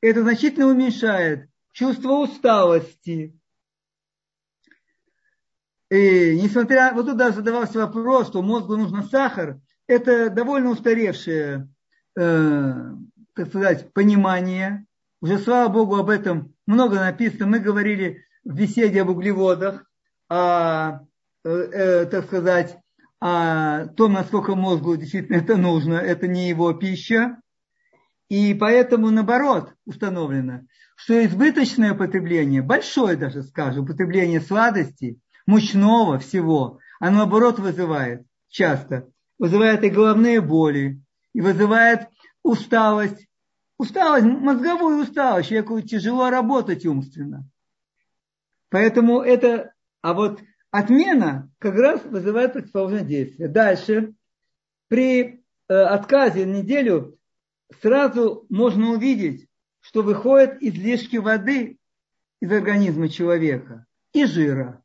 Это 0.01 0.21
значительно 0.21 0.67
уменьшает 0.67 1.49
чувство 1.73 2.13
усталости. 2.13 3.37
И 5.89 6.39
несмотря, 6.41 6.93
вот 6.93 7.07
туда 7.07 7.31
задавался 7.31 7.79
вопрос, 7.79 8.27
что 8.27 8.41
мозгу 8.41 8.77
нужно 8.77 9.03
сахар, 9.03 9.59
это 9.85 10.29
довольно 10.29 10.69
устаревшее, 10.69 11.69
э, 12.17 12.73
так 13.33 13.47
сказать, 13.47 13.91
понимание. 13.91 14.85
Уже, 15.21 15.39
слава 15.39 15.71
богу, 15.71 15.97
об 15.97 16.09
этом 16.09 16.53
много 16.65 16.95
написано. 16.95 17.47
Мы 17.47 17.59
говорили 17.59 18.23
в 18.45 18.55
беседе 18.55 19.01
об 19.01 19.09
углеводах, 19.09 19.85
о, 20.29 20.99
э, 21.43 21.49
э, 21.49 22.05
так 22.05 22.25
сказать, 22.27 22.79
о 23.27 23.87
том, 23.87 24.13
насколько 24.13 24.53
мозгу 24.53 24.95
действительно 24.97 25.37
это 25.37 25.57
нужно. 25.57 25.95
Это 25.95 26.27
не 26.27 26.47
его 26.47 26.71
пища. 26.73 27.41
И 28.29 28.53
поэтому, 28.53 29.09
наоборот, 29.09 29.73
установлено, 29.83 30.61
что 30.95 31.25
избыточное 31.25 31.93
употребление, 31.93 32.61
большое 32.61 33.17
даже, 33.17 33.41
скажем, 33.41 33.85
употребление 33.85 34.41
сладостей, 34.41 35.19
мучного 35.47 36.19
всего, 36.19 36.77
оно, 36.99 37.17
наоборот, 37.17 37.57
вызывает 37.57 38.27
часто, 38.47 39.07
вызывает 39.39 39.83
и 39.83 39.89
головные 39.89 40.39
боли, 40.39 41.01
и 41.33 41.41
вызывает 41.41 42.07
усталость, 42.43 43.27
усталость, 43.79 44.27
мозговую 44.27 45.01
усталость, 45.01 45.49
человеку 45.49 45.81
тяжело 45.81 46.29
работать 46.29 46.85
умственно. 46.85 47.49
Поэтому 48.69 49.21
это, 49.21 49.73
а 50.03 50.13
вот 50.13 50.41
отмена 50.77 51.49
как 51.59 51.75
раз 51.75 52.03
вызывает 52.03 52.53
противоположное 52.53 53.03
действие. 53.03 53.47
Дальше, 53.47 54.13
при 54.87 55.43
э, 55.67 55.73
отказе 55.73 56.45
неделю 56.45 57.17
сразу 57.81 58.45
можно 58.49 58.91
увидеть, 58.91 59.47
что 59.79 60.01
выходят 60.01 60.61
излишки 60.61 61.17
воды 61.17 61.77
из 62.41 62.51
организма 62.51 63.07
человека 63.07 63.85
и 64.11 64.25
жира. 64.25 64.83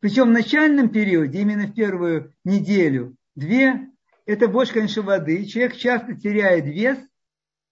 Причем 0.00 0.28
в 0.28 0.32
начальном 0.32 0.88
периоде, 0.88 1.40
именно 1.40 1.66
в 1.66 1.74
первую 1.74 2.32
неделю, 2.44 3.16
две, 3.34 3.90
это 4.24 4.48
больше, 4.48 4.72
конечно, 4.72 5.02
воды. 5.02 5.44
Человек 5.44 5.76
часто 5.76 6.14
теряет 6.14 6.64
вес 6.64 6.98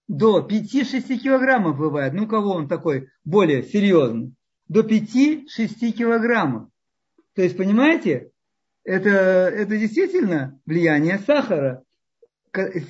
до 0.07 0.45
5-6 0.47 1.17
килограммов 1.17 1.77
бывает. 1.77 2.13
Ну, 2.13 2.27
кого 2.27 2.51
он 2.51 2.67
такой 2.67 3.09
более 3.23 3.63
серьезный? 3.63 4.35
До 4.67 4.81
5-6 4.81 5.45
килограммов. 5.91 6.69
То 7.35 7.41
есть, 7.41 7.57
понимаете, 7.57 8.31
это, 8.83 9.09
это 9.09 9.77
действительно 9.77 10.59
влияние 10.65 11.19
сахара 11.19 11.85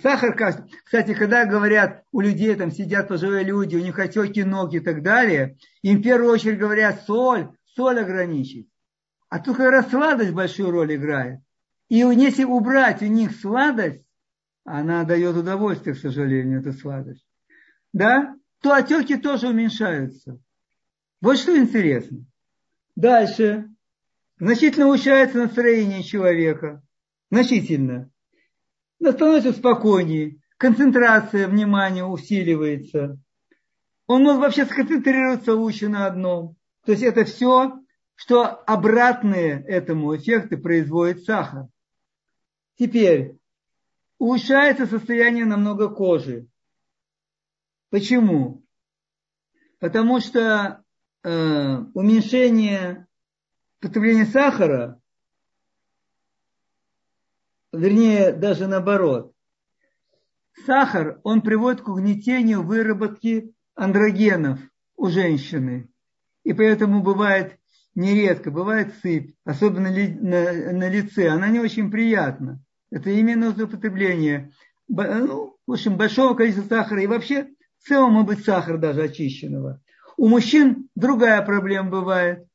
сахар, 0.01 0.35
кстати, 0.83 1.13
когда 1.13 1.45
говорят, 1.45 2.03
у 2.11 2.21
людей 2.21 2.55
там 2.55 2.71
сидят 2.71 3.07
пожилые 3.07 3.43
люди, 3.43 3.75
у 3.75 3.81
них 3.81 3.97
отеки 3.97 4.43
ноги 4.43 4.77
и 4.77 4.79
так 4.79 5.01
далее, 5.01 5.57
им 5.81 5.99
в 5.99 6.03
первую 6.03 6.31
очередь 6.31 6.59
говорят 6.59 7.03
соль, 7.05 7.49
соль 7.75 7.99
ограничить. 7.99 8.69
А 9.29 9.39
тут 9.39 9.57
как 9.57 9.71
раз 9.71 9.89
сладость 9.89 10.31
большую 10.31 10.71
роль 10.71 10.95
играет. 10.95 11.39
И 11.89 11.97
если 11.97 12.43
убрать 12.43 13.01
у 13.01 13.07
них 13.07 13.35
сладость, 13.39 14.03
она 14.63 15.03
дает 15.03 15.35
удовольствие, 15.35 15.95
к 15.95 15.99
сожалению, 15.99 16.59
эта 16.59 16.73
сладость, 16.73 17.25
да, 17.93 18.35
то 18.61 18.73
отеки 18.73 19.17
тоже 19.17 19.49
уменьшаются. 19.49 20.39
Вот 21.21 21.37
что 21.37 21.55
интересно. 21.57 22.25
Дальше. 22.95 23.69
Значительно 24.37 24.87
улучшается 24.87 25.37
настроение 25.37 26.03
человека. 26.03 26.81
Значительно 27.31 28.11
становится 29.01 29.53
спокойнее, 29.53 30.39
концентрация 30.57 31.47
внимания 31.47 32.03
усиливается. 32.05 33.19
Он 34.07 34.23
может 34.23 34.41
вообще 34.41 34.65
сконцентрироваться 34.65 35.53
лучше 35.53 35.89
на 35.89 36.05
одном. 36.05 36.55
То 36.85 36.91
есть 36.91 37.03
это 37.03 37.25
все, 37.25 37.79
что 38.15 38.45
обратные 38.45 39.63
этому 39.63 40.15
эффекты 40.15 40.57
производит 40.57 41.23
сахар. 41.23 41.67
Теперь 42.77 43.37
улучшается 44.17 44.85
состояние 44.85 45.45
намного 45.45 45.89
кожи. 45.89 46.47
Почему? 47.89 48.63
Потому 49.79 50.19
что 50.19 50.83
э, 51.23 51.77
уменьшение 51.93 53.07
потребления 53.85 54.25
сахара 54.25 54.99
вернее, 57.75 58.31
даже 58.31 58.67
наоборот. 58.67 59.33
Сахар, 60.65 61.19
он 61.23 61.41
приводит 61.41 61.81
к 61.81 61.89
угнетению 61.89 62.63
выработки 62.63 63.53
андрогенов 63.75 64.59
у 64.95 65.09
женщины. 65.09 65.89
И 66.43 66.53
поэтому 66.53 67.01
бывает 67.01 67.59
нередко, 67.93 68.51
бывает 68.51 68.93
сыпь, 69.01 69.35
особенно 69.43 69.89
на, 69.89 70.73
на 70.73 70.89
лице. 70.89 71.27
Она 71.27 71.49
не 71.49 71.59
очень 71.59 71.91
приятна. 71.91 72.61
Это 72.91 73.09
именно 73.09 73.45
из 73.45 73.59
употребления 73.59 74.51
ну, 74.87 75.57
в 75.65 75.71
общем, 75.71 75.97
большого 75.97 76.35
количества 76.35 76.67
сахара. 76.67 77.01
И 77.01 77.07
вообще 77.07 77.47
в 77.79 77.87
целом 77.87 78.13
может 78.13 78.27
быть 78.27 78.45
сахар 78.45 78.77
даже 78.77 79.03
очищенного. 79.03 79.81
У 80.15 80.29
мужчин 80.29 80.89
другая 80.95 81.41
проблема 81.41 81.89
бывает. 81.89 82.47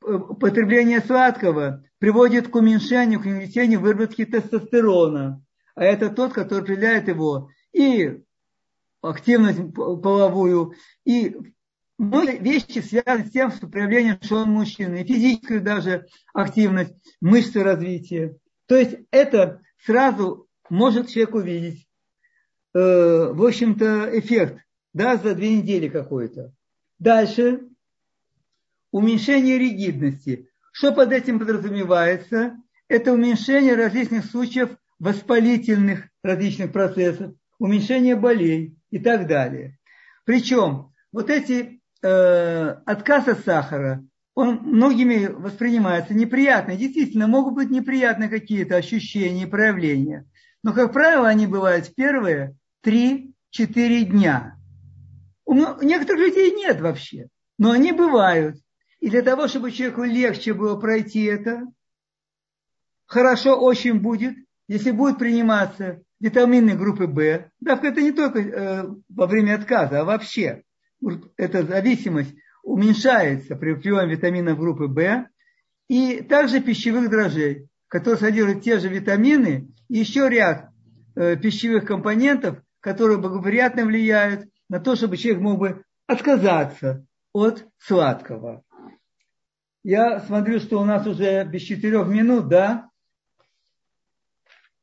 Потребление 0.00 1.00
сладкого 1.00 1.84
приводит 1.98 2.48
к 2.48 2.54
уменьшению, 2.54 3.20
к 3.20 3.26
угнетению 3.26 3.80
выработки 3.80 4.24
тестостерона. 4.24 5.42
А 5.74 5.84
это 5.84 6.10
тот, 6.10 6.32
который 6.32 6.62
определяет 6.62 7.08
его 7.08 7.50
и 7.72 8.22
активность 9.02 9.60
половую, 9.74 10.72
и 11.04 11.36
многие 11.98 12.38
вещи 12.38 12.80
связаны 12.80 13.26
с 13.26 13.30
тем, 13.30 13.50
что 13.50 13.68
проявление, 13.68 14.18
что 14.22 14.36
он 14.36 14.50
мужчина, 14.50 14.96
и 14.96 15.04
физическую 15.04 15.62
даже 15.62 16.06
активность, 16.32 16.94
мышцы 17.20 17.62
развития. 17.62 18.36
То 18.66 18.76
есть 18.76 18.96
это 19.10 19.60
сразу 19.84 20.48
может 20.68 21.08
человек 21.08 21.34
увидеть, 21.34 21.88
э, 22.74 22.78
в 23.32 23.44
общем-то, 23.44 24.18
эффект, 24.18 24.58
да, 24.92 25.16
за 25.16 25.34
две 25.34 25.56
недели 25.56 25.88
какой-то. 25.88 26.52
Дальше. 26.98 27.67
Уменьшение 28.90 29.58
ригидности. 29.58 30.48
Что 30.72 30.92
под 30.92 31.12
этим 31.12 31.38
подразумевается? 31.38 32.56
Это 32.88 33.12
уменьшение 33.12 33.74
различных 33.74 34.24
случаев 34.24 34.70
воспалительных 34.98 36.08
различных 36.22 36.72
процессов, 36.72 37.32
уменьшение 37.58 38.16
болей 38.16 38.76
и 38.90 38.98
так 38.98 39.26
далее. 39.26 39.78
Причем 40.24 40.92
вот 41.12 41.30
эти 41.30 41.80
э, 42.02 42.68
отказ 42.86 43.28
от 43.28 43.44
сахара, 43.44 44.04
он 44.34 44.60
многими 44.62 45.26
воспринимается 45.26 46.14
неприятно. 46.14 46.76
Действительно, 46.76 47.26
могут 47.26 47.54
быть 47.54 47.70
неприятные 47.70 48.28
какие-то 48.28 48.76
ощущения 48.76 49.44
и 49.44 49.50
проявления. 49.50 50.26
Но, 50.62 50.72
как 50.72 50.92
правило, 50.92 51.26
они 51.26 51.46
бывают 51.46 51.86
в 51.86 51.94
первые 51.94 52.56
3-4 52.86 54.02
дня. 54.02 54.56
У 55.44 55.54
некоторых 55.54 56.20
людей 56.20 56.52
нет 56.52 56.80
вообще, 56.80 57.28
но 57.58 57.70
они 57.70 57.92
бывают. 57.92 58.56
И 59.00 59.10
для 59.10 59.22
того, 59.22 59.48
чтобы 59.48 59.70
человеку 59.70 60.02
легче 60.02 60.54
было 60.54 60.78
пройти 60.78 61.24
это, 61.24 61.66
хорошо 63.06 63.58
очень 63.58 64.00
будет, 64.00 64.34
если 64.66 64.90
будет 64.90 65.18
приниматься 65.18 66.02
витамины 66.20 66.74
группы 66.74 67.06
В. 67.06 67.50
Да, 67.60 67.80
это 67.80 68.00
не 68.00 68.12
только 68.12 68.40
э, 68.40 68.88
во 69.08 69.26
время 69.26 69.54
отказа, 69.54 70.00
а 70.00 70.04
вообще. 70.04 70.62
Эта 71.36 71.64
зависимость 71.64 72.34
уменьшается 72.64 73.54
при 73.54 73.74
приеме 73.74 74.16
витаминов 74.16 74.58
группы 74.58 74.86
В. 74.86 75.28
И 75.88 76.22
также 76.22 76.60
пищевых 76.60 77.08
дрожжей, 77.08 77.68
которые 77.86 78.18
содержат 78.18 78.62
те 78.62 78.78
же 78.78 78.88
витамины 78.88 79.68
и 79.88 79.98
еще 79.98 80.28
ряд 80.28 80.70
э, 81.14 81.36
пищевых 81.36 81.86
компонентов, 81.86 82.58
которые 82.80 83.18
благоприятно 83.18 83.84
влияют 83.84 84.48
на 84.68 84.80
то, 84.80 84.96
чтобы 84.96 85.16
человек 85.16 85.40
мог 85.40 85.58
бы 85.58 85.84
отказаться 86.06 87.06
от 87.32 87.66
сладкого. 87.78 88.64
Я 89.90 90.20
смотрю, 90.20 90.60
что 90.60 90.82
у 90.82 90.84
нас 90.84 91.06
уже 91.06 91.46
без 91.46 91.62
четырех 91.62 92.08
минут, 92.08 92.48
да? 92.48 92.90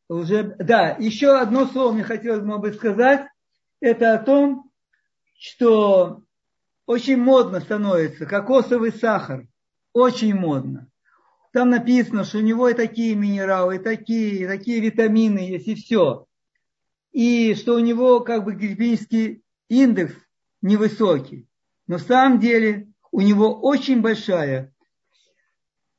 Уже, 0.09 0.55
да, 0.57 0.95
еще 0.97 1.37
одно 1.37 1.67
слово 1.67 1.91
мне 1.91 2.03
хотелось 2.03 2.41
бы 2.41 2.73
сказать. 2.73 3.27
Это 3.79 4.15
о 4.15 4.17
том, 4.17 4.71
что 5.37 6.23
очень 6.87 7.17
модно 7.17 7.59
становится 7.59 8.25
кокосовый 8.25 8.91
сахар. 8.91 9.47
Очень 9.93 10.33
модно. 10.33 10.89
там 11.53 11.69
написано, 11.69 12.23
что 12.23 12.39
у 12.39 12.41
него 12.41 12.69
и 12.69 12.73
такие 12.73 13.13
минералы, 13.13 13.75
и 13.75 13.79
такие, 13.83 14.37
и 14.37 14.47
такие 14.47 14.79
витамины 14.79 15.37
есть, 15.37 15.67
и 15.67 15.75
все. 15.75 16.25
И 17.11 17.53
что 17.53 17.75
у 17.75 17.79
него 17.79 18.21
как 18.21 18.43
бы 18.43 18.55
гликемический 18.55 19.43
индекс 19.69 20.15
невысокий. 20.63 21.47
Но 21.85 21.99
в 21.99 22.01
самом 22.01 22.39
деле 22.39 22.87
у 23.11 23.21
него 23.21 23.53
очень 23.61 24.01
большая 24.01 24.71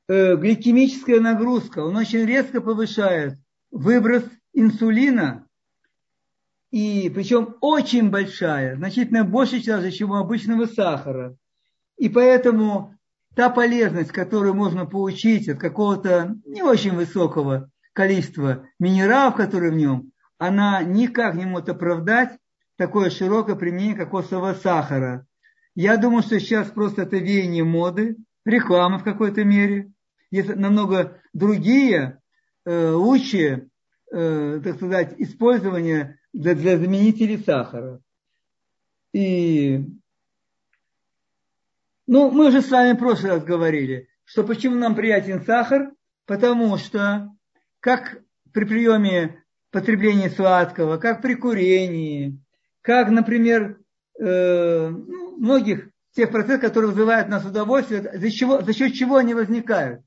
э, 0.09 0.37
гликемическая 0.37 1.21
нагрузка. 1.21 1.81
Он 1.81 1.97
очень 1.97 2.25
резко 2.25 2.61
повышает 2.61 3.39
выброс 3.71 4.25
инсулина, 4.53 5.47
и 6.71 7.11
причем 7.15 7.57
очень 7.61 8.11
большая, 8.11 8.77
значительно 8.77 9.25
больше 9.25 9.65
даже, 9.65 9.91
чем 9.91 10.11
у 10.11 10.17
обычного 10.17 10.67
сахара. 10.67 11.37
И 11.97 12.09
поэтому 12.09 12.95
та 13.35 13.51
полезность, 13.51 14.13
которую 14.13 14.55
можно 14.55 14.87
получить 14.87 15.49
от 15.49 15.59
какого-то 15.59 16.37
не 16.45 16.63
очень 16.63 16.95
высокого 16.95 17.71
количества 17.93 18.67
минералов, 18.79 19.37
которые 19.37 19.73
в 19.73 19.77
нем, 19.77 20.13
она 20.39 20.83
никак 20.83 21.35
не 21.35 21.47
может 21.47 21.69
оправдать 21.69 22.39
такое 22.77 23.11
широкое 23.11 23.55
применение 23.55 23.97
кокосового 23.97 24.55
сахара. 24.55 25.27
Я 25.75 25.97
думаю, 25.97 26.23
что 26.23 26.39
сейчас 26.41 26.69
просто 26.69 27.03
это 27.03 27.17
веяние 27.17 27.65
моды, 27.65 28.17
реклама 28.45 28.99
в 28.99 29.05
какой-то 29.05 29.45
мере. 29.45 29.93
Есть 30.31 30.55
намного 30.57 31.21
другие, 31.33 32.21
э, 32.65 32.91
лучшие, 32.91 33.69
э, 34.13 34.61
так 34.63 34.77
сказать, 34.77 35.15
использования 35.19 36.19
для, 36.33 36.55
для 36.55 36.79
заменителей 36.79 37.39
сахара. 37.39 38.01
И 39.13 39.87
ну, 42.07 42.31
мы 42.31 42.49
уже 42.49 42.63
с 42.63 42.71
вами 42.71 42.93
в 42.93 42.99
прошлый 42.99 43.33
раз 43.33 43.45
говорили, 43.45 44.09
что 44.25 44.45
почему 44.45 44.77
нам 44.77 44.95
приятен 44.95 45.45
сахар, 45.45 45.93
потому 46.27 46.77
что 46.79 47.31
как 47.81 48.19
при 48.53 48.65
приеме 48.65 49.43
потребления 49.71 50.31
сладкого, 50.31 50.99
как 50.99 51.21
при 51.21 51.35
курении, 51.35 52.41
как, 52.83 53.11
например, 53.11 53.81
э, 54.21 54.89
ну, 54.89 55.37
многих 55.37 55.91
тех 56.13 56.31
процессов, 56.31 56.63
которые 56.63 56.93
вызывают 56.93 57.29
нас 57.29 57.45
удовольствие, 57.45 58.03
за, 58.03 58.31
чего, 58.31 58.63
за 58.63 58.73
счет 58.73 58.95
чего 58.95 59.17
они 59.17 59.35
возникают. 59.35 60.03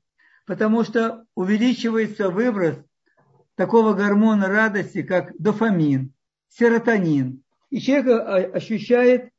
Потому 0.46 0.84
что 0.84 1.24
увеличивается 1.34 2.30
выброс 2.30 2.76
такого 3.54 3.94
гормона 3.94 4.48
радости, 4.48 5.02
как 5.02 5.32
дофамин, 5.38 6.12
серотонин. 6.48 7.42
И 7.70 7.78
человек 7.80 8.54
ощущает, 8.54 9.30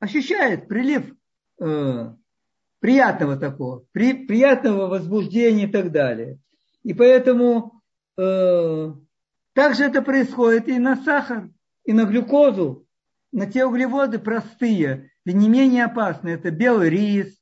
ощущает 0.00 0.66
прилив 0.66 1.14
э, 1.60 2.14
приятного 2.80 3.36
такого, 3.36 3.84
при, 3.92 4.26
приятного 4.26 4.88
возбуждения 4.88 5.64
и 5.64 5.70
так 5.70 5.92
далее. 5.92 6.38
И 6.82 6.94
поэтому 6.94 7.82
э, 8.18 8.92
также 9.52 9.84
это 9.84 10.02
происходит 10.02 10.68
и 10.68 10.78
на 10.78 10.96
сахар, 10.96 11.50
и 11.84 11.92
на 11.92 12.04
глюкозу, 12.04 12.86
на 13.30 13.46
те 13.46 13.64
углеводы 13.64 14.18
простые, 14.18 15.10
и 15.24 15.32
не 15.32 15.48
менее 15.48 15.84
опасные. 15.84 16.34
Это 16.34 16.50
белый 16.50 16.90
рис, 16.90 17.38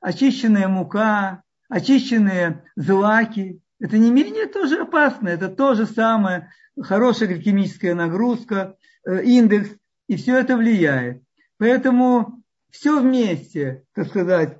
очищенная 0.00 0.68
мука, 0.68 1.42
очищенные 1.68 2.64
злаки. 2.76 3.60
Это 3.78 3.98
не 3.98 4.10
менее 4.10 4.46
тоже 4.46 4.80
опасно. 4.80 5.28
Это 5.28 5.48
то 5.48 5.74
же 5.74 5.86
самое, 5.86 6.50
хорошая 6.80 7.28
гликемическая 7.28 7.94
нагрузка, 7.94 8.76
э, 9.06 9.24
индекс, 9.24 9.70
и 10.08 10.16
все 10.16 10.38
это 10.38 10.56
влияет. 10.56 11.22
Поэтому 11.58 12.42
все 12.70 13.00
вместе, 13.00 13.84
так 13.94 14.08
сказать, 14.08 14.58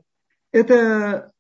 это 0.52 1.32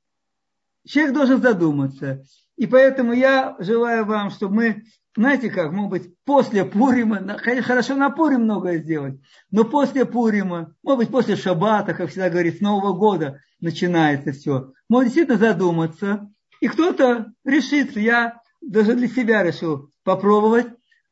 человек 0.86 1.14
должен 1.14 1.40
задуматься. 1.40 2.22
И 2.58 2.66
поэтому 2.66 3.12
я 3.12 3.54
желаю 3.60 4.04
вам, 4.04 4.30
чтобы 4.30 4.54
мы, 4.54 4.82
знаете 5.16 5.48
как, 5.48 5.70
может 5.72 5.90
быть, 5.90 6.14
после 6.24 6.64
Пурима, 6.64 7.38
хорошо 7.38 7.94
на 7.94 8.10
Пурим 8.10 8.42
многое 8.42 8.78
сделать, 8.78 9.20
но 9.52 9.62
после 9.64 10.04
Пурима, 10.04 10.74
может 10.82 10.98
быть, 10.98 11.08
после 11.08 11.36
Шаббата, 11.36 11.94
как 11.94 12.10
всегда 12.10 12.28
говорит, 12.28 12.58
с 12.58 12.60
Нового 12.60 12.94
года 12.94 13.40
начинается 13.60 14.32
все. 14.32 14.72
Может 14.88 15.14
действительно 15.14 15.38
задуматься, 15.38 16.28
и 16.60 16.66
кто-то 16.66 17.32
решится, 17.44 18.00
я 18.00 18.40
даже 18.60 18.96
для 18.96 19.06
себя 19.06 19.44
решил 19.44 19.90
попробовать, 20.02 20.66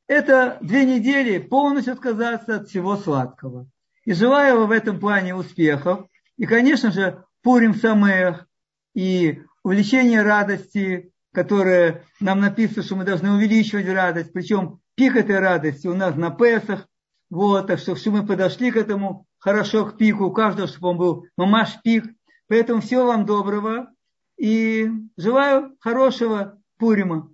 это 0.09 0.59
две 0.61 0.85
недели 0.85 1.39
полностью 1.39 1.93
отказаться 1.93 2.57
от 2.57 2.69
всего 2.69 2.97
сладкого. 2.97 3.69
И 4.05 4.15
желаю 4.15 4.59
вам 4.59 4.69
в 4.69 4.73
этом 4.73 4.99
плане 4.99 5.37
успехов. 5.37 6.07
И, 6.39 6.47
конечно 6.47 6.91
же, 6.91 7.25
Пурим 7.43 7.75
Самех 7.75 8.47
и 8.95 9.43
увеличение 9.63 10.23
радости, 10.23 11.13
которое 11.37 12.03
нам 12.19 12.41
написано, 12.41 12.83
что 12.83 12.97
мы 12.97 13.05
должны 13.05 13.31
увеличивать 13.31 13.87
радость. 13.87 14.33
Причем 14.33 14.81
пик 14.95 15.17
этой 15.17 15.39
радости 15.39 15.87
у 15.87 15.93
нас 15.93 16.17
на 16.17 16.31
Песах. 16.31 16.89
Вот, 17.29 17.67
так 17.67 17.79
что, 17.79 17.95
чтобы 17.95 18.23
мы 18.23 18.27
подошли 18.27 18.71
к 18.71 18.77
этому 18.79 19.27
хорошо 19.39 19.85
к 19.85 19.99
пику, 19.99 20.25
у 20.25 20.33
каждого, 20.33 20.67
чтобы 20.67 20.89
он 20.89 20.97
был 20.97 21.27
мамаш 21.37 21.83
пик. 21.85 22.07
Поэтому 22.49 22.81
всего 22.81 23.05
вам 23.05 23.27
доброго 23.27 23.91
и 24.39 24.89
желаю 25.19 25.77
хорошего 25.81 26.59
Пурима. 26.79 27.31